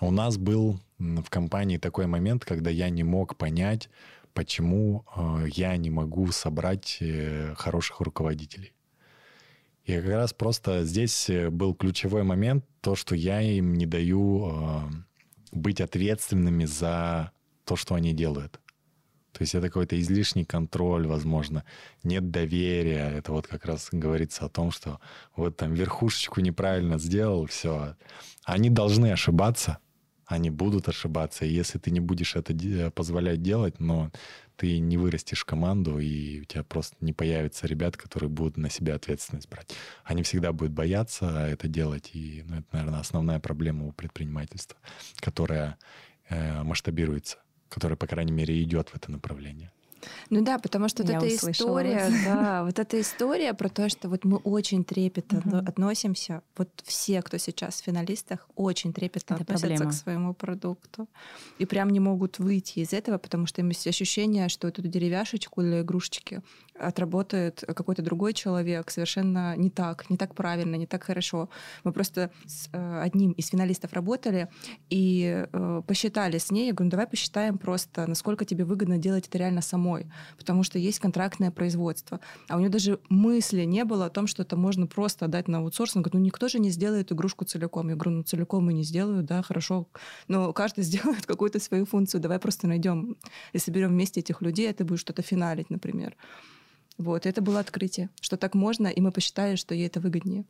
У 0.01 0.11
нас 0.11 0.37
был 0.37 0.81
в 0.99 1.31
компании 1.31 1.79
такой 1.79 2.07
момент, 2.07 2.45
когда 2.45 2.71
я 2.71 2.91
не 2.91 3.05
мог 3.05 3.37
понять, 3.37 3.89
почему 4.35 5.05
э, 5.17 5.47
я 5.55 5.77
не 5.77 5.91
могу 5.91 6.31
собрать 6.33 6.99
э, 7.01 7.55
хороших 7.57 8.01
руководителей. 8.01 8.73
И 9.85 9.97
как 9.97 10.07
раз 10.07 10.33
просто 10.33 10.85
здесь 10.85 11.29
э, 11.31 11.51
был 11.51 11.75
ключевой 11.75 12.23
момент, 12.23 12.65
то, 12.81 12.95
что 12.95 13.15
я 13.15 13.41
им 13.41 13.75
не 13.75 13.87
даю 13.87 14.91
быть 15.53 15.81
ответственными 15.81 16.65
за 16.65 17.31
то, 17.65 17.77
что 17.77 17.95
они 17.95 18.13
делают. 18.13 18.59
То 19.33 19.43
есть 19.43 19.55
это 19.55 19.69
какой-то 19.69 19.99
излишний 19.99 20.45
контроль, 20.45 21.07
возможно, 21.07 21.65
нет 22.03 22.31
доверия. 22.31 23.11
Это 23.11 23.33
вот 23.33 23.47
как 23.47 23.65
раз 23.65 23.89
говорится 23.91 24.45
о 24.45 24.49
том, 24.49 24.71
что 24.71 25.01
вот 25.35 25.57
там 25.57 25.73
верхушечку 25.73 26.41
неправильно 26.41 26.99
сделал, 26.99 27.47
все. 27.47 27.97
Они 28.45 28.69
должны 28.69 29.11
ошибаться, 29.11 29.79
они 30.33 30.51
будут 30.51 30.89
ошибаться. 30.89 31.45
И 31.45 31.53
если 31.53 31.79
ты 31.79 31.91
не 31.91 32.01
будешь 32.01 32.37
это 32.37 32.53
де- 32.53 32.91
позволять 32.91 33.43
делать, 33.43 33.81
но 33.81 34.11
ты 34.57 34.79
не 34.79 34.97
вырастешь 34.97 35.45
команду, 35.45 35.99
и 35.99 36.41
у 36.41 36.45
тебя 36.45 36.63
просто 36.63 36.97
не 37.01 37.13
появится 37.13 37.67
ребят, 37.67 37.97
которые 37.97 38.31
будут 38.31 38.57
на 38.57 38.71
себя 38.71 38.95
ответственность 38.95 39.49
брать. 39.49 39.75
Они 40.05 40.23
всегда 40.23 40.53
будут 40.53 40.73
бояться 40.73 41.47
это 41.47 41.69
делать, 41.69 42.11
и 42.13 42.45
ну, 42.47 42.57
это, 42.57 42.67
наверное, 42.73 43.01
основная 43.01 43.41
проблема 43.41 43.87
у 43.87 43.93
предпринимательства, 43.93 44.79
которая 45.17 45.79
э, 46.29 46.63
масштабируется, 46.63 47.39
которая, 47.69 47.97
по 47.97 48.07
крайней 48.07 48.33
мере, 48.33 48.63
идет 48.63 48.91
в 48.91 48.95
это 48.95 49.11
направление. 49.11 49.73
Ну 50.31 50.43
да, 50.43 50.59
потому 50.59 50.89
что 50.89 51.03
вот 51.03 51.13
Я 51.13 51.19
эта 51.19 51.29
история, 51.51 52.05
вас. 52.09 52.13
да, 52.25 52.65
вот 52.65 52.79
эта 52.79 53.01
история 53.01 53.55
про 53.55 53.69
то, 53.69 53.89
что 53.89 54.09
вот 54.09 54.25
мы 54.25 54.39
очень 54.39 54.85
трепетно 54.85 55.39
отно- 55.39 55.69
относимся, 55.69 56.43
вот 56.57 56.69
все, 56.85 57.23
кто 57.23 57.39
сейчас 57.39 57.81
в 57.81 57.85
финалистах, 57.85 58.49
очень 58.57 58.93
трепетно 58.93 59.35
Это 59.35 59.43
относятся 59.43 59.69
проблема. 59.69 59.91
к 59.91 59.95
своему 59.95 60.35
продукту. 60.35 61.09
И 61.59 61.67
прям 61.67 61.91
не 61.91 62.01
могут 62.01 62.39
выйти 62.39 62.81
из 62.81 62.93
этого, 62.93 63.19
потому 63.19 63.47
что 63.47 63.61
им 63.61 63.69
есть 63.69 63.87
ощущение, 63.87 64.49
что 64.49 64.67
вот 64.69 64.79
эту 64.79 64.89
деревяшечку 64.89 65.63
или 65.63 65.81
игрушечки 65.83 66.43
отработает 66.83 67.65
какой-то 67.67 68.03
другой 68.03 68.33
человек 68.33 68.91
совершенно 68.91 69.57
не 69.57 69.71
так, 69.71 70.09
не 70.11 70.17
так 70.17 70.35
правильно, 70.35 70.77
не 70.77 70.87
так 70.87 71.05
хорошо. 71.05 71.49
Мы 71.85 71.93
просто 71.93 72.31
с 72.47 72.69
э, 72.73 73.01
одним 73.03 73.33
из 73.33 73.49
финалистов 73.49 73.93
работали 73.93 74.49
и 74.91 75.47
э, 75.53 75.83
посчитали 75.87 76.39
с 76.39 76.51
ней. 76.51 76.67
Я 76.67 76.73
говорю, 76.73 76.87
ну 76.87 76.91
давай 76.91 77.07
посчитаем 77.07 77.59
просто, 77.59 78.07
насколько 78.07 78.45
тебе 78.45 78.65
выгодно 78.65 78.99
делать 78.99 79.29
это 79.29 79.39
реально 79.39 79.63
самой, 79.63 80.07
потому 80.37 80.63
что 80.63 80.79
есть 80.79 80.99
контрактное 80.99 81.51
производство. 81.51 82.21
А 82.49 82.57
у 82.57 82.59
нее 82.59 82.69
даже 82.69 82.99
мысли 83.09 83.63
не 83.63 83.85
было 83.85 84.07
о 84.07 84.11
том, 84.11 84.27
что 84.27 84.43
это 84.43 84.57
можно 84.57 84.87
просто 84.87 85.27
отдать 85.27 85.49
на 85.49 85.59
аутсорс. 85.59 85.97
Она 85.97 86.03
говорит, 86.03 86.15
ну 86.15 86.21
никто 86.21 86.49
же 86.49 86.59
не 86.59 86.71
сделает 86.71 87.13
игрушку 87.13 87.45
целиком. 87.45 87.89
Я 87.89 87.95
говорю, 87.95 88.19
ну 88.19 88.23
целиком 88.23 88.71
и 88.71 88.75
не 88.75 88.83
сделаю, 88.83 89.23
да, 89.23 89.43
хорошо. 89.43 89.87
Но 90.29 90.53
каждый 90.53 90.85
сделает 90.85 91.27
какую-то 91.27 91.61
свою 91.61 91.87
функцию. 91.87 92.21
Давай 92.21 92.39
просто 92.39 92.67
найдем 92.67 93.17
и 93.53 93.59
соберем 93.59 93.91
вместе 93.91 94.21
этих 94.21 94.43
людей, 94.43 94.71
а 94.71 94.75
ты 94.75 94.85
будешь 94.85 95.01
что-то 95.01 95.23
финалить, 95.23 95.71
например. 95.71 96.17
Вот, 96.99 97.27
это 97.27 97.41
было 97.41 97.61
открытие, 97.61 98.11
что 98.21 98.37
так 98.37 98.55
можно, 98.55 98.87
и 98.87 99.01
мы 99.01 99.13
посчитали, 99.13 99.57
что 99.57 99.75
ей 99.75 99.87
это 99.87 100.01
выгоднее. 100.01 100.45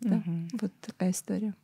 Да. 0.00 0.16
Мгм. 0.16 0.48
Вот 0.60 0.72
такая 0.80 1.10
история. 1.10 1.54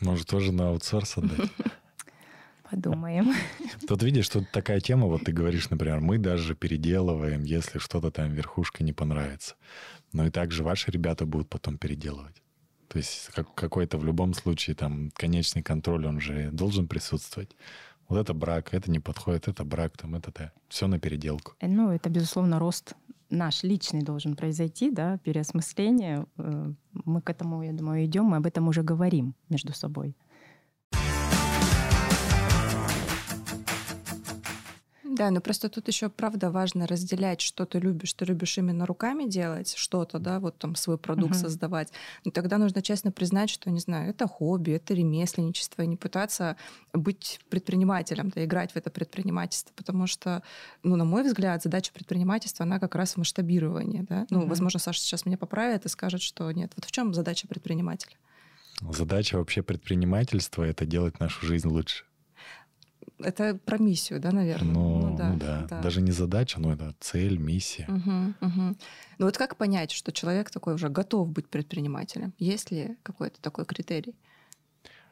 Может, 0.00 0.28
тоже 0.28 0.52
на 0.52 0.70
аутсорс 0.70 1.18
отдать? 1.18 1.50
Подумаем. 2.70 3.34
Тут 3.86 4.02
видишь, 4.02 4.28
тут 4.30 4.50
такая 4.50 4.80
тема, 4.80 5.06
вот 5.06 5.24
ты 5.24 5.32
говоришь, 5.32 5.68
например, 5.68 6.00
мы 6.00 6.16
даже 6.16 6.54
переделываем, 6.54 7.42
если 7.42 7.78
что-то 7.78 8.10
там 8.10 8.32
верхушка 8.32 8.82
не 8.82 8.94
понравится. 8.94 9.56
Но 10.14 10.26
и 10.26 10.30
также 10.30 10.64
ваши 10.64 10.90
ребята 10.90 11.26
будут 11.26 11.50
потом 11.50 11.76
переделывать. 11.76 12.42
То 12.88 12.98
есть 12.98 13.28
как, 13.34 13.54
какой-то 13.54 13.98
в 13.98 14.04
любом 14.06 14.32
случае 14.32 14.74
там 14.74 15.10
конечный 15.14 15.62
контроль, 15.62 16.06
он 16.06 16.20
же 16.20 16.50
должен 16.50 16.88
присутствовать. 16.88 17.54
Вот 18.08 18.18
это 18.18 18.32
брак, 18.32 18.72
это 18.72 18.90
не 18.90 19.00
подходит, 19.00 19.48
это 19.48 19.64
брак, 19.64 19.96
там 19.98 20.14
это 20.14 20.52
все 20.68 20.86
на 20.86 20.98
переделку. 20.98 21.52
Э, 21.60 21.68
Ну, 21.68 21.90
это, 21.90 22.08
безусловно, 22.08 22.58
рост 22.58 22.94
наш 23.32 23.64
личный 23.64 24.02
должен 24.02 24.36
произойти, 24.36 24.90
да, 24.90 25.18
переосмысление. 25.18 26.26
Э, 26.38 26.72
Мы 27.04 27.22
к 27.22 27.30
этому, 27.30 27.62
я 27.62 27.72
думаю, 27.72 28.04
идем, 28.04 28.24
мы 28.26 28.36
об 28.36 28.46
этом 28.46 28.68
уже 28.68 28.82
говорим 28.82 29.34
между 29.48 29.72
собой. 29.72 30.14
Да, 35.14 35.30
но 35.30 35.40
просто 35.40 35.68
тут 35.68 35.88
еще, 35.88 36.08
правда, 36.08 36.50
важно 36.50 36.86
разделять, 36.86 37.40
что 37.42 37.66
ты 37.66 37.78
любишь. 37.78 38.14
Ты 38.14 38.24
любишь 38.24 38.56
именно 38.56 38.86
руками 38.86 39.24
делать 39.28 39.74
что-то, 39.76 40.18
да, 40.18 40.40
вот 40.40 40.56
там 40.58 40.74
свой 40.74 40.96
продукт 40.96 41.32
Мгм. 41.34 41.40
создавать. 41.40 41.92
Но 42.24 42.30
тогда 42.30 42.56
нужно 42.56 42.80
честно 42.80 43.12
признать, 43.12 43.50
что, 43.50 43.70
не 43.70 43.80
знаю, 43.80 44.10
это 44.10 44.26
хобби, 44.26 44.72
это 44.72 44.94
ремесленничество, 44.94 45.82
и 45.82 45.86
не 45.86 45.96
пытаться 45.96 46.56
быть 46.94 47.40
предпринимателем, 47.50 48.30
да, 48.34 48.42
играть 48.44 48.72
в 48.72 48.76
это 48.76 48.90
предпринимательство, 48.90 49.72
потому 49.76 50.06
что, 50.06 50.42
ну, 50.82 50.96
на 50.96 51.04
мой 51.04 51.22
взгляд, 51.24 51.62
задача 51.62 51.92
предпринимательства, 51.92 52.64
она 52.64 52.78
как 52.78 52.94
раз 52.94 53.14
в 53.14 53.16
масштабировании, 53.18 54.06
да. 54.08 54.26
Ну, 54.30 54.40
Мгм. 54.40 54.48
возможно, 54.48 54.80
Саша 54.80 55.00
сейчас 55.00 55.26
меня 55.26 55.36
поправит 55.36 55.84
и 55.84 55.88
скажет, 55.88 56.22
что 56.22 56.50
нет. 56.52 56.72
Вот 56.76 56.86
в 56.86 56.90
чем 56.90 57.12
задача 57.12 57.46
предпринимателя? 57.46 58.16
Задача 58.90 59.36
вообще 59.36 59.62
предпринимательства— 59.62 60.62
это 60.64 60.86
делать 60.86 61.20
нашу 61.20 61.44
жизнь 61.46 61.68
лучше. 61.68 62.04
Это 63.18 63.54
про 63.54 63.78
миссию, 63.78 64.20
да, 64.20 64.32
наверное? 64.32 64.72
Ну, 64.72 65.16
ну 65.16 65.36
да, 65.38 65.80
Даже 65.82 66.00
не 66.02 66.12
задача, 66.12 66.60
но 66.60 66.72
это 66.72 66.94
цель, 67.00 67.38
миссия. 67.38 67.86
Мгм, 67.88 68.34
мгм. 68.40 68.76
Ну 69.18 69.26
вот 69.26 69.36
как 69.38 69.56
понять, 69.56 69.90
что 69.90 70.12
человек 70.12 70.50
такой 70.50 70.74
уже 70.74 70.88
готов 70.88 71.28
быть 71.30 71.48
предпринимателем? 71.48 72.32
Есть 72.38 72.70
ли 72.70 72.96
какой-то 73.02 73.40
такой 73.40 73.64
критерий? 73.64 74.14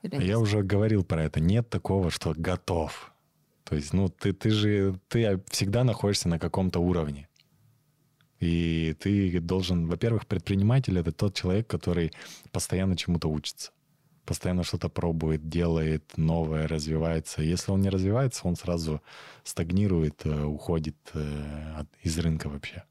Или 0.02 0.14
Я 0.16 0.20
нет? 0.20 0.38
уже 0.38 0.62
говорил 0.62 1.04
про 1.04 1.24
это. 1.24 1.40
Нет 1.40 1.68
такого, 1.68 2.10
что 2.10 2.34
готов. 2.36 3.12
То 3.64 3.76
есть, 3.76 3.92
ну, 3.92 4.08
ты, 4.08 4.32
ты 4.32 4.50
же 4.50 4.98
ты 5.08 5.40
всегда 5.48 5.84
находишься 5.84 6.28
на 6.28 6.38
каком-то 6.38 6.80
уровне. 6.80 7.28
И 8.40 8.96
ты 8.98 9.38
должен, 9.38 9.86
во-первых, 9.86 10.26
предприниматель 10.26 10.98
это 10.98 11.12
тот 11.12 11.34
человек, 11.34 11.66
который 11.66 12.10
постоянно 12.52 12.96
чему-то 12.96 13.28
учится, 13.28 13.70
постоянно 14.30 14.62
что-то 14.62 14.88
пробует, 14.88 15.48
делает 15.48 16.04
новое, 16.16 16.68
развивается. 16.68 17.42
Если 17.42 17.72
он 17.72 17.80
не 17.80 17.90
развивается, 17.90 18.46
он 18.46 18.54
сразу 18.54 19.00
стагнирует, 19.42 20.20
э, 20.24 20.44
уходит 20.44 20.94
э, 21.14 21.84
из 22.04 22.16
рынка 22.16 22.48
вообще. 22.48 22.84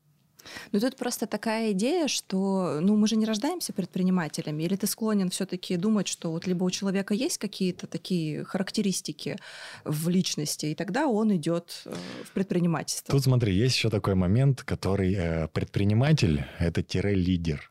Ну 0.73 0.81
тут 0.81 0.97
просто 0.97 1.27
такая 1.27 1.71
идея, 1.71 2.09
что 2.09 2.79
ну 2.81 2.97
мы 2.97 3.07
же 3.07 3.15
не 3.15 3.25
рождаемся 3.25 3.71
предпринимателями, 3.71 4.63
или 4.63 4.75
ты 4.75 4.85
склонен 4.85 5.29
все-таки 5.29 5.77
думать, 5.77 6.09
что 6.09 6.29
вот 6.31 6.45
либо 6.45 6.65
у 6.65 6.71
человека 6.71 7.13
есть 7.13 7.37
какие-то 7.37 7.87
такие 7.87 8.43
характеристики 8.43 9.37
в 9.85 10.09
личности, 10.09 10.65
и 10.65 10.75
тогда 10.75 11.07
он 11.07 11.33
идет 11.37 11.83
э, 11.85 11.95
в 12.25 12.31
предпринимательство. 12.33 13.13
Тут 13.13 13.23
смотри, 13.23 13.55
есть 13.55 13.77
еще 13.77 13.89
такой 13.89 14.15
момент, 14.15 14.63
который 14.63 15.47
предприниматель— 15.53 16.43
это 16.59 16.83
тире-лидер. 16.83 17.69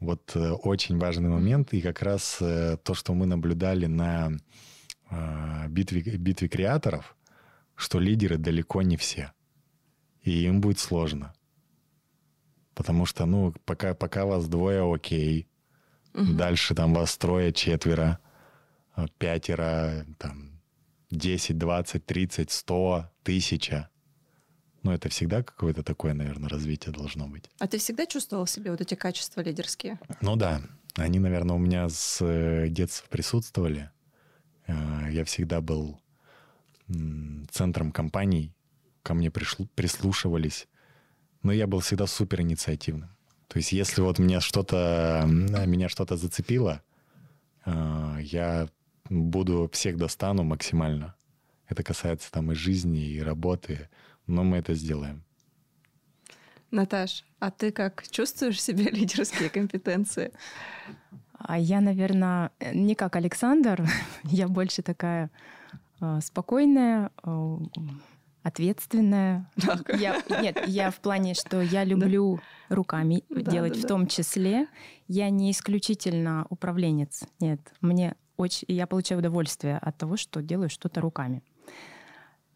Вот 0.00 0.36
э, 0.36 0.50
очень 0.50 0.98
важный 0.98 1.30
момент, 1.30 1.72
и 1.72 1.80
как 1.80 2.02
раз 2.02 2.38
э, 2.40 2.76
то, 2.82 2.94
что 2.94 3.14
мы 3.14 3.26
наблюдали 3.26 3.86
на 3.86 4.32
э, 5.10 5.68
битве, 5.68 6.00
битве 6.18 6.48
креаторов, 6.48 7.16
что 7.74 7.98
лидеры 7.98 8.36
далеко 8.36 8.82
не 8.82 8.96
все. 8.96 9.32
И 10.22 10.44
им 10.44 10.60
будет 10.60 10.78
сложно. 10.78 11.32
Потому 12.74 13.06
что, 13.06 13.24
ну, 13.24 13.54
пока, 13.64 13.94
пока 13.94 14.26
вас 14.26 14.48
двое, 14.48 14.82
окей. 14.92 15.48
Мгм. 16.12 16.36
Дальше 16.36 16.74
там 16.74 16.92
вас 16.92 17.16
трое, 17.16 17.52
четверо, 17.52 18.18
пятеро, 19.18 20.04
там, 20.18 20.60
10, 21.10 21.56
20, 21.56 22.04
30, 22.04 22.50
100, 22.50 23.10
тысяча. 23.22 23.88
Но 24.86 24.94
это 24.94 25.08
всегда 25.08 25.42
какое-то 25.42 25.82
такое, 25.82 26.14
наверное, 26.14 26.48
развитие 26.48 26.94
должно 26.94 27.26
быть. 27.26 27.50
А 27.58 27.66
ты 27.66 27.78
всегда 27.78 28.06
чувствовал 28.06 28.44
в 28.44 28.50
себе 28.50 28.70
вот 28.70 28.80
эти 28.80 28.94
качества 28.94 29.40
лидерские? 29.40 29.98
Ну 30.20 30.36
да, 30.36 30.62
они, 30.94 31.18
наверное, 31.18 31.56
у 31.56 31.58
меня 31.58 31.88
с 31.88 32.18
э, 32.20 32.68
детства 32.68 33.04
присутствовали. 33.10 33.90
Э, 34.68 35.08
я 35.10 35.24
всегда 35.24 35.60
был 35.60 36.00
центром 37.50 37.90
компаний, 37.90 38.54
ко 39.02 39.14
мне 39.14 39.32
прислушивались, 39.32 40.68
но 41.42 41.50
я 41.50 41.66
был 41.66 41.80
всегда 41.80 42.06
супер 42.06 42.42
инициативным. 42.42 43.10
То 43.48 43.56
есть 43.56 43.72
если 43.72 44.02
вот 44.02 44.20
мне 44.20 44.38
что-то, 44.38 45.24
меня 45.26 45.88
что-то 45.88 46.16
зацепило, 46.16 46.80
э, 47.64 48.18
я 48.22 48.68
буду 49.10 49.68
всех 49.72 49.96
достану 49.96 50.44
максимально. 50.44 51.16
Это 51.66 51.82
касается 51.82 52.30
там 52.30 52.52
и 52.52 52.54
жизни, 52.54 53.04
и 53.04 53.20
работы, 53.20 53.88
но 54.26 54.44
мы 54.44 54.58
это 54.58 54.74
сделаем. 54.74 55.22
Наташ, 56.70 57.24
а 57.38 57.50
ты 57.50 57.70
как 57.70 58.04
чувствуешь 58.10 58.62
себе 58.62 58.84
лидерские 58.90 59.50
компетенции? 59.50 60.32
А 61.38 61.58
я, 61.58 61.80
наверное, 61.80 62.50
не 62.72 62.94
как 62.94 63.16
Александр, 63.16 63.88
я 64.24 64.48
больше 64.48 64.82
такая 64.82 65.30
э, 66.00 66.20
спокойная, 66.22 67.10
э, 67.22 67.56
ответственная. 68.42 69.50
Я, 69.98 70.22
нет, 70.40 70.66
я 70.66 70.90
в 70.90 70.96
плане, 71.00 71.34
что 71.34 71.60
я 71.60 71.84
люблю 71.84 72.40
да. 72.68 72.76
руками 72.76 73.24
да, 73.28 73.50
делать 73.50 73.74
да, 73.74 73.80
в 73.80 73.88
том 73.88 74.06
числе. 74.06 74.66
Я 75.08 75.30
не 75.30 75.50
исключительно 75.50 76.46
управленец. 76.48 77.24
Нет, 77.40 77.60
мне 77.80 78.16
очень, 78.36 78.66
я 78.68 78.86
получаю 78.86 79.20
удовольствие 79.20 79.78
от 79.78 79.96
того, 79.98 80.16
что 80.16 80.42
делаю 80.42 80.70
что-то 80.70 81.00
руками. 81.00 81.42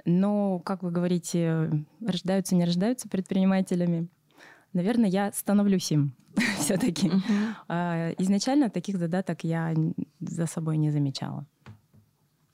Но, 0.04 0.58
как 0.60 0.82
вы 0.82 0.90
говорите, 0.90 1.84
рождаются, 2.04 2.54
не 2.54 2.64
рождаются 2.64 3.08
предпринимателями. 3.08 4.08
Наверное, 4.72 5.10
я 5.10 5.32
становлюсь 5.32 5.90
им 5.92 6.14
все-таки. 6.58 7.08
Uh-huh. 7.08 8.14
Изначально 8.18 8.70
таких 8.70 8.98
задаток 8.98 9.44
я 9.44 9.74
за 10.20 10.46
собой 10.46 10.76
не 10.76 10.90
замечала. 10.90 11.46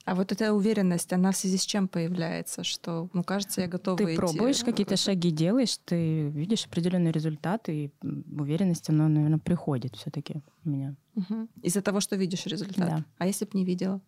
А 0.07 0.15
вот 0.15 0.31
эта 0.31 0.53
уверенность, 0.53 1.11
она 1.11 1.33
в 1.33 1.35
связи 1.35 1.57
с 1.57 1.65
чем 1.65 1.89
появляется? 1.89 2.63
Что, 2.63 3.09
ну, 3.11 3.25
кажется, 3.25 3.59
я 3.59 3.67
готова 3.67 3.97
Ты 3.97 4.05
идти. 4.05 4.15
пробуешь, 4.15 4.63
какие-то 4.63 4.95
шаги 4.95 5.31
делаешь, 5.31 5.77
ты 5.83 6.29
видишь 6.29 6.65
определенный 6.65 7.11
результат, 7.11 7.67
и 7.67 7.91
уверенность, 8.01 8.89
она, 8.89 9.09
наверное, 9.09 9.37
приходит 9.37 9.97
все 9.97 10.09
таки 10.09 10.41
у 10.63 10.69
меня. 10.69 10.95
Угу. 11.15 11.49
Из-за 11.61 11.81
того, 11.81 11.99
что 11.99 12.15
видишь 12.15 12.45
результат? 12.45 12.87
Да. 12.87 13.05
А 13.17 13.27
если 13.27 13.43
бы 13.43 13.51
не 13.55 13.65
видела? 13.65 13.99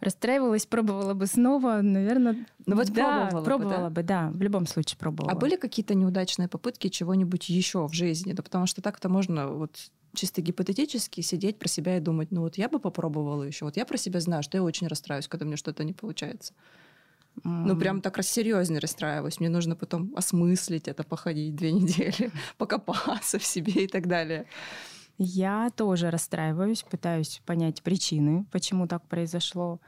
Расстраивалась, 0.00 0.66
пробовала 0.66 1.14
бы 1.14 1.26
снова, 1.26 1.80
наверное. 1.80 2.46
Ну 2.66 2.76
вот 2.76 2.92
да, 2.92 3.28
пробовала, 3.28 3.44
пробовала 3.44 3.88
бы, 3.88 4.02
да? 4.02 4.28
бы, 4.28 4.32
да, 4.32 4.38
в 4.38 4.42
любом 4.42 4.66
случае 4.66 4.98
пробовала. 4.98 5.32
А 5.32 5.34
были 5.34 5.56
какие-то 5.56 5.94
неудачные 5.94 6.48
попытки 6.48 6.88
чего-нибудь 6.88 7.48
еще 7.48 7.86
в 7.86 7.92
жизни? 7.92 8.32
Да 8.32 8.42
потому 8.42 8.66
что 8.66 8.82
так-то 8.82 9.08
можно 9.08 9.48
вот 9.48 9.90
чисто 10.14 10.42
гипотетически 10.42 11.20
сидеть 11.22 11.58
про 11.58 11.68
себя 11.68 11.96
и 11.96 12.00
думать, 12.00 12.30
ну 12.30 12.42
вот 12.42 12.58
я 12.58 12.68
бы 12.68 12.78
попробовала 12.78 13.42
еще. 13.42 13.64
Вот 13.64 13.76
я 13.76 13.86
про 13.86 13.96
себя 13.96 14.20
знаю, 14.20 14.42
что 14.42 14.58
я 14.58 14.62
очень 14.62 14.86
расстраиваюсь, 14.86 15.28
когда 15.28 15.46
мне 15.46 15.56
что-то 15.56 15.84
не 15.84 15.92
получается. 15.92 16.52
Ну, 17.44 17.76
прям 17.76 18.00
так 18.00 18.22
серьезно 18.24 18.80
расстраиваюсь. 18.80 19.40
Мне 19.40 19.50
нужно 19.50 19.76
потом 19.76 20.12
осмыслить 20.16 20.88
это, 20.88 21.04
походить 21.04 21.54
две 21.54 21.72
недели, 21.80 22.30
покопаться 22.58 23.38
в 23.38 23.44
себе 23.44 23.84
и 23.84 23.86
так 23.86 24.06
далее. 24.06 24.46
Я 25.18 25.70
тоже 25.70 26.10
расстраиваюсь, 26.10 26.82
пытаюсь 26.82 27.40
понять 27.46 27.82
причины, 27.82 28.44
почему 28.52 28.86
так 28.86 29.06
произошло. 29.08 29.80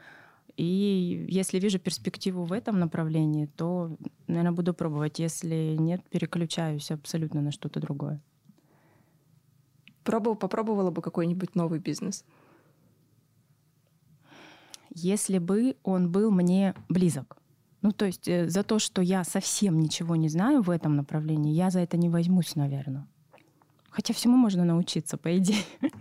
И 0.57 1.25
если 1.29 1.59
вижу 1.59 1.79
перспективу 1.79 2.43
в 2.43 2.51
этом 2.51 2.79
направлении, 2.79 3.45
то, 3.45 3.95
наверное, 4.27 4.51
буду 4.51 4.73
пробовать. 4.73 5.19
Если 5.19 5.75
нет, 5.79 6.01
переключаюсь 6.09 6.91
абсолютно 6.91 7.41
на 7.41 7.51
что-то 7.51 7.79
другое. 7.79 8.21
Пробовал, 10.03 10.35
попробовала 10.35 10.89
бы 10.89 11.01
какой-нибудь 11.01 11.55
новый 11.55 11.79
бизнес? 11.79 12.25
Если 14.89 15.37
бы 15.37 15.77
он 15.83 16.11
был 16.11 16.31
мне 16.31 16.73
близок. 16.89 17.37
Ну, 17.81 17.91
то 17.91 18.05
есть 18.05 18.27
э, 18.27 18.49
за 18.49 18.63
то, 18.63 18.79
что 18.79 19.01
я 19.01 19.23
совсем 19.23 19.79
ничего 19.79 20.15
не 20.15 20.27
знаю 20.27 20.61
в 20.61 20.71
этом 20.71 20.95
направлении, 20.95 21.53
я 21.53 21.69
за 21.69 21.79
это 21.79 21.95
не 21.95 22.09
возьмусь, 22.09 22.55
наверное. 22.55 23.07
Хотя 23.91 24.13
всему 24.13 24.37
можно 24.37 24.65
научиться, 24.65 25.17
по 25.17 25.37
идее. 25.37 25.63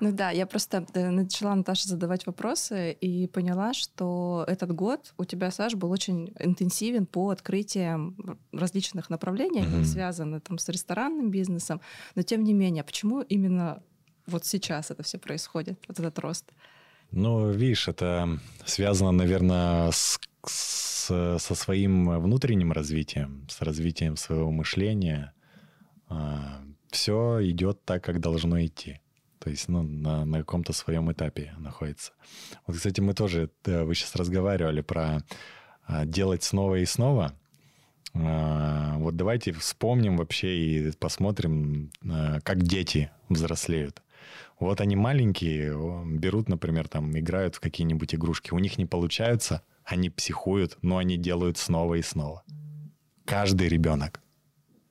Ну 0.00 0.12
да, 0.12 0.30
я 0.30 0.46
просто 0.46 0.86
э, 0.94 1.10
начала 1.10 1.54
Наташе 1.56 1.88
задавать 1.88 2.24
вопросы 2.26 2.92
и 2.92 3.26
поняла, 3.26 3.74
что 3.74 4.44
этот 4.46 4.72
год 4.72 5.12
у 5.18 5.24
тебя, 5.24 5.50
Саш, 5.50 5.74
был 5.74 5.90
очень 5.90 6.32
интенсивен 6.38 7.04
по 7.04 7.30
открытиям 7.30 8.16
различных 8.52 9.10
направлений, 9.10 9.62
mm-hmm. 9.62 9.84
связаны 9.84 10.40
там 10.40 10.58
с 10.58 10.68
ресторанным 10.68 11.30
бизнесом. 11.30 11.80
Но 12.14 12.22
тем 12.22 12.44
не 12.44 12.54
менее, 12.54 12.84
почему 12.84 13.22
именно 13.22 13.82
вот 14.26 14.44
сейчас 14.44 14.92
это 14.92 15.02
все 15.02 15.18
происходит, 15.18 15.80
вот 15.88 15.98
этот 15.98 16.16
рост? 16.20 16.52
Ну, 17.10 17.50
видишь, 17.50 17.88
это 17.88 18.38
связано, 18.64 19.10
наверное, 19.10 19.90
с, 19.90 20.20
с, 20.46 21.38
со 21.38 21.54
своим 21.54 22.20
внутренним 22.20 22.70
развитием, 22.70 23.46
с 23.48 23.62
развитием 23.62 24.16
своего 24.16 24.52
мышления. 24.52 25.32
Все 26.90 27.38
идет 27.42 27.84
так, 27.84 28.02
как 28.02 28.20
должно 28.20 28.64
идти. 28.64 29.00
То 29.38 29.50
есть 29.50 29.68
ну, 29.68 29.82
на, 29.82 30.24
на 30.24 30.38
каком-то 30.38 30.72
своем 30.72 31.10
этапе 31.12 31.54
находится. 31.58 32.12
Вот, 32.66 32.76
кстати, 32.76 33.00
мы 33.00 33.14
тоже, 33.14 33.50
вы 33.64 33.94
сейчас 33.94 34.16
разговаривали 34.16 34.80
про 34.80 35.22
а, 35.86 36.04
делать 36.04 36.42
снова 36.42 36.76
и 36.76 36.84
снова. 36.84 37.34
А, 38.14 38.96
вот 38.98 39.16
давайте 39.16 39.52
вспомним 39.52 40.16
вообще 40.16 40.56
и 40.58 40.92
посмотрим, 40.92 41.90
а, 42.08 42.40
как 42.40 42.62
дети 42.62 43.10
взрослеют. 43.28 44.02
Вот 44.58 44.80
они 44.80 44.96
маленькие, 44.96 45.72
берут, 46.18 46.48
например, 46.48 46.88
там, 46.88 47.16
играют 47.16 47.54
в 47.54 47.60
какие-нибудь 47.60 48.14
игрушки. 48.14 48.50
У 48.50 48.58
них 48.58 48.76
не 48.76 48.86
получаются, 48.86 49.62
они 49.84 50.10
психуют, 50.10 50.76
но 50.82 50.98
они 50.98 51.16
делают 51.16 51.58
снова 51.58 51.94
и 51.94 52.02
снова. 52.02 52.42
Каждый 53.24 53.68
ребенок. 53.68 54.20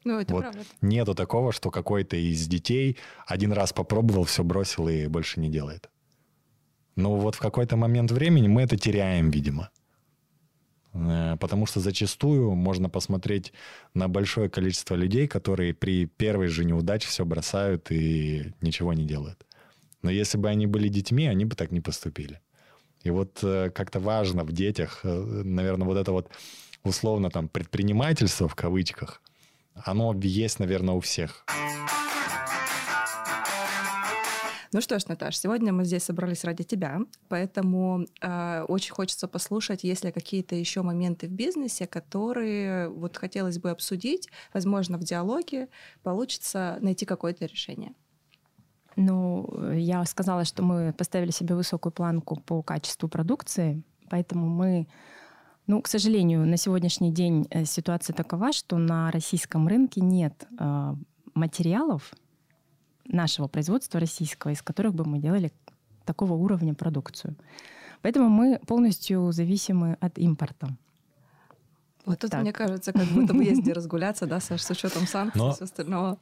Ну, 0.07 0.19
это 0.19 0.33
вот 0.33 0.41
правда. 0.41 0.61
Нету 0.81 1.15
такого, 1.15 1.51
что 1.51 1.69
какой-то 1.69 2.15
из 2.15 2.47
детей 2.47 2.97
один 3.25 3.51
раз 3.51 3.73
попробовал, 3.73 4.23
все 4.23 4.43
бросил 4.43 4.87
и 4.87 5.07
больше 5.07 5.39
не 5.41 5.49
делает. 5.49 5.89
Но 6.95 7.17
вот 7.17 7.35
в 7.35 7.39
какой-то 7.39 7.75
момент 7.75 8.11
времени 8.11 8.47
мы 8.47 8.61
это 8.61 8.77
теряем, 8.77 9.29
видимо. 9.29 9.69
Э, 10.93 11.35
потому 11.39 11.65
что 11.65 11.79
зачастую 11.79 12.55
можно 12.55 12.89
посмотреть 12.89 13.53
на 13.93 14.07
большое 14.07 14.49
количество 14.49 14.95
людей, 14.95 15.27
которые 15.27 15.73
при 15.73 16.05
первой 16.05 16.47
же 16.47 16.63
неудаче 16.63 17.07
все 17.07 17.25
бросают 17.25 17.91
и 17.91 18.53
ничего 18.61 18.93
не 18.93 19.05
делают. 19.05 19.45
Но 20.01 20.09
если 20.09 20.37
бы 20.37 20.47
они 20.47 20.67
были 20.67 20.87
детьми, 20.87 21.27
они 21.27 21.43
бы 21.43 21.55
так 21.55 21.71
не 21.71 21.81
поступили. 21.81 22.39
И 23.03 23.09
вот 23.09 23.39
э, 23.43 23.71
как-то 23.71 23.99
важно 23.99 24.43
в 24.45 24.53
детях, 24.53 25.01
э, 25.03 25.09
наверное, 25.43 25.85
вот 25.85 25.97
это 25.97 26.11
вот 26.13 26.31
условно 26.83 27.29
там 27.29 27.49
предпринимательство 27.49 28.47
в 28.47 28.55
кавычках, 28.55 29.21
оно 29.85 30.13
есть, 30.21 30.59
наверное, 30.59 30.95
у 30.95 30.99
всех. 30.99 31.45
Ну 34.73 34.81
что 34.81 34.99
ж, 34.99 35.07
Наташ, 35.07 35.37
сегодня 35.37 35.71
мы 35.71 35.85
здесь 35.85 36.03
собрались 36.03 36.43
ради 36.43 36.63
тебя, 36.63 36.99
поэтому 37.29 38.05
э, 38.21 38.65
очень 38.67 38.91
хочется 38.93 39.27
послушать, 39.27 39.83
есть 39.83 40.03
ли 40.03 40.11
какие-то 40.11 40.55
еще 40.55 40.81
моменты 40.81 41.27
в 41.27 41.31
бизнесе, 41.31 41.87
которые 41.87 42.89
вот 42.89 43.15
хотелось 43.17 43.59
бы 43.59 43.71
обсудить, 43.71 44.29
возможно, 44.53 44.97
в 44.97 45.03
диалоге 45.03 45.69
получится 46.03 46.77
найти 46.81 47.05
какое-то 47.05 47.45
решение. 47.45 47.93
Ну, 48.97 49.71
я 49.71 50.03
сказала, 50.05 50.43
что 50.43 50.63
мы 50.63 50.91
поставили 50.91 51.31
себе 51.31 51.55
высокую 51.55 51.93
планку 51.93 52.35
по 52.35 52.61
качеству 52.61 53.07
продукции, 53.07 53.83
поэтому 54.09 54.47
мы 54.47 54.87
ну, 55.67 55.81
к 55.81 55.87
сожалению, 55.87 56.45
на 56.47 56.57
сегодняшний 56.57 57.11
день 57.11 57.45
э, 57.49 57.65
ситуация 57.65 58.13
такова, 58.13 58.53
что 58.53 58.77
на 58.77 59.11
российском 59.11 59.67
рынке 59.67 60.01
нет 60.01 60.47
э, 60.57 60.95
материалов 61.33 62.13
нашего 63.05 63.47
производства 63.47 63.99
российского, 63.99 64.51
из 64.51 64.61
которых 64.61 64.93
бы 64.93 65.03
мы 65.05 65.19
делали 65.19 65.51
такого 66.05 66.33
уровня 66.33 66.73
продукцию. 66.73 67.35
Поэтому 68.01 68.29
мы 68.29 68.59
полностью 68.65 69.31
зависимы 69.33 69.97
от 69.99 70.17
импорта. 70.17 70.69
Вот 72.07 72.19
тут, 72.19 72.31
так. 72.31 72.41
мне 72.41 72.53
кажется, 72.53 72.93
как 72.93 73.05
будто 73.07 73.33
бы 73.33 73.43
есть 73.43 73.61
где 73.61 73.73
разгуляться, 73.73 74.25
да, 74.25 74.39
Саш, 74.39 74.61
с 74.61 74.69
учетом 74.69 75.05
санкций 75.05 75.41
и 75.41 75.51
всего 75.51 75.65
остального. 75.65 76.17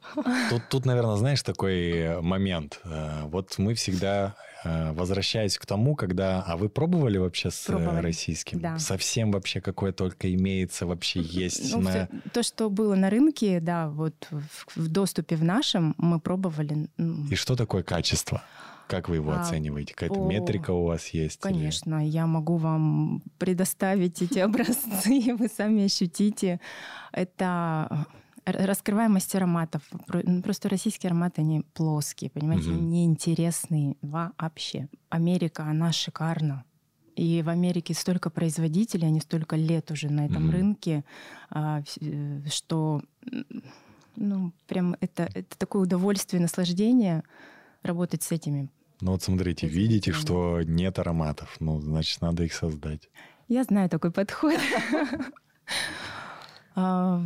Тут, 0.50 0.62
тут, 0.68 0.84
наверное, 0.84 1.14
знаешь, 1.14 1.42
такой 1.42 1.90
э, 1.90 2.20
момент. 2.20 2.80
Э, 2.82 3.22
вот 3.26 3.54
мы 3.58 3.74
всегда, 3.74 4.34
э, 4.64 4.92
возвращаясь 4.92 5.56
к 5.56 5.64
тому, 5.64 5.94
когда... 5.94 6.42
А 6.42 6.56
вы 6.56 6.68
пробовали 6.68 7.18
вообще 7.18 7.52
с 7.52 7.66
пробовали. 7.66 8.02
российским? 8.02 8.58
Да. 8.58 8.80
Совсем 8.80 9.30
вообще 9.30 9.60
какое 9.60 9.92
только 9.92 10.34
имеется, 10.34 10.86
вообще 10.86 11.20
есть? 11.20 11.72
Ну, 11.72 11.80
на... 11.80 11.90
все, 11.90 12.08
то, 12.32 12.42
что 12.42 12.68
было 12.68 12.96
на 12.96 13.08
рынке, 13.08 13.60
да, 13.60 13.88
вот 13.88 14.26
в, 14.30 14.80
в 14.80 14.88
доступе 14.88 15.36
в 15.36 15.44
нашем, 15.44 15.94
мы 15.98 16.18
пробовали. 16.18 16.88
И 17.30 17.36
что 17.36 17.54
такое 17.54 17.84
качество? 17.84 18.42
Как 18.88 19.08
вы 19.08 19.16
его 19.16 19.32
А, 19.32 19.40
оцениваете? 19.40 19.94
Какая-то 19.94 20.20
о, 20.22 20.26
метрика 20.28 20.70
у 20.70 20.84
вас 20.84 21.08
есть? 21.08 21.44
или- 21.44 21.52
Конечно, 21.52 22.06
я 22.06 22.26
могу 22.26 22.56
вам 22.56 23.22
предоставить 23.38 24.22
эти 24.22 24.38
образцы, 25.08 25.34
вы 25.36 25.48
сами 25.48 25.84
ощутите. 25.84 26.60
Это 27.12 28.06
р- 28.44 28.66
раскрываемость 28.66 29.34
ароматов. 29.34 29.82
Ну, 30.24 30.42
Просто 30.42 30.68
российские 30.68 31.08
ароматы, 31.10 31.40
они 31.40 31.62
плоские, 31.74 32.30
понимаете, 32.30 32.70
Мгм. 32.70 32.90
неинтересные 32.90 33.96
вообще. 34.02 34.88
Америка, 35.08 35.64
она 35.64 35.92
шикарна. 35.92 36.64
И 37.16 37.42
в 37.42 37.48
Америке 37.48 37.94
столько 37.94 38.28
производителей, 38.30 39.08
они 39.08 39.20
столько 39.20 39.56
лет 39.56 39.90
уже 39.90 40.10
на 40.10 40.26
этом 40.26 40.44
Мгм. 40.44 40.50
рынке, 40.52 41.04
а, 41.50 41.82
э, 42.00 42.42
что 42.50 43.00
ну, 44.16 44.52
прям 44.66 44.96
это, 45.00 45.28
это 45.34 45.58
такое 45.58 45.82
удовольствие, 45.82 46.40
наслаждение 46.42 47.22
работать 47.82 48.22
с 48.22 48.32
этими 48.32 48.68
Ну 49.00 49.12
вот 49.12 49.22
смотрите, 49.22 49.66
Эти 49.66 49.74
видите, 49.74 50.10
прям- 50.12 50.20
что 50.22 50.62
нет 50.62 50.98
ароматов, 50.98 51.56
ну, 51.60 51.80
значит, 51.80 52.20
надо 52.22 52.44
их 52.44 52.52
создать. 52.54 53.08
Я 53.48 53.64
знаю 53.64 53.88
такой 53.88 54.10
подход. 54.10 54.58
А, 56.74 57.22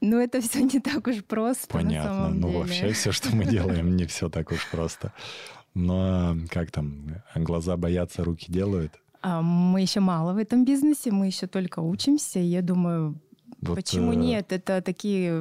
Но 0.00 0.16
это 0.20 0.40
все 0.40 0.62
не 0.62 0.80
так 0.80 1.06
уж 1.06 1.22
просто. 1.24 1.68
Понятно. 1.68 2.28
Ну, 2.30 2.58
вообще 2.58 2.92
все, 2.92 3.12
что 3.12 3.34
мы 3.34 3.44
делаем, 3.44 3.94
не 3.96 4.06
все 4.06 4.28
так 4.28 4.50
уж 4.50 4.66
просто. 4.70 5.12
Но 5.74 6.36
как 6.48 6.70
там, 6.70 7.22
глаза 7.34 7.76
боятся, 7.76 8.24
руки 8.24 8.50
делают? 8.50 8.98
А 9.22 9.42
Мы 9.42 9.82
еще 9.82 10.00
мало 10.00 10.32
в 10.32 10.38
этом 10.38 10.64
бизнесе, 10.64 11.10
мы 11.10 11.26
еще 11.26 11.46
только 11.46 11.80
учимся. 11.80 12.38
Я 12.40 12.62
думаю, 12.62 13.20
Вот, 13.62 13.74
почему 13.74 14.12
э, 14.12 14.16
нет? 14.16 14.52
Это 14.52 14.80
такие, 14.80 15.32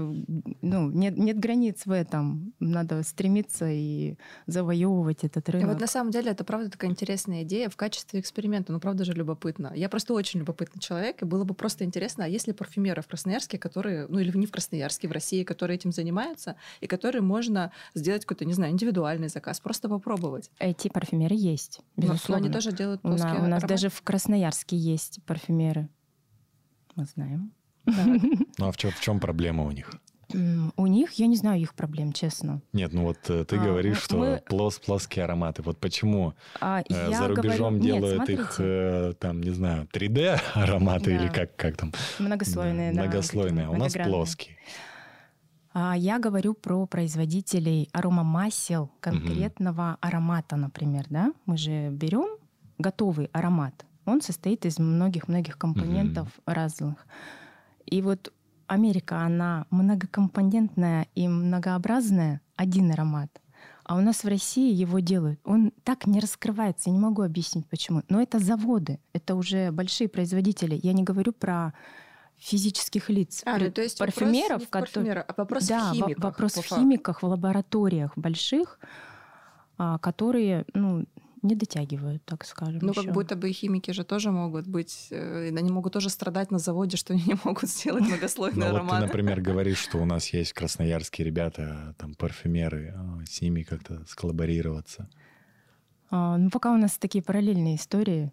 ну, 0.61 0.89
нет, 0.91 1.17
нет 1.17 1.39
границ 1.39 1.85
в 1.85 1.91
этом. 1.91 2.53
Надо 2.59 3.01
стремиться 3.03 3.69
и 3.69 4.17
завоевывать 4.45 5.23
этот 5.23 5.47
И 5.47 5.51
рынок. 5.53 5.69
вот 5.69 5.79
на 5.79 5.87
самом 5.87 6.11
деле 6.11 6.31
это 6.31 6.43
правда 6.43 6.69
такая 6.69 6.91
интересная 6.91 7.43
идея 7.43 7.69
в 7.69 7.77
качестве 7.77 8.19
эксперимента. 8.19 8.73
Ну, 8.73 8.79
правда 8.81 9.05
же 9.05 9.13
любопытно. 9.13 9.71
Я 9.73 9.87
просто 9.87 10.13
очень 10.13 10.41
любопытный 10.41 10.81
человек, 10.81 11.21
и 11.21 11.25
было 11.25 11.45
бы 11.45 11.53
просто 11.53 11.85
интересно, 11.85 12.25
а 12.25 12.27
есть 12.27 12.45
ли 12.47 12.51
парфюмеры 12.53 13.01
в 13.01 13.07
Красноярске, 13.07 13.57
которые, 13.57 14.07
ну 14.09 14.19
или 14.19 14.35
не 14.37 14.45
в 14.47 14.51
Красноярске, 14.51 15.07
в 15.07 15.11
России, 15.13 15.43
которые 15.45 15.75
этим 15.75 15.93
занимаются, 15.93 16.57
и 16.81 16.87
которые 16.87 17.21
можно 17.21 17.71
сделать 17.93 18.25
какой-то, 18.25 18.43
не 18.43 18.53
знаю, 18.53 18.73
индивидуальный 18.73 19.29
заказ, 19.29 19.61
просто 19.61 19.87
попробовать. 19.87 20.51
Эти 20.59 20.89
парфюмеры 20.89 21.35
есть, 21.35 21.79
Но- 21.95 22.07
Но 22.07 22.13
безусловно. 22.13 22.45
они 22.45 22.53
тоже 22.53 22.73
делают 22.73 22.99
у, 23.03 23.07
плоские 23.07 23.29
у 23.31 23.33
нас 23.35 23.43
ароматы. 23.43 23.67
даже 23.67 23.89
в 23.89 24.01
Красноярске 24.01 24.75
есть 24.75 25.19
парфюмеры. 25.25 25.87
Мы 26.97 27.05
знаем. 27.05 27.53
Так. 27.85 27.95
Ну 28.57 28.67
а 28.67 28.71
в 28.71 28.77
чем, 28.77 28.91
в 28.91 28.99
чем 28.99 29.19
проблема 29.19 29.63
у 29.63 29.71
них? 29.71 29.89
У 30.77 30.85
них, 30.85 31.13
я 31.13 31.25
не 31.25 31.35
знаю 31.35 31.59
их 31.59 31.73
проблем, 31.73 32.13
честно. 32.13 32.61
Нет, 32.71 32.93
ну 32.93 33.03
вот 33.03 33.17
э, 33.29 33.45
ты 33.45 33.55
А, 33.55 33.59
говоришь, 33.59 33.95
мы- 33.97 34.01
что 34.03 34.17
мы- 34.17 34.43
плос, 34.47 34.77
плоские 34.77 35.25
ароматы. 35.25 35.63
Вот 35.63 35.79
почему 35.79 36.33
А 36.61 36.81
э, 36.87 37.11
за 37.15 37.27
рубежом 37.29 37.79
говорю... 37.79 37.93
Нет, 37.93 37.95
делают 38.01 38.29
их, 38.29 38.51
смотрите, 38.53 38.63
э, 38.63 39.13
там, 39.19 39.41
не 39.41 39.49
знаю, 39.49 39.87
3D 39.91 40.39
ароматы 40.53 41.15
или 41.15 41.27
Да. 41.29 41.33
как, 41.33 41.55
как 41.55 41.77
там? 41.77 41.93
многослойные, 42.19 42.93
да, 42.93 43.01
Многослойные. 43.03 43.65
а 43.65 43.69
у 43.71 43.75
нас 43.77 43.93
плоские. 43.93 44.57
А 45.73 45.95
я 45.97 46.19
говорю 46.19 46.53
про 46.53 46.85
производителей 46.85 47.89
аромамасел 47.93 48.91
конкретного 48.99 49.97
аромата, 50.01 50.55
например, 50.57 51.05
да? 51.09 51.31
Мы 51.47 51.57
же 51.57 51.89
берем 51.89 52.37
готовый 52.77 53.29
аромат. 53.33 53.85
Он 54.05 54.21
состоит 54.21 54.65
из 54.65 54.77
многих-многих 54.79 55.57
компонентов 55.57 56.27
разных. 56.45 57.05
И 57.89 58.01
вот 58.01 58.31
Америка, 58.67 59.21
она 59.21 59.65
многокомпонентная 59.71 61.07
и 61.15 61.27
многообразная, 61.27 62.41
один 62.55 62.91
аромат. 62.91 63.29
А 63.83 63.97
у 63.97 64.01
нас 64.01 64.23
в 64.23 64.27
России 64.27 64.71
его 64.71 64.99
делают. 64.99 65.39
Он 65.43 65.71
так 65.83 66.05
не 66.05 66.19
раскрывается, 66.19 66.89
я 66.89 66.95
не 66.95 67.01
могу 67.01 67.23
объяснить 67.23 67.67
почему. 67.67 68.03
Но 68.07 68.21
это 68.21 68.37
заводы, 68.37 68.99
это 69.13 69.33
уже 69.33 69.71
большие 69.71 70.07
производители. 70.07 70.79
Я 70.83 70.93
не 70.93 71.03
говорю 71.03 71.33
про 71.33 71.73
физических 72.37 73.09
лиц, 73.09 73.41
А, 73.45 73.57
ну, 73.57 73.71
то 73.71 73.81
есть 73.81 73.99
вопрос 73.99 74.15
парфюмеров, 74.15 74.59
не 74.59 74.65
в 74.65 74.69
которые... 74.69 74.93
парфюмерах, 74.93 75.25
а 75.27 75.33
вопрос 75.35 75.67
да, 75.67 75.91
в 75.91 75.93
химиках. 75.95 76.23
вопрос 76.23 76.53
в 76.53 76.63
химиках, 76.63 77.23
в 77.23 77.25
лабораториях 77.25 78.13
больших, 78.15 78.79
а, 79.77 79.97
которые 79.97 80.65
ну, 80.73 81.05
не 81.41 81.55
дотягивают, 81.55 82.23
так 82.25 82.45
скажем. 82.45 82.79
Ну, 82.81 82.93
как 82.93 83.03
ещё. 83.03 83.13
будто 83.13 83.35
бы 83.35 83.49
и 83.49 83.53
химики 83.53 83.91
же 83.91 84.03
тоже 84.03 84.31
могут 84.31 84.67
быть, 84.67 85.07
э, 85.11 85.47
они 85.49 85.71
могут 85.71 85.93
тоже 85.93 86.09
страдать 86.09 86.51
на 86.51 86.59
заводе, 86.59 86.97
что 86.97 87.13
они 87.13 87.23
не 87.25 87.35
могут 87.43 87.69
сделать 87.69 88.03
Ну 88.03 88.09
многослойный 88.09 88.57
вот 88.57 88.71
ты, 88.71 88.75
аромат. 88.75 89.01
например, 89.01 89.41
говоришь, 89.51 89.77
что 89.77 89.97
у 89.99 90.05
нас 90.05 90.33
есть 90.33 90.53
красноярские 90.53 91.25
ребята, 91.25 91.95
там, 91.97 92.15
парфюмеры, 92.15 92.93
а, 92.95 93.25
с 93.25 93.41
ними 93.41 93.63
как-то 93.63 94.03
сколлаборироваться. 94.07 95.09
А, 96.11 96.37
ну, 96.37 96.49
пока 96.49 96.73
у 96.73 96.77
нас 96.77 96.97
такие 96.97 97.23
параллельные 97.23 97.75
истории. 97.75 98.31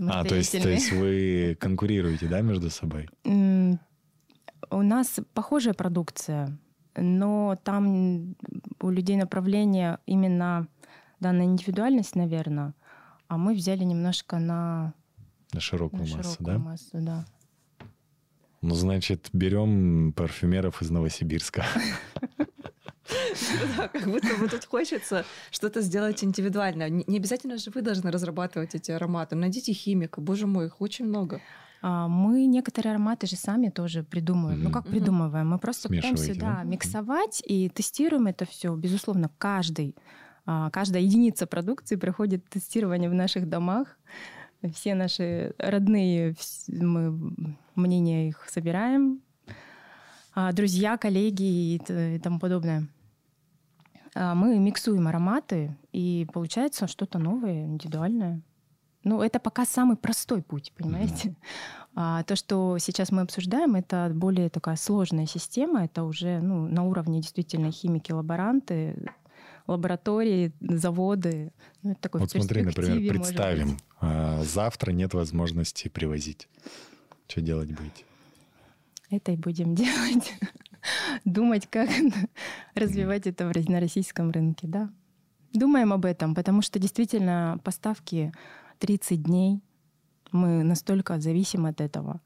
А, 0.00 0.24
то 0.24 0.34
есть, 0.36 0.52
то 0.52 0.68
есть 0.68 0.92
вы 0.92 1.56
конкурируете, 1.60 2.28
да, 2.28 2.40
между 2.42 2.70
собой? 2.70 3.08
У 3.24 4.80
нас 4.82 5.20
похожая 5.34 5.74
продукция, 5.74 6.56
но 6.96 7.58
там 7.64 8.36
у 8.80 8.90
людей 8.90 9.16
направление 9.16 9.98
именно 10.06 10.68
да, 11.22 11.32
на 11.32 11.44
индивидуальность, 11.44 12.16
наверное, 12.16 12.74
а 13.28 13.38
мы 13.38 13.54
взяли 13.54 13.84
немножко 13.84 14.38
на, 14.38 14.92
На 15.52 15.60
широкую 15.60 16.02
на 16.02 16.16
массу, 16.16 16.22
широкую 16.22 16.46
да? 16.46 16.58
массу, 16.58 16.90
да. 16.94 17.24
Ну, 18.60 18.74
значит, 18.74 19.30
берем 19.32 20.12
парфюмеров 20.12 20.82
из 20.82 20.90
Новосибирска. 20.90 21.64
Да, 23.76 23.88
как 23.88 24.04
будто 24.04 24.36
бы 24.36 24.48
тут 24.48 24.64
хочется 24.64 25.24
что-то 25.50 25.80
сделать 25.80 26.22
индивидуально. 26.24 26.88
Не 26.88 27.16
обязательно 27.18 27.58
же 27.58 27.70
вы 27.74 27.82
должны 27.82 28.10
разрабатывать 28.10 28.74
эти 28.74 28.90
ароматы. 28.90 29.36
Найдите 29.36 29.72
химика, 29.72 30.20
боже 30.20 30.46
мой, 30.46 30.66
их 30.66 30.80
очень 30.80 31.06
много. 31.06 31.40
А, 31.82 32.08
Мы 32.08 32.46
некоторые 32.46 32.92
ароматы 32.92 33.26
же 33.26 33.36
сами 33.36 33.68
тоже 33.68 34.02
придумываем. 34.04 34.62
Ну 34.62 34.70
как 34.70 34.86
придумываем? 34.86 35.50
Мы 35.50 35.58
просто 35.58 35.88
пытаемся 35.88 36.38
да, 36.38 36.62
миксовать 36.62 37.42
и 37.44 37.68
тестируем 37.68 38.28
это 38.28 38.46
все. 38.46 38.74
Безусловно, 38.74 39.30
каждый, 39.38 39.96
каждая 40.44 41.02
единица 41.02 41.46
продукции 41.46 41.96
проходит 41.96 42.48
тестирование 42.48 43.08
в 43.08 43.14
наших 43.14 43.48
домах. 43.48 43.98
Все 44.74 44.94
наши 44.94 45.54
родные, 45.58 46.34
мы 46.68 47.46
мнения 47.74 48.28
их 48.28 48.46
собираем. 48.48 49.20
А, 50.34 50.52
Друзья, 50.52 50.96
коллеги 50.96 51.74
и 51.74 52.18
тому 52.22 52.38
подобное. 52.38 52.88
А, 54.14 54.34
Мы 54.34 54.58
миксуем 54.58 55.08
ароматы, 55.08 55.76
и 55.92 56.26
получается 56.32 56.86
что-то 56.86 57.18
новое, 57.18 57.64
индивидуальное. 57.66 58.42
Ну, 59.04 59.20
это 59.20 59.40
пока 59.40 59.64
самый 59.64 59.96
простой 59.96 60.42
путь, 60.42 60.72
понимаете? 60.76 61.34
А 61.94 62.22
то, 62.22 62.36
что 62.36 62.78
сейчас 62.78 63.10
мы 63.10 63.22
обсуждаем, 63.22 63.74
это 63.74 64.10
более 64.14 64.48
такая 64.48 64.76
сложная 64.76 65.26
система. 65.26 65.84
Это 65.84 66.04
уже 66.04 66.40
ну, 66.40 66.66
на 66.66 66.84
уровне 66.84 67.20
действительно 67.20 67.70
химики, 67.70 68.12
лаборанты, 68.12 69.12
лаборатории, 69.66 70.52
заводы. 70.60 71.52
Ну, 71.82 71.92
это 71.92 72.00
такой 72.00 72.20
Вот 72.20 72.30
смотри, 72.30 72.62
например, 72.62 73.08
представим, 73.08 73.78
а, 74.00 74.42
завтра 74.42 74.92
нет 74.92 75.14
возможности 75.14 75.88
привозить. 75.88 76.48
Что 77.28 77.40
делать 77.40 77.70
будете? 77.70 78.04
Это 79.10 79.32
и 79.32 79.36
будем 79.36 79.74
делать. 79.76 80.34
Думать, 81.24 81.68
как 81.70 81.88
развивать 82.74 83.26
это 83.26 83.44
на 83.68 83.80
российском 83.80 84.30
рынке, 84.30 84.66
да. 84.66 84.90
Думаем 85.52 85.92
об 85.92 86.04
этом, 86.06 86.34
потому 86.34 86.62
что 86.62 86.78
действительно 86.78 87.60
поставки 87.62 88.32
30 88.78 89.22
дней, 89.22 89.60
мы 90.32 90.62
настолько 90.62 91.20
зависим 91.20 91.66
от 91.66 91.80
этого. 91.80 92.20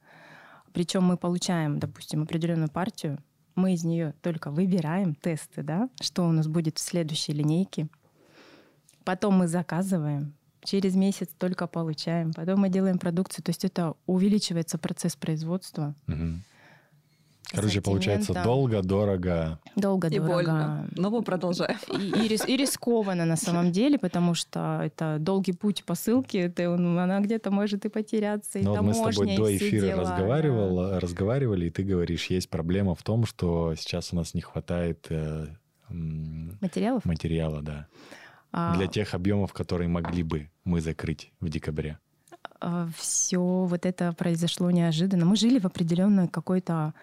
Причем 0.72 1.02
мы 1.02 1.16
получаем, 1.16 1.78
допустим, 1.78 2.22
определенную 2.22 2.70
партию, 2.70 3.18
мы 3.56 3.74
из 3.74 3.84
нее 3.84 4.14
только 4.22 4.50
выбираем 4.50 5.14
тесты, 5.14 5.62
да, 5.62 5.88
что 6.00 6.26
у 6.28 6.32
нас 6.32 6.46
будет 6.46 6.78
в 6.78 6.80
следующей 6.80 7.32
линейке. 7.32 7.88
Потом 9.04 9.34
мы 9.34 9.48
заказываем, 9.48 10.34
через 10.62 10.94
месяц 10.94 11.28
только 11.38 11.66
получаем, 11.66 12.32
потом 12.32 12.60
мы 12.60 12.68
делаем 12.68 12.98
продукцию. 12.98 13.44
То 13.44 13.50
есть 13.50 13.64
это 13.64 13.94
увеличивается 14.06 14.78
процесс 14.78 15.16
производства. 15.16 15.94
Мгм. 16.06 16.44
Короче, 17.52 17.80
получается 17.80 18.34
долго, 18.42 18.82
дорого. 18.82 19.58
Долго, 19.76 20.08
И 20.08 20.18
дорого. 20.18 20.32
больно. 20.34 20.88
Но 20.96 21.10
мы 21.10 21.22
продолжаем. 21.22 21.78
И, 21.92 22.08
и 22.24 22.28
рис- 22.28 22.46
и 22.46 22.56
рискованно 22.56 23.24
на 23.24 23.36
самом 23.36 23.70
деле, 23.72 23.98
потому 23.98 24.34
что 24.34 24.80
это 24.82 25.18
долгий 25.20 25.52
путь 25.52 25.84
посылки, 25.84 26.36
это, 26.38 26.76
ну, 26.76 26.98
она 26.98 27.20
где-то 27.20 27.50
может 27.50 27.84
и 27.84 27.88
потеряться, 27.88 28.58
и 28.58 28.62
Но 28.62 28.74
вот 28.74 28.82
мы 28.82 28.94
с 28.94 28.98
тобой 29.00 29.36
до 29.36 29.56
эфира 29.56 29.86
дела, 29.86 30.00
разговаривал, 30.02 30.98
разговаривали, 30.98 31.66
и 31.66 31.70
ты 31.70 31.84
говоришь, 31.84 32.26
есть 32.26 32.50
проблема 32.50 32.94
в 32.94 33.02
том, 33.02 33.24
что 33.26 33.74
сейчас 33.76 34.12
у 34.12 34.16
нас 34.16 34.34
не 34.34 34.40
хватает 34.40 35.06
э, 35.10 35.46
да. 35.88 36.56
Материалов? 36.60 37.04
материала, 37.04 37.62
да, 37.62 37.86
А, 38.52 38.74
для 38.76 38.88
тех 38.88 39.14
объемов, 39.14 39.52
которые 39.52 39.88
могли 39.88 40.24
бы 40.24 40.50
мы 40.64 40.80
закрыть 40.80 41.30
в 41.40 41.48
декабре. 41.48 41.98
все 42.96 43.38
вот 43.40 43.86
это 43.86 44.12
произошло 44.12 44.70
неожиданно. 44.70 45.24
Мы 45.26 45.36
жили 45.36 45.58
в 45.60 45.64
определенной 45.66 46.26
какой-то 46.28 46.72
а, 46.74 46.94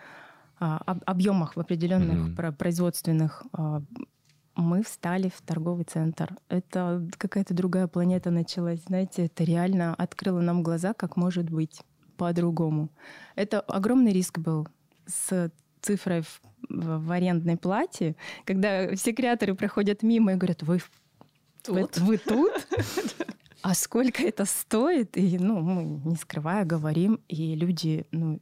объемах, 0.60 1.56
в 1.56 1.60
определенных 1.60 2.36
про- 2.36 2.51
производственных 2.51 3.43
а, 3.54 3.82
мы 4.56 4.84
встали 4.84 5.30
в 5.30 5.41
торговый 5.41 5.86
центр. 5.86 6.36
Это 6.47 7.08
какая-то 7.18 7.54
другая 7.54 7.88
планета 7.88 8.30
началась. 8.32 8.84
Знаете, 8.84 9.26
это 9.26 9.43
реально 9.43 9.95
открыло 9.95 10.41
нам 10.41 10.64
глаза, 10.64 10.93
как 10.93 11.18
может 11.18 11.49
быть 11.49 11.82
по-другому. 12.18 12.89
Это 13.36 13.62
огромный 13.62 14.14
риск 14.14 14.38
был 14.38 14.68
с 15.08 15.51
цифрой 15.82 16.22
в, 16.22 16.41
в, 16.70 17.06
в 17.06 17.12
арендной 17.12 17.58
плате, 17.58 18.16
когда 18.45 18.95
все 18.95 19.12
креаторы 19.12 19.56
проходят 19.56 20.04
мимо 20.04 20.34
и 20.34 20.36
говорят, 20.36 20.64
вы 20.64 20.82
тут? 21.64 21.97
Вы, 21.97 22.06
вы 22.06 22.18
тут? 22.18 22.54
А 23.64 23.76
сколько 23.76 24.22
это 24.22 24.43
стоит? 24.43 25.16
И 25.16 25.38
ну, 25.39 25.62
мы, 25.62 25.84
не 26.04 26.18
скрывая, 26.18 26.66
говорим, 26.66 27.22
и 27.30 27.56
люди, 27.56 28.06
ну, 28.12 28.41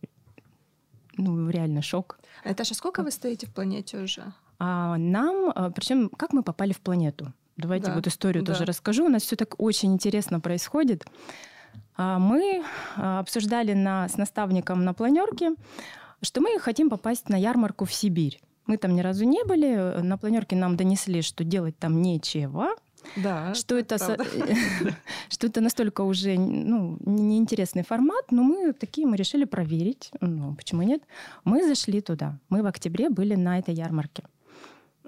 ну 1.17 1.49
реально 1.49 1.81
шок. 1.81 2.19
А 2.43 2.63
же 2.63 2.73
сколько 2.73 3.03
вы 3.03 3.11
стоите 3.11 3.47
в 3.47 3.53
планете 3.53 3.97
уже? 3.97 4.33
А 4.59 4.97
нам, 4.97 5.51
а, 5.55 5.71
причем, 5.71 6.09
как 6.09 6.33
мы 6.33 6.43
попали 6.43 6.73
в 6.73 6.79
планету? 6.81 7.33
Давайте 7.57 7.87
да, 7.87 7.95
вот 7.95 8.07
историю 8.07 8.43
да. 8.43 8.53
тоже 8.53 8.65
расскажу. 8.65 9.05
У 9.05 9.09
нас 9.09 9.23
все 9.23 9.35
так 9.35 9.55
очень 9.59 9.93
интересно 9.93 10.39
происходит. 10.39 11.05
А, 11.97 12.19
мы 12.19 12.63
обсуждали 12.95 13.73
на, 13.73 14.07
с 14.07 14.17
наставником 14.17 14.83
на 14.83 14.93
планерке, 14.93 15.55
что 16.21 16.41
мы 16.41 16.59
хотим 16.59 16.89
попасть 16.89 17.29
на 17.29 17.35
ярмарку 17.35 17.85
в 17.85 17.93
Сибирь. 17.93 18.39
Мы 18.67 18.77
там 18.77 18.95
ни 18.95 19.01
разу 19.01 19.25
не 19.25 19.43
были. 19.43 20.01
На 20.01 20.17
планерке 20.17 20.55
нам 20.55 20.77
донесли, 20.77 21.21
что 21.21 21.43
делать 21.43 21.77
там 21.77 22.01
нечего. 22.01 22.69
Да, 23.15 23.53
что 23.53 23.77
это, 23.77 23.97
что 25.29 25.47
это 25.47 25.61
настолько 25.61 26.01
уже 26.01 26.37
ну, 26.37 26.97
неинтересный 27.05 27.83
формат, 27.83 28.31
но 28.31 28.43
мы 28.43 28.73
такие 28.73 29.07
мы 29.07 29.17
решили 29.17 29.45
проверить. 29.45 30.11
Ну, 30.21 30.55
почему 30.55 30.83
нет? 30.83 31.01
Мы 31.43 31.67
зашли 31.67 32.01
туда. 32.01 32.37
Мы 32.49 32.63
в 32.63 32.67
октябре 32.67 33.09
были 33.09 33.35
на 33.35 33.59
этой 33.59 33.73
ярмарке. 33.73 34.23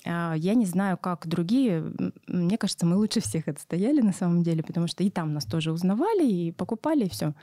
А, 0.06 0.34
я 0.34 0.54
не 0.54 0.66
знаю, 0.66 0.98
как 0.98 1.28
другие. 1.28 1.94
Мне 2.28 2.58
кажется, 2.58 2.86
мы 2.86 2.98
лучше 2.98 3.22
всех 3.22 3.48
отстояли 3.48 4.02
на 4.02 4.14
самом 4.14 4.44
деле, 4.44 4.64
потому 4.64 4.88
что 4.88 5.04
и 5.04 5.10
там 5.10 5.34
нас 5.34 5.46
тоже 5.46 5.72
узнавали, 5.72 6.26
и 6.26 6.52
покупали, 6.52 7.06
и 7.06 7.10
все. 7.10 7.34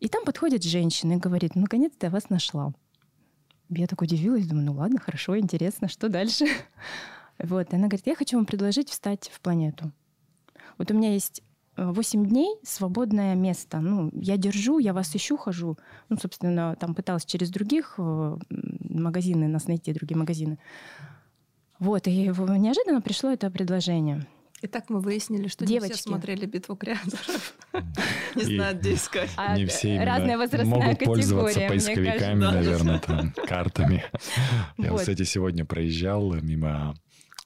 И 0.00 0.08
там 0.08 0.24
подходит 0.24 0.64
женщина 0.64 1.14
и 1.14 1.16
говорит, 1.16 1.54
наконец-то 1.54 2.06
я 2.06 2.10
вас 2.10 2.30
нашла. 2.30 2.72
Я 3.70 3.86
так 3.86 4.02
удивилась, 4.02 4.46
думаю, 4.46 4.66
ну 4.66 4.72
ладно, 4.74 4.98
хорошо, 5.00 5.38
интересно, 5.38 5.88
что 5.88 6.08
дальше? 6.08 6.46
Вот, 7.38 7.72
и 7.72 7.76
она 7.76 7.88
говорит, 7.88 8.06
я 8.06 8.14
хочу 8.14 8.36
вам 8.36 8.46
предложить 8.46 8.90
встать 8.90 9.30
в 9.32 9.40
планету. 9.40 9.92
Вот 10.78 10.90
у 10.90 10.94
меня 10.94 11.12
есть 11.12 11.42
8 11.76 12.26
дней 12.26 12.56
свободное 12.62 13.34
место. 13.34 13.80
Ну, 13.80 14.10
я 14.14 14.36
держу, 14.36 14.78
я 14.78 14.92
вас 14.92 15.14
ищу, 15.14 15.36
хожу. 15.36 15.76
Ну, 16.08 16.16
собственно, 16.16 16.76
там 16.76 16.94
пыталась 16.94 17.24
через 17.24 17.50
других 17.50 17.94
э, 17.98 18.36
магазины 18.50 19.48
нас 19.48 19.66
найти, 19.66 19.92
другие 19.92 20.16
магазины. 20.16 20.58
Вот, 21.80 22.06
и 22.06 22.28
неожиданно 22.28 23.00
пришло 23.00 23.30
это 23.30 23.50
предложение. 23.50 24.26
И 24.62 24.66
так 24.66 24.88
мы 24.88 25.00
выяснили, 25.00 25.48
что 25.48 25.66
Девочки. 25.66 25.92
не 25.92 25.94
все 25.94 26.02
смотрели 26.04 26.46
«Битву 26.46 26.74
креаторов». 26.74 27.54
Не 28.34 28.44
знают, 28.44 28.78
где 28.78 28.94
искать. 28.94 29.30
Не 29.56 29.66
все 29.66 30.02
Разная 30.02 30.38
возрастная 30.38 30.64
могут 30.64 30.98
пользоваться 31.00 31.60
поисковиками, 31.68 32.40
наверное, 32.40 32.98
картами. 33.46 34.04
Я, 34.78 34.96
кстати, 34.96 35.24
сегодня 35.24 35.66
проезжал 35.66 36.32
мимо 36.34 36.94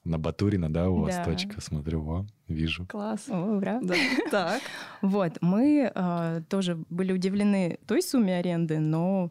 на 0.08 0.18
Батурина, 0.18 0.72
да, 0.72 0.88
у 0.90 1.02
вас 1.02 1.16
да. 1.16 1.24
точка, 1.24 1.60
смотрю, 1.60 2.08
о, 2.08 2.26
вижу. 2.48 2.86
Класс. 2.86 3.26
О, 3.28 3.56
ура. 3.56 3.80
Да. 3.82 3.94
Так. 4.30 4.60
Вот, 5.02 5.38
мы 5.40 5.90
э, 5.94 6.42
тоже 6.48 6.78
были 6.90 7.12
удивлены 7.12 7.78
той 7.86 8.02
сумме 8.02 8.36
аренды, 8.38 8.78
но 8.78 9.30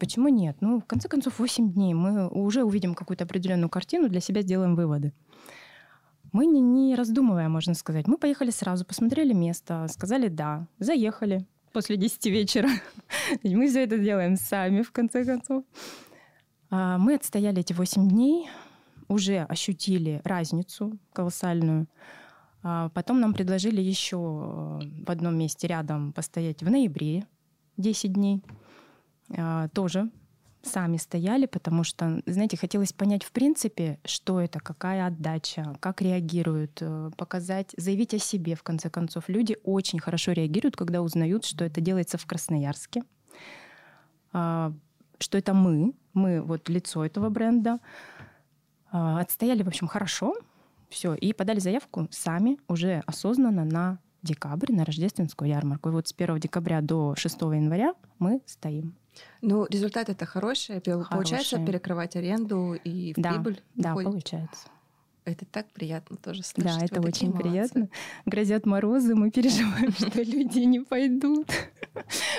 почему 0.00 0.28
нет? 0.28 0.56
Ну, 0.60 0.80
в 0.80 0.84
конце 0.84 1.08
концов, 1.08 1.38
8 1.38 1.72
дней, 1.72 1.94
мы 1.94 2.28
уже 2.28 2.64
увидим 2.64 2.94
какую-то 2.94 3.24
определенную 3.24 3.68
картину, 3.68 4.08
для 4.08 4.20
себя 4.20 4.42
сделаем 4.42 4.74
выводы. 4.74 5.12
Мы 6.32 6.46
не, 6.46 6.60
не 6.60 6.96
раздумывая, 6.96 7.48
можно 7.48 7.74
сказать. 7.74 8.08
Мы 8.08 8.18
поехали 8.18 8.50
сразу, 8.50 8.84
посмотрели 8.84 9.32
место, 9.32 9.86
сказали 9.88 10.28
«да», 10.28 10.66
заехали 10.78 11.46
после 11.72 11.96
10 11.96 12.26
вечера. 12.26 12.68
Мы 13.42 13.68
все 13.68 13.84
это 13.84 13.98
делаем 13.98 14.36
сами, 14.36 14.82
в 14.82 14.92
конце 14.92 15.24
концов. 15.24 15.64
А, 16.70 16.98
мы 16.98 17.14
отстояли 17.14 17.60
эти 17.60 17.72
8 17.72 18.08
дней, 18.08 18.48
уже 19.14 19.38
ощутили 19.38 20.20
разницу 20.24 20.98
колоссальную. 21.12 21.86
А 22.62 22.88
потом 22.90 23.20
нам 23.20 23.34
предложили 23.34 23.80
еще 23.80 24.16
э, 24.16 25.04
в 25.06 25.10
одном 25.10 25.36
месте 25.38 25.66
рядом 25.66 26.12
постоять 26.12 26.62
в 26.62 26.70
ноябре 26.70 27.26
10 27.76 28.12
дней. 28.12 28.42
А, 29.36 29.68
тоже 29.68 30.10
сами 30.62 30.96
стояли, 30.96 31.46
потому 31.46 31.84
что, 31.84 32.22
знаете, 32.26 32.56
хотелось 32.56 32.92
понять 32.92 33.22
в 33.22 33.32
принципе, 33.32 33.98
что 34.04 34.40
это, 34.40 34.60
какая 34.60 35.06
отдача, 35.06 35.76
как 35.80 36.00
реагируют, 36.00 36.78
э, 36.80 37.10
показать, 37.16 37.74
заявить 37.76 38.14
о 38.14 38.18
себе, 38.18 38.54
в 38.54 38.62
конце 38.62 38.90
концов. 38.90 39.28
Люди 39.28 39.58
очень 39.62 39.98
хорошо 39.98 40.32
реагируют, 40.32 40.76
когда 40.76 41.02
узнают, 41.02 41.44
что 41.44 41.64
это 41.64 41.80
делается 41.80 42.18
в 42.18 42.26
Красноярске, 42.26 43.02
а, 44.32 44.72
что 45.18 45.38
это 45.38 45.54
мы, 45.54 45.92
мы 46.14 46.40
вот 46.40 46.68
лицо 46.68 47.04
этого 47.04 47.28
бренда, 47.28 47.78
отстояли, 48.94 49.62
в 49.62 49.68
общем, 49.68 49.88
хорошо, 49.88 50.34
все, 50.88 51.14
и 51.14 51.32
подали 51.32 51.58
заявку 51.58 52.06
сами 52.10 52.58
уже 52.68 53.02
осознанно 53.06 53.64
на 53.64 53.98
декабрь, 54.22 54.72
на 54.72 54.84
рождественскую 54.84 55.48
ярмарку. 55.48 55.88
И 55.88 55.92
вот 55.92 56.08
с 56.08 56.14
1 56.16 56.38
декабря 56.38 56.80
до 56.80 57.14
6 57.16 57.40
января 57.42 57.94
мы 58.18 58.40
стоим. 58.46 58.94
Ну, 59.42 59.66
результат 59.68 60.08
это 60.08 60.26
хороший. 60.26 60.80
хороший. 60.84 61.10
Получается 61.10 61.64
перекрывать 61.64 62.16
аренду 62.16 62.74
и 62.74 63.12
в 63.14 63.20
да, 63.20 63.32
прибыль? 63.32 63.60
Да, 63.74 63.90
выходит. 63.90 64.10
получается. 64.10 64.68
Это 65.24 65.46
так 65.46 65.66
приятно 65.72 66.16
тоже 66.16 66.42
слышать. 66.42 66.78
Да, 66.78 66.84
это 66.84 67.00
очень 67.00 67.32
приятно. 67.32 67.88
Грозят 68.26 68.66
морозы, 68.66 69.14
мы 69.14 69.30
переживаем, 69.30 69.92
что 69.98 70.22
люди 70.22 70.60
не 70.60 70.80
пойдут. 70.80 71.48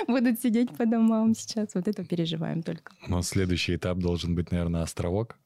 Будут 0.06 0.40
сидеть 0.40 0.70
по 0.76 0.86
домам 0.86 1.34
сейчас. 1.34 1.74
Вот 1.74 1.88
это 1.88 2.04
переживаем 2.04 2.62
только. 2.62 2.92
Но 3.08 3.22
следующий 3.22 3.74
этап 3.74 3.98
должен 3.98 4.34
быть, 4.34 4.52
наверное, 4.52 4.82
островок. 4.82 5.36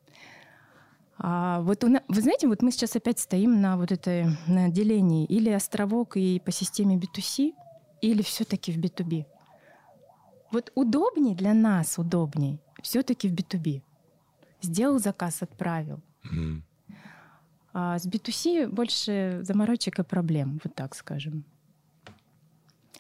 А 1.23 1.61
вот 1.61 1.85
у 1.85 1.89
нас, 1.89 2.03
вы 2.09 2.23
знаете, 2.23 2.49
вот 2.49 2.63
мы 2.63 2.73
сейчас 2.73 2.97
опять 2.97 3.19
стоим 3.19 3.61
на 3.61 3.77
вот 3.77 3.93
этой 3.93 4.25
на 4.47 4.71
делении 4.71 5.27
или 5.27 5.51
островок 5.51 6.17
и 6.17 6.41
по 6.41 6.51
системе 6.51 6.97
B2C, 6.97 7.53
или 8.01 8.23
все-таки 8.23 8.73
в 8.73 8.79
B2B. 8.79 9.27
Вот 10.51 10.73
удобнее 10.75 11.37
для 11.37 11.53
нас, 11.53 11.99
удобнее 11.99 12.59
все-таки 12.83 13.29
в 13.29 13.35
B2B. 13.35 13.83
Сделал 14.63 14.99
заказ, 14.99 15.43
отправил. 15.43 16.01
Mm. 16.33 16.63
А 17.75 17.99
с 17.99 18.07
B2C 18.07 18.69
больше 18.69 19.41
заморочек 19.43 19.99
и 19.99 20.03
проблем, 20.03 20.59
вот 20.65 20.75
так 20.75 20.95
скажем. 20.95 21.45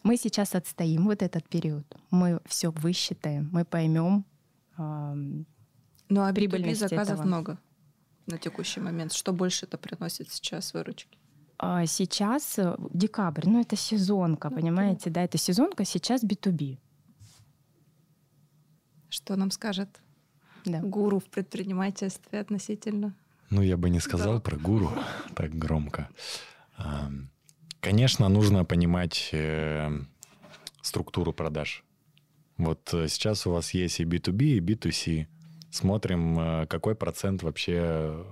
Мы 0.02 0.18
сейчас 0.18 0.54
отстоим 0.54 1.06
вот 1.06 1.22
этот 1.22 1.48
период. 1.48 1.86
Мы 2.10 2.40
все 2.44 2.70
высчитаем, 2.70 3.48
мы 3.50 3.64
поймем. 3.64 4.26
Э, 4.76 5.14
ну 5.14 6.20
а 6.20 6.32
B2B 6.32 6.74
заказов 6.74 7.14
этого. 7.14 7.26
много 7.26 7.58
на 8.30 8.38
текущий 8.38 8.80
момент? 8.80 9.12
Что 9.12 9.32
больше 9.32 9.66
это 9.66 9.78
приносит 9.78 10.30
сейчас 10.30 10.74
выручки? 10.74 11.18
А 11.58 11.84
сейчас 11.86 12.58
э, 12.58 12.76
декабрь, 12.94 13.42
ну 13.46 13.60
это 13.60 13.76
сезонка, 13.76 14.48
okay. 14.48 14.54
понимаете, 14.54 15.10
да, 15.10 15.22
это 15.22 15.36
сезонка, 15.36 15.84
сейчас 15.84 16.24
B2B. 16.24 16.78
Что 19.10 19.36
нам 19.36 19.50
скажет 19.50 20.00
да. 20.64 20.80
гуру 20.80 21.18
в 21.18 21.26
предпринимательстве 21.26 22.40
относительно? 22.40 23.14
Ну, 23.50 23.62
я 23.62 23.76
бы 23.76 23.90
не 23.90 24.00
сказал 24.00 24.34
да. 24.34 24.40
про 24.40 24.56
гуру 24.56 24.90
так 25.34 25.52
громко. 25.52 26.08
Конечно, 27.80 28.28
нужно 28.28 28.64
понимать 28.64 29.30
э, 29.32 29.90
структуру 30.82 31.32
продаж. 31.32 31.82
Вот 32.58 32.92
э, 32.92 33.08
сейчас 33.08 33.46
у 33.46 33.52
вас 33.52 33.72
есть 33.72 34.00
и 34.00 34.04
B2B, 34.04 34.42
и 34.42 34.60
B2C 34.60 35.26
смотрим, 35.70 36.38
э, 36.38 36.66
какой 36.66 36.94
процент 36.94 37.42
вообще 37.42 38.24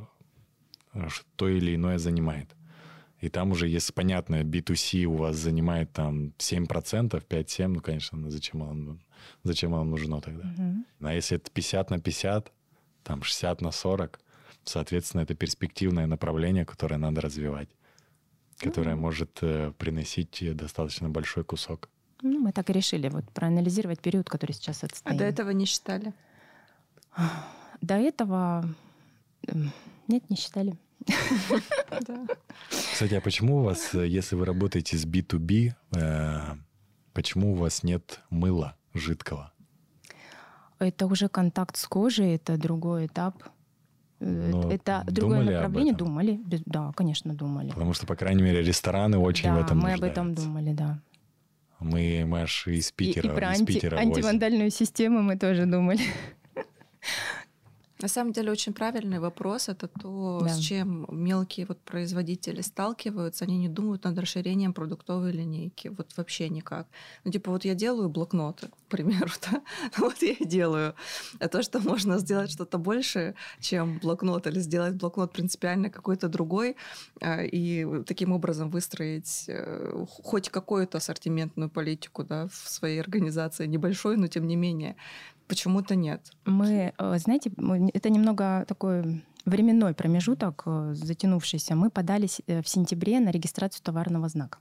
э, 0.94 1.08
то 1.36 1.48
или 1.48 1.74
иное 1.74 1.98
занимает. 1.98 2.54
И 3.20 3.28
там 3.28 3.50
уже, 3.50 3.66
если 3.66 3.92
понятно, 3.92 4.42
B2C 4.42 5.04
у 5.04 5.16
вас 5.16 5.36
занимает 5.36 5.92
там 5.92 6.32
7%, 6.38 7.26
5-7, 7.26 7.66
ну, 7.66 7.80
конечно, 7.80 8.18
ну, 8.18 8.30
зачем 8.30 8.60
вам, 8.60 9.00
зачем 9.42 9.72
вам 9.72 9.90
нужно 9.90 10.20
тогда? 10.20 10.44
Uh-huh. 10.44 10.84
А 11.00 11.14
если 11.14 11.36
это 11.36 11.50
50 11.50 11.90
на 11.90 11.98
50, 11.98 12.52
там 13.02 13.22
60 13.22 13.60
на 13.60 13.72
40, 13.72 14.20
соответственно, 14.64 15.22
это 15.22 15.34
перспективное 15.34 16.06
направление, 16.06 16.64
которое 16.64 16.96
надо 16.96 17.20
развивать, 17.20 17.68
которое 18.56 18.94
uh-huh. 18.94 19.00
может 19.00 19.38
э, 19.42 19.72
приносить 19.76 20.44
достаточно 20.54 21.08
большой 21.08 21.42
кусок. 21.42 21.88
Ну, 22.22 22.38
мы 22.38 22.52
так 22.52 22.70
и 22.70 22.72
решили, 22.72 23.08
вот 23.08 23.24
проанализировать 23.32 24.00
период, 24.00 24.30
который 24.30 24.52
сейчас 24.52 24.84
отстоит. 24.84 25.16
А 25.16 25.18
до 25.18 25.24
этого 25.24 25.50
не 25.50 25.64
считали? 25.64 26.12
До 27.80 27.94
этого 27.94 28.64
нет, 30.08 30.28
не 30.30 30.36
считали. 30.36 30.76
Кстати, 32.68 33.14
а 33.14 33.20
почему 33.20 33.58
у 33.58 33.62
вас, 33.62 33.94
если 33.94 34.36
вы 34.36 34.44
работаете 34.44 34.96
с 34.96 35.06
B2B, 35.06 35.72
э, 35.96 36.40
почему 37.12 37.52
у 37.52 37.54
вас 37.54 37.82
нет 37.82 38.20
мыла 38.30 38.76
жидкого? 38.94 39.52
Это 40.78 41.06
уже 41.06 41.28
контакт 41.28 41.76
с 41.76 41.86
кожей, 41.86 42.34
это 42.34 42.56
другой 42.56 43.06
этап. 43.06 43.42
Но 44.20 44.70
это 44.70 45.04
другое 45.06 45.44
направление. 45.44 45.94
Думали, 45.94 46.40
да, 46.66 46.92
конечно, 46.96 47.34
думали. 47.34 47.70
Потому 47.70 47.92
что, 47.94 48.06
по 48.06 48.16
крайней 48.16 48.42
мере, 48.42 48.62
рестораны 48.62 49.18
очень 49.18 49.48
да, 49.48 49.56
в 49.56 49.64
этом 49.64 49.78
мы 49.78 49.92
об 49.92 50.02
этом 50.02 50.34
думали, 50.34 50.72
да. 50.72 51.00
Мы, 51.78 52.28
аж 52.34 52.66
из 52.66 52.90
Питера, 52.90 53.28
и, 53.28 53.32
и 53.32 53.34
про 53.34 53.50
анти, 53.50 53.64
Питера 53.64 53.96
антивандальную 53.96 54.70
систему 54.70 55.22
мы 55.22 55.36
тоже 55.38 55.66
думали. 55.66 56.00
На 58.00 58.06
самом 58.08 58.32
деле 58.32 58.52
очень 58.52 58.72
правильный 58.72 59.18
вопрос. 59.18 59.68
Это 59.68 59.88
то, 59.88 60.40
да. 60.42 60.48
с 60.48 60.58
чем 60.58 61.06
мелкие 61.10 61.66
вот 61.66 61.80
производители 61.80 62.60
сталкиваются. 62.60 63.44
Они 63.44 63.58
не 63.58 63.68
думают 63.68 64.04
над 64.04 64.16
расширением 64.18 64.72
продуктовой 64.72 65.32
линейки. 65.32 65.88
Вот 65.88 66.16
вообще 66.16 66.48
никак. 66.48 66.86
Ну, 67.24 67.32
типа, 67.32 67.50
вот 67.50 67.64
я 67.64 67.74
делаю 67.74 68.08
блокноты, 68.08 68.68
к 68.68 68.88
примеру, 68.88 69.30
да? 69.50 69.62
вот 69.98 70.22
я 70.22 70.32
и 70.32 70.44
делаю. 70.44 70.94
А 71.40 71.48
то, 71.48 71.62
что 71.62 71.80
можно 71.80 72.18
сделать 72.18 72.52
что-то 72.52 72.78
больше, 72.78 73.34
чем 73.60 73.98
блокнот, 73.98 74.46
или 74.46 74.60
сделать 74.60 74.94
блокнот 74.94 75.32
принципиально 75.32 75.90
какой-то 75.90 76.28
другой, 76.28 76.76
а, 77.20 77.42
и 77.42 78.04
таким 78.04 78.32
образом 78.32 78.70
выстроить 78.70 79.44
э, 79.48 80.04
хоть 80.08 80.50
какую-то 80.50 80.98
ассортиментную 80.98 81.68
политику 81.68 82.22
да, 82.22 82.46
в 82.46 82.54
своей 82.54 83.00
организации, 83.00 83.66
небольшой, 83.66 84.16
но 84.16 84.28
тем 84.28 84.46
не 84.46 84.54
менее 84.54 84.94
почему-то 85.48 85.96
нет. 85.96 86.20
Мы, 86.44 86.92
э, 86.96 87.18
знаете, 87.18 87.50
это 87.94 88.10
немного 88.10 88.64
такой 88.68 89.24
временной 89.44 89.94
промежуток 89.94 90.62
э, 90.66 90.94
затянувшийся. 90.94 91.74
Мы 91.74 91.90
подались 91.90 92.40
э, 92.46 92.62
в 92.62 92.68
сентябре 92.68 93.20
на 93.20 93.30
регистрацию 93.30 93.82
товарного 93.82 94.28
знака. 94.28 94.58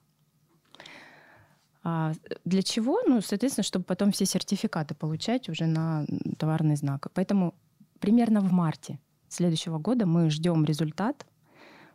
А 1.84 2.14
для 2.46 2.62
чего? 2.64 3.02
Ну, 3.08 3.22
соответственно, 3.22 3.64
чтобы 3.64 3.86
потом 3.86 4.12
все 4.12 4.26
сертификаты 4.26 4.96
получать 4.96 5.50
уже 5.50 5.66
на 5.66 6.06
товарный 6.38 6.76
знак. 6.76 7.08
Поэтому 7.14 7.54
примерно 8.00 8.42
в 8.42 8.52
марте 8.52 9.00
следующего 9.30 9.78
года 9.78 10.06
мы 10.06 10.30
ждем 10.30 10.66
результат. 10.66 11.26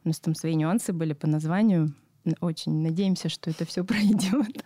У 0.04 0.08
нас 0.08 0.20
там 0.20 0.34
свои 0.34 0.54
нюансы 0.54 0.92
были 0.92 1.12
по 1.12 1.26
названию. 1.26 1.94
Очень 2.40 2.82
надеемся, 2.82 3.28
что 3.28 3.50
это 3.50 3.64
все 3.64 3.84
пройдет. 3.84 4.64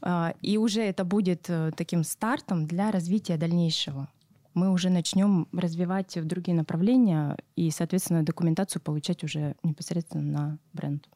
А, 0.00 0.34
и 0.42 0.58
уже 0.58 0.82
это 0.82 1.04
будет 1.04 1.48
э, 1.48 1.72
таким 1.76 2.04
стартом 2.04 2.66
для 2.66 2.90
развития 2.90 3.36
дальнейшего. 3.36 4.08
Мы 4.54 4.70
уже 4.70 4.90
начнем 4.90 5.46
развивать 5.52 6.16
в 6.16 6.24
другие 6.24 6.56
направления 6.56 7.36
и, 7.56 7.70
соответственно, 7.70 8.24
документацию 8.24 8.82
получать 8.82 9.22
уже 9.24 9.54
непосредственно 9.62 10.22
на 10.22 10.58
бренд. 10.72 11.08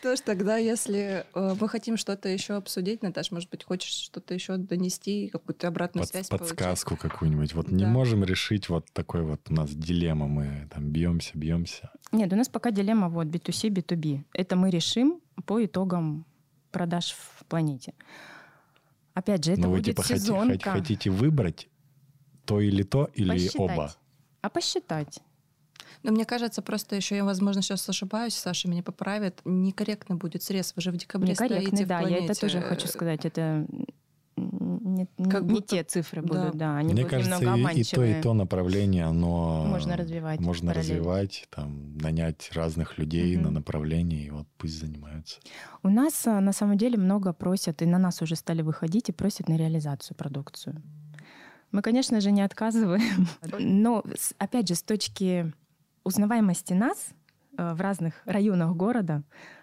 Что 0.00 0.16
ж, 0.16 0.20
тогда, 0.20 0.56
если 0.56 1.26
э, 1.34 1.54
мы 1.60 1.68
хотим 1.68 1.98
что-то 1.98 2.30
еще 2.30 2.54
обсудить, 2.54 3.02
Наташ, 3.02 3.32
может 3.32 3.50
быть, 3.50 3.64
хочешь 3.64 3.92
что-то 3.92 4.32
еще 4.32 4.56
донести, 4.56 5.28
какую-то 5.28 5.68
обратную 5.68 6.04
Под, 6.04 6.10
связь 6.10 6.28
Подсказку 6.28 6.96
получить? 6.96 7.12
какую-нибудь. 7.12 7.52
Вот 7.52 7.66
да. 7.66 7.76
не 7.76 7.84
можем 7.84 8.24
решить 8.24 8.70
вот 8.70 8.86
такой 8.94 9.20
вот 9.20 9.42
у 9.50 9.52
нас 9.52 9.68
дилемма, 9.70 10.26
мы 10.26 10.68
там 10.72 10.90
бьемся, 10.90 11.32
бьемся. 11.36 11.90
Нет, 12.12 12.32
у 12.32 12.36
нас 12.36 12.48
пока 12.48 12.70
дилемма 12.70 13.10
вот 13.10 13.26
B2C, 13.26 13.68
B2B. 13.68 14.24
Это 14.32 14.56
мы 14.56 14.70
решим 14.70 15.20
по 15.44 15.62
итогам 15.62 16.24
продаж 16.72 17.14
в 17.38 17.44
планете. 17.44 17.92
Опять 19.12 19.44
же, 19.44 19.52
это 19.52 19.60
Но 19.60 19.66
ну, 19.66 19.74
будет 19.74 19.98
вы, 19.98 20.02
типа, 20.02 20.04
сезонка. 20.04 20.70
хотите 20.70 21.10
выбрать 21.10 21.68
то 22.46 22.58
или 22.58 22.84
то, 22.84 23.10
или 23.12 23.32
посчитать. 23.32 23.60
оба? 23.60 23.94
А 24.40 24.48
посчитать. 24.48 25.20
Но 26.02 26.12
мне 26.12 26.24
кажется, 26.24 26.62
просто 26.62 26.96
еще 26.96 27.16
я, 27.16 27.24
возможно, 27.24 27.62
сейчас 27.62 27.88
ошибаюсь, 27.88 28.34
Саша 28.34 28.68
меня 28.68 28.82
поправит, 28.82 29.40
некорректно 29.44 30.16
будет 30.16 30.42
срез. 30.42 30.72
Вы 30.74 30.82
же 30.82 30.92
в 30.92 30.96
декабре 30.96 31.34
стоите 31.34 31.84
да, 31.84 31.98
в 31.98 32.00
планете. 32.00 32.24
я 32.24 32.24
это 32.24 32.40
тоже 32.40 32.60
хочу 32.60 32.88
сказать. 32.88 33.24
Это 33.24 33.66
не, 34.40 35.06
как 35.30 35.42
не 35.42 35.54
будто... 35.54 35.76
те 35.76 35.84
цифры 35.84 36.22
будут, 36.22 36.52
да, 36.52 36.72
да 36.72 36.76
они 36.78 36.92
Мне 36.92 37.02
будут 37.02 37.10
кажется, 37.10 37.40
немного 37.40 37.72
и, 37.72 37.80
и 37.80 37.84
то, 37.84 38.04
и 38.04 38.22
то 38.22 38.34
направление, 38.34 39.04
оно 39.04 39.66
можно 39.66 39.96
развивать. 39.96 40.40
Можно 40.40 40.72
развивать, 40.72 41.46
там, 41.50 41.96
нанять 41.98 42.50
разных 42.52 42.98
людей 42.98 43.36
угу. 43.36 43.44
на 43.44 43.50
направление, 43.50 44.26
и 44.26 44.30
вот 44.30 44.46
пусть 44.56 44.80
занимаются. 44.80 45.40
У 45.82 45.88
нас 45.88 46.26
а, 46.26 46.40
на 46.40 46.52
самом 46.52 46.78
деле 46.78 46.96
много 46.96 47.32
просят, 47.32 47.82
и 47.82 47.86
на 47.86 47.98
нас 47.98 48.22
уже 48.22 48.36
стали 48.36 48.62
выходить, 48.62 49.08
и 49.08 49.12
просят 49.12 49.48
на 49.48 49.56
реализацию 49.56 50.16
продукцию. 50.16 50.82
Мы, 51.72 51.82
конечно 51.82 52.20
же, 52.20 52.30
не 52.30 52.42
отказываем, 52.42 53.28
но, 53.58 54.02
опять 54.38 54.68
же, 54.68 54.74
с 54.74 54.82
точки 54.82 55.52
узнаваемости 56.04 56.72
нас 56.72 57.10
э, 57.56 57.74
в 57.74 57.80
разных 57.80 58.14
районах 58.24 58.76
города, 58.76 59.22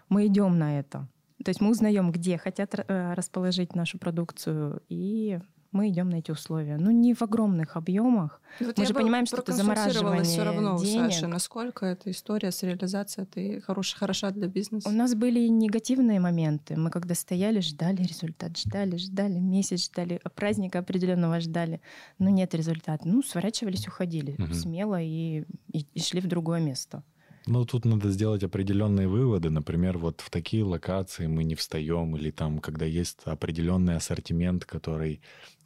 мы 0.09 0.27
идем 0.27 0.57
на 0.57 0.79
это. 0.79 1.07
То 1.43 1.49
есть 1.49 1.61
мы 1.61 1.69
узнаем, 1.69 2.11
где 2.11 2.37
хотят 2.37 2.73
э, 2.75 3.13
расположить 3.13 3.75
нашу 3.75 3.99
продукцию, 3.99 4.81
и 4.89 5.39
мы 5.71 5.89
идем 5.89 6.09
на 6.09 6.15
эти 6.15 6.31
условия. 6.31 6.77
Ну, 6.77 6.91
не 6.91 7.13
в 7.13 7.21
огромных 7.21 7.75
объемах. 7.75 8.41
Вот 8.59 8.77
мы 8.77 8.85
же 8.85 8.93
понимаем, 8.93 9.25
что 9.25 9.37
это 9.37 9.53
замораживание 9.53 10.23
все 10.23 10.43
равно 10.43 10.77
денег. 10.77 11.13
Саша, 11.13 11.27
насколько 11.27 11.85
эта 11.85 12.11
история 12.11 12.51
с 12.51 12.63
реализацией 12.63 13.27
это 13.29 13.61
хорош, 13.65 13.93
хороша 13.93 14.31
для 14.31 14.47
бизнеса? 14.47 14.89
У 14.89 14.91
нас 14.91 15.15
были 15.15 15.47
негативные 15.47 16.19
моменты. 16.19 16.75
Мы 16.75 16.89
когда 16.89 17.15
стояли, 17.15 17.59
ждали 17.59 18.03
результат, 18.03 18.57
ждали, 18.57 18.97
ждали, 18.97 19.39
месяц 19.39 19.85
ждали, 19.85 20.21
праздника 20.35 20.79
определенного 20.79 21.39
ждали. 21.39 21.81
Но 22.19 22.29
нет 22.29 22.53
результата. 22.55 23.07
Ну, 23.07 23.21
сворачивались, 23.23 23.87
уходили 23.87 24.35
угу. 24.37 24.53
смело 24.53 25.01
и, 25.01 25.43
и, 25.71 25.85
и 25.93 25.99
шли 25.99 26.21
в 26.21 26.27
другое 26.27 26.59
место. 26.61 27.03
Ну, 27.47 27.63
тут 27.65 27.85
надо 27.85 28.11
сделать 28.11 28.43
определенные 28.43 29.07
выводы. 29.07 29.49
Например, 29.49 29.97
вот 29.97 30.19
в 30.19 30.29
такие 30.29 30.63
локации 30.65 31.27
мы 31.27 31.45
не 31.45 31.55
встаем, 31.55 32.15
или 32.17 32.29
там, 32.29 32.59
когда 32.59 32.85
есть 32.85 33.19
определенный 33.23 33.95
ассортимент, 33.95 34.65
который 34.65 35.21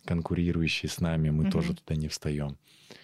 конкурирующий 0.06 0.89
с 0.89 0.99
нами, 0.99 1.30
мы 1.30 1.43
угу. 1.43 1.52
тоже 1.52 1.76
туда 1.76 1.95
не 1.95 2.08
встаем. 2.08 2.58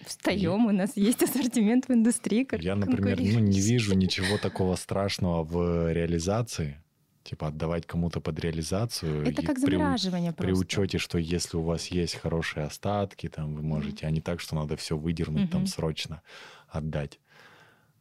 Встаем, 0.04 0.66
и... 0.66 0.68
у 0.68 0.76
нас 0.76 0.96
есть 0.96 1.22
ассортимент 1.28 1.88
в 1.88 1.92
индустрии. 1.92 2.44
Как 2.44 2.62
Я, 2.62 2.74
например, 2.74 3.18
ну, 3.20 3.38
не 3.38 3.60
вижу 3.60 3.94
ничего 3.94 4.38
такого 4.38 4.76
страшного 4.76 5.42
в 5.42 5.92
реализации. 5.92 6.82
Типа 7.24 7.48
отдавать 7.48 7.86
кому-то 7.86 8.20
под 8.20 8.40
реализацию. 8.40 9.26
Это 9.26 9.42
как 9.42 9.58
замораживание 9.58 10.32
при, 10.32 10.46
просто. 10.46 10.64
При 10.64 10.66
учете, 10.66 10.98
что 10.98 11.18
если 11.18 11.58
у 11.58 11.62
вас 11.62 11.88
есть 11.88 12.14
хорошие 12.14 12.64
остатки, 12.64 13.28
там 13.28 13.54
вы 13.54 13.62
можете, 13.62 14.06
mm 14.06 14.08
а 14.08 14.10
не 14.10 14.20
так, 14.22 14.40
что 14.40 14.54
надо 14.54 14.76
все 14.76 14.96
выдернуть, 14.96 15.48
mm 15.48 15.52
там 15.52 15.66
срочно 15.66 16.22
отдать. 16.68 17.20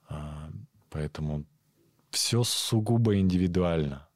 А, 0.08 0.50
поэтому 0.89 1.45
все 2.10 2.43
сугубо 2.43 3.18
индивидуально. 3.18 4.07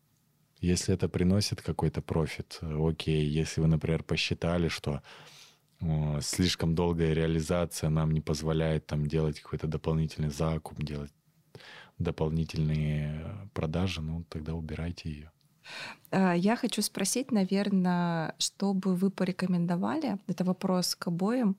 Если 0.62 0.93
это 0.93 1.09
приносит 1.09 1.62
какой-то 1.62 2.01
профит, 2.01 2.59
окей. 2.62 3.26
Если 3.26 3.62
вы, 3.62 3.68
например, 3.68 4.03
посчитали, 4.03 4.68
что 4.68 5.01
о, 5.82 6.20
слишком 6.22 6.76
долгая 6.76 7.14
реализация 7.14 7.89
нам 7.89 8.12
не 8.12 8.22
позволяет 8.22 8.86
там 8.86 9.07
делать 9.07 9.39
какой-то 9.39 9.68
дополнительный 9.68 10.30
закуп, 10.30 10.82
делать 10.84 11.12
дополнительные 11.97 13.49
продажи, 13.53 14.01
ну 14.01 14.24
тогда 14.30 14.53
убирайте 14.53 15.09
ее. 15.09 15.32
А, 16.12 16.34
я 16.34 16.55
хочу 16.55 16.82
спросить, 16.82 17.32
наверное, 17.32 18.36
что 18.38 18.74
бы 18.74 18.95
вы 18.95 19.09
порекомендовали, 19.09 20.18
это 20.28 20.43
вопрос 20.43 20.95
к 20.95 21.07
обоим, 21.07 21.57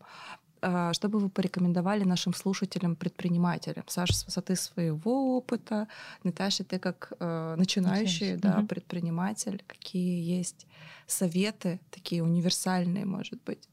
что 0.63 1.09
бы 1.09 1.19
вы 1.19 1.29
порекомендовали 1.29 2.05
нашим 2.05 2.35
слушателям, 2.35 2.95
предпринимателям? 2.95 3.85
Саша, 3.89 4.15
с 4.15 4.25
высоты 4.25 4.55
своего 4.55 5.37
опыта, 5.37 5.89
Наташа, 6.23 6.63
ты 6.63 6.79
как 6.79 7.13
э, 7.19 7.55
начинающий 7.59 8.37
да, 8.37 8.59
угу. 8.59 8.69
предприниматель, 8.69 9.63
какие 9.67 10.23
есть 10.23 10.67
советы, 11.07 11.81
такие 11.91 12.23
универсальные, 12.23 13.05
может 13.05 13.43
быть? 13.43 13.69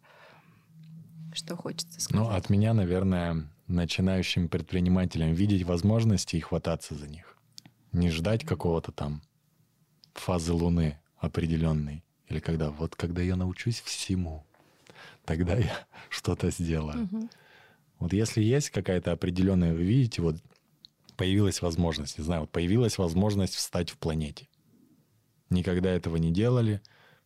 Что 1.34 1.56
хочется 1.56 2.02
сказать? 2.02 2.28
Ну, 2.28 2.36
от 2.36 2.50
меня, 2.50 2.74
наверное, 2.74 3.48
начинающим 3.68 4.50
предпринимателям 4.50 5.34
видеть 5.34 5.64
возможности 5.64 6.38
и 6.38 6.40
хвататься 6.40 6.96
за 6.96 7.08
них. 7.08 7.38
Не 7.92 8.10
ждать 8.10 8.44
какого-то 8.46 8.92
там 8.92 9.22
фазы 10.14 10.54
Луны 10.54 11.00
определенной. 11.18 12.04
Или 12.28 12.40
когда, 12.40 12.72
вот 12.72 12.96
когда 12.96 13.22
я 13.22 13.36
научусь 13.36 13.80
всему, 13.82 14.46
тогда 15.30 15.56
я 15.56 15.88
что-то 16.10 16.50
сделаю. 16.50 17.04
Угу. 17.04 17.30
Вот 18.00 18.14
если 18.14 18.42
есть 18.42 18.72
какая-то 18.72 19.12
определенная, 19.12 19.74
вы 19.74 19.84
видите, 19.84 20.24
вот 20.24 20.38
появилась 21.16 21.62
возможность, 21.62 22.18
не 22.18 22.24
знаю, 22.24 22.42
вот 22.42 22.50
появилась 22.50 22.98
возможность 22.98 23.54
встать 23.54 23.92
в 23.92 23.98
планете. 23.98 24.48
Никогда 25.52 25.92
этого 25.92 26.18
не 26.18 26.32
делали, 26.32 26.82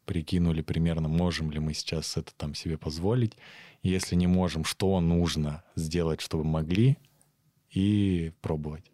прикинули 0.05 0.61
примерно, 0.61 1.07
можем 1.07 1.49
ли 1.51 1.59
мы 1.59 1.73
сейчас 1.73 2.17
это 2.17 2.33
там 2.35 2.55
себе 2.55 2.77
позволить. 2.77 3.37
Если 3.83 4.15
не 4.15 4.27
можем, 4.27 4.65
что 4.65 4.99
нужно 4.99 5.63
сделать, 5.75 6.19
чтобы 6.19 6.43
могли, 6.43 6.97
и 7.69 8.31
пробовать. 8.41 8.91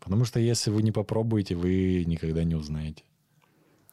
Потому 0.00 0.24
что 0.24 0.40
если 0.40 0.70
вы 0.70 0.82
не 0.82 0.92
попробуете, 0.92 1.54
вы 1.54 2.04
никогда 2.06 2.42
не 2.42 2.54
узнаете. 2.54 3.04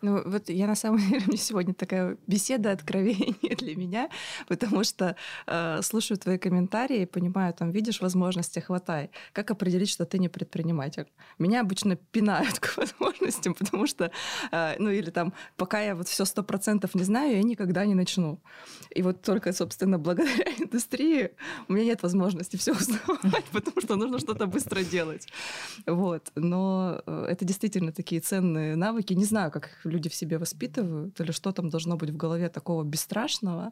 Ну, 0.02 0.22
вот 0.26 0.50
я 0.50 0.68
на 0.68 0.76
самом 0.76 1.00
деле, 1.00 1.24
мне 1.28 1.38
сегодня 1.38 1.74
такая 1.74 2.18
беседа 2.28 2.72
откровения 2.72 3.56
для 3.56 3.76
меня, 3.76 4.10
потому 4.48 4.84
что 4.84 5.16
э, 5.48 5.82
слушаю 5.82 6.18
твои 6.18 6.38
комментарии, 6.38 7.06
понимаю, 7.06 7.54
там, 7.54 7.72
видишь 7.72 8.02
возможности, 8.02 8.60
хватай. 8.60 9.10
Как 9.34 9.52
определить, 9.52 9.90
что 9.90 10.06
ты 10.06 10.20
не 10.20 10.30
предприниматель? 10.30 11.08
Меня 11.40 11.62
обычно 11.62 11.96
пинают 11.96 12.60
к 12.60 12.78
возможностям, 12.78 13.54
потому 13.54 13.88
что, 13.88 14.12
э, 14.52 14.76
ну, 14.80 14.90
или 14.90 15.10
там, 15.10 15.34
пока 15.56 15.82
я 15.82 15.96
вот 15.96 16.08
все 16.08 16.26
сто 16.26 16.44
процентов 16.44 16.96
не 16.96 17.04
знаю, 17.04 17.36
я 17.36 17.44
никогда 17.44 17.86
не 17.86 17.96
начну. 17.96 18.40
И 18.92 19.02
вот 19.02 19.22
только, 19.22 19.54
собственно, 19.54 19.98
благодаря 19.98 20.46
индустрии 20.58 21.32
у 21.68 21.74
меня 21.74 21.86
нет 21.86 22.04
возможности 22.04 22.58
все 22.58 22.72
узнавать, 22.74 23.46
потому 23.52 23.82
что 23.82 23.96
нужно 23.96 24.20
что-то 24.20 24.46
быстро 24.46 24.84
делать. 24.84 25.28
Вот. 25.86 26.32
Но 26.36 27.02
э, 27.06 27.26
это 27.30 27.46
действительно 27.46 27.92
такие 27.92 28.22
ценные 28.22 28.76
навыки. 28.76 29.14
Не 29.14 29.26
знаю, 29.26 29.52
как 29.52 29.70
люди 29.88 30.10
в 30.10 30.16
себе 30.16 30.38
воспитывают, 30.38 31.20
или 31.20 31.32
что 31.32 31.52
там 31.52 31.70
должно 31.70 31.98
быть 31.98 32.10
в 32.10 32.18
голове 32.18 32.50
такого 32.50 32.84
бесстрашного, 32.84 33.72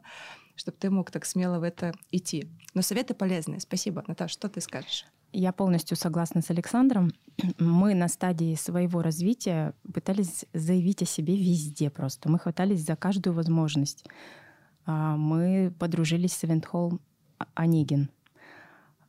чтобы 0.56 0.78
ты 0.78 0.90
мог 0.90 1.12
так 1.12 1.26
смело 1.26 1.60
в 1.60 1.64
это 1.64 1.94
идти. 2.12 2.50
Но 2.74 2.82
советы 2.82 3.14
полезные. 3.14 3.60
Спасибо. 3.60 4.04
Наташа, 4.08 4.34
что 4.34 4.50
ты 4.50 4.62
скажешь? 4.62 5.06
Я 5.38 5.52
полностью 5.52 5.98
согласна 5.98 6.42
с 6.42 6.50
Александром. 6.50 7.12
Мы 7.60 7.94
на 7.94 8.08
стадии 8.08 8.56
своего 8.56 9.02
развития 9.02 9.74
пытались 9.94 10.46
заявить 10.54 11.02
о 11.02 11.06
себе 11.06 11.36
везде 11.36 11.90
просто. 11.90 12.30
Мы 12.30 12.40
хватались 12.40 12.86
за 12.86 12.96
каждую 12.96 13.34
возможность. 13.34 14.06
А, 14.86 15.18
мы 15.18 15.74
подружились 15.78 16.34
с 16.34 16.46
Эвентхолл 16.46 17.00
Онегин. 17.54 18.10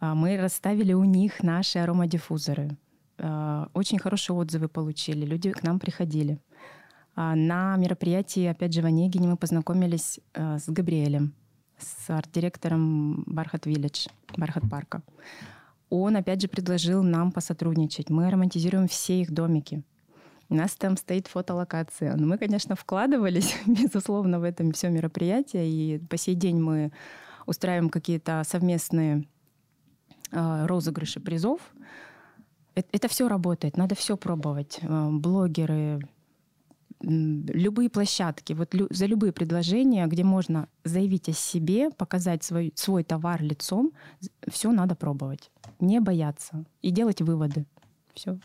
А, 0.00 0.14
мы 0.14 0.36
расставили 0.36 0.92
у 0.92 1.04
них 1.04 1.42
наши 1.42 1.78
аромадиффузоры. 1.78 2.76
А, 3.18 3.68
очень 3.74 3.98
хорошие 3.98 4.36
отзывы 4.36 4.68
получили. 4.68 5.24
Люди 5.24 5.52
к 5.52 5.62
нам 5.62 5.78
приходили. 5.78 6.40
А, 7.16 7.34
на 7.34 7.76
мероприятии, 7.76 8.44
опять 8.44 8.74
же, 8.74 8.82
в 8.82 8.84
Онегине 8.84 9.26
мы 9.26 9.38
познакомились 9.38 10.20
э, 10.34 10.58
с 10.58 10.68
Габриэлем, 10.68 11.32
с 11.78 12.10
арт-директором 12.10 13.24
Бархат 13.26 13.64
Виллидж, 13.64 14.08
Бархат 14.36 14.68
Парка. 14.70 15.02
Он, 15.88 16.16
опять 16.16 16.42
же, 16.42 16.48
предложил 16.48 17.02
нам 17.02 17.32
посотрудничать. 17.32 18.10
Мы 18.10 18.28
романтизируем 18.30 18.86
все 18.86 19.22
их 19.22 19.32
домики. 19.32 19.82
У 20.50 20.54
нас 20.54 20.74
там 20.74 20.98
стоит 20.98 21.26
фотолокация. 21.26 22.14
Но 22.16 22.26
мы, 22.26 22.36
конечно, 22.36 22.76
вкладывались, 22.76 23.56
безусловно, 23.66 24.38
в 24.38 24.42
это 24.42 24.70
все 24.72 24.90
мероприятие. 24.90 25.70
И 25.70 25.98
по 25.98 26.18
сей 26.18 26.34
день 26.34 26.60
мы 26.60 26.92
устраиваем 27.46 27.88
какие-то 27.88 28.42
совместные 28.46 29.26
э, 30.32 30.66
розыгрыши 30.66 31.18
призов. 31.20 31.60
Это, 32.74 32.88
это 32.92 33.08
все 33.08 33.26
работает, 33.26 33.78
надо 33.78 33.94
все 33.94 34.18
пробовать. 34.18 34.80
Э, 34.82 35.08
блогеры, 35.10 36.06
любые 37.00 37.90
площадки, 37.90 38.52
вот 38.52 38.74
лю, 38.74 38.86
за 38.90 39.06
любые 39.06 39.32
предложения, 39.32 40.06
где 40.06 40.24
можно 40.24 40.68
заявить 40.84 41.28
о 41.28 41.32
себе, 41.32 41.90
показать 41.90 42.44
свой, 42.44 42.72
свой 42.74 43.04
товар 43.04 43.42
лицом, 43.42 43.92
все 44.48 44.72
надо 44.72 44.94
пробовать. 44.94 45.50
Не 45.80 46.00
бояться 46.00 46.64
и 46.82 46.90
делать 46.90 47.20
выводы. 47.20 47.66
Все. 48.14 48.38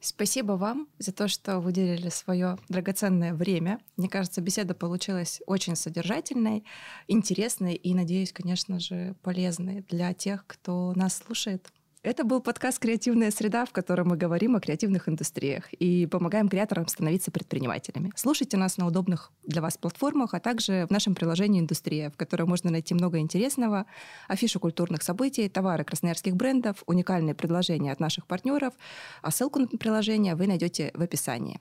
Спасибо 0.00 0.52
вам 0.52 0.88
за 0.98 1.12
то, 1.12 1.26
что 1.26 1.58
выделили 1.58 2.10
свое 2.10 2.58
драгоценное 2.68 3.34
время. 3.34 3.80
Мне 3.96 4.08
кажется, 4.08 4.40
беседа 4.40 4.72
получилась 4.72 5.42
очень 5.46 5.74
содержательной, 5.74 6.64
интересной 7.08 7.74
и, 7.74 7.92
надеюсь, 7.92 8.32
конечно 8.32 8.78
же, 8.78 9.16
полезной 9.22 9.84
для 9.90 10.14
тех, 10.14 10.46
кто 10.46 10.92
нас 10.94 11.16
слушает. 11.16 11.72
Это 12.06 12.22
был 12.22 12.40
подкаст 12.40 12.78
«Креативная 12.78 13.32
среда», 13.32 13.64
в 13.66 13.72
котором 13.72 14.10
мы 14.10 14.16
говорим 14.16 14.54
о 14.54 14.60
креативных 14.60 15.08
индустриях 15.08 15.72
и 15.72 16.06
помогаем 16.06 16.48
креаторам 16.48 16.86
становиться 16.86 17.32
предпринимателями. 17.32 18.12
Слушайте 18.14 18.56
нас 18.56 18.76
на 18.76 18.86
удобных 18.86 19.32
для 19.42 19.60
вас 19.60 19.76
платформах, 19.76 20.32
а 20.32 20.38
также 20.38 20.86
в 20.86 20.92
нашем 20.92 21.16
приложении 21.16 21.60
«Индустрия», 21.60 22.10
в 22.10 22.16
котором 22.16 22.48
можно 22.48 22.70
найти 22.70 22.94
много 22.94 23.18
интересного, 23.18 23.86
афишу 24.28 24.60
культурных 24.60 25.02
событий, 25.02 25.48
товары 25.48 25.82
красноярских 25.82 26.36
брендов, 26.36 26.84
уникальные 26.86 27.34
предложения 27.34 27.90
от 27.90 27.98
наших 27.98 28.28
партнеров, 28.28 28.74
а 29.20 29.32
ссылку 29.32 29.58
на 29.58 29.66
приложение 29.66 30.36
вы 30.36 30.46
найдете 30.46 30.92
в 30.94 31.02
описании. 31.02 31.58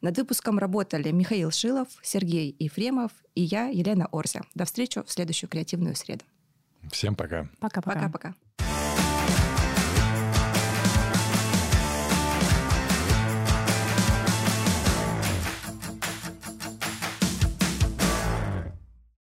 Над 0.00 0.16
выпуском 0.16 0.60
работали 0.60 1.10
Михаил 1.10 1.50
Шилов, 1.50 1.88
Сергей 2.04 2.54
Ефремов 2.60 3.10
и 3.34 3.42
я, 3.42 3.66
Елена 3.66 4.06
Орзя. 4.12 4.42
До 4.54 4.64
встречи 4.64 5.02
в 5.04 5.10
следующую 5.10 5.50
«Креативную 5.50 5.96
среду». 5.96 6.22
Всем 6.92 7.16
пока. 7.16 7.48
Пока-пока. 7.58 8.08
Пока-пока. 8.08 8.34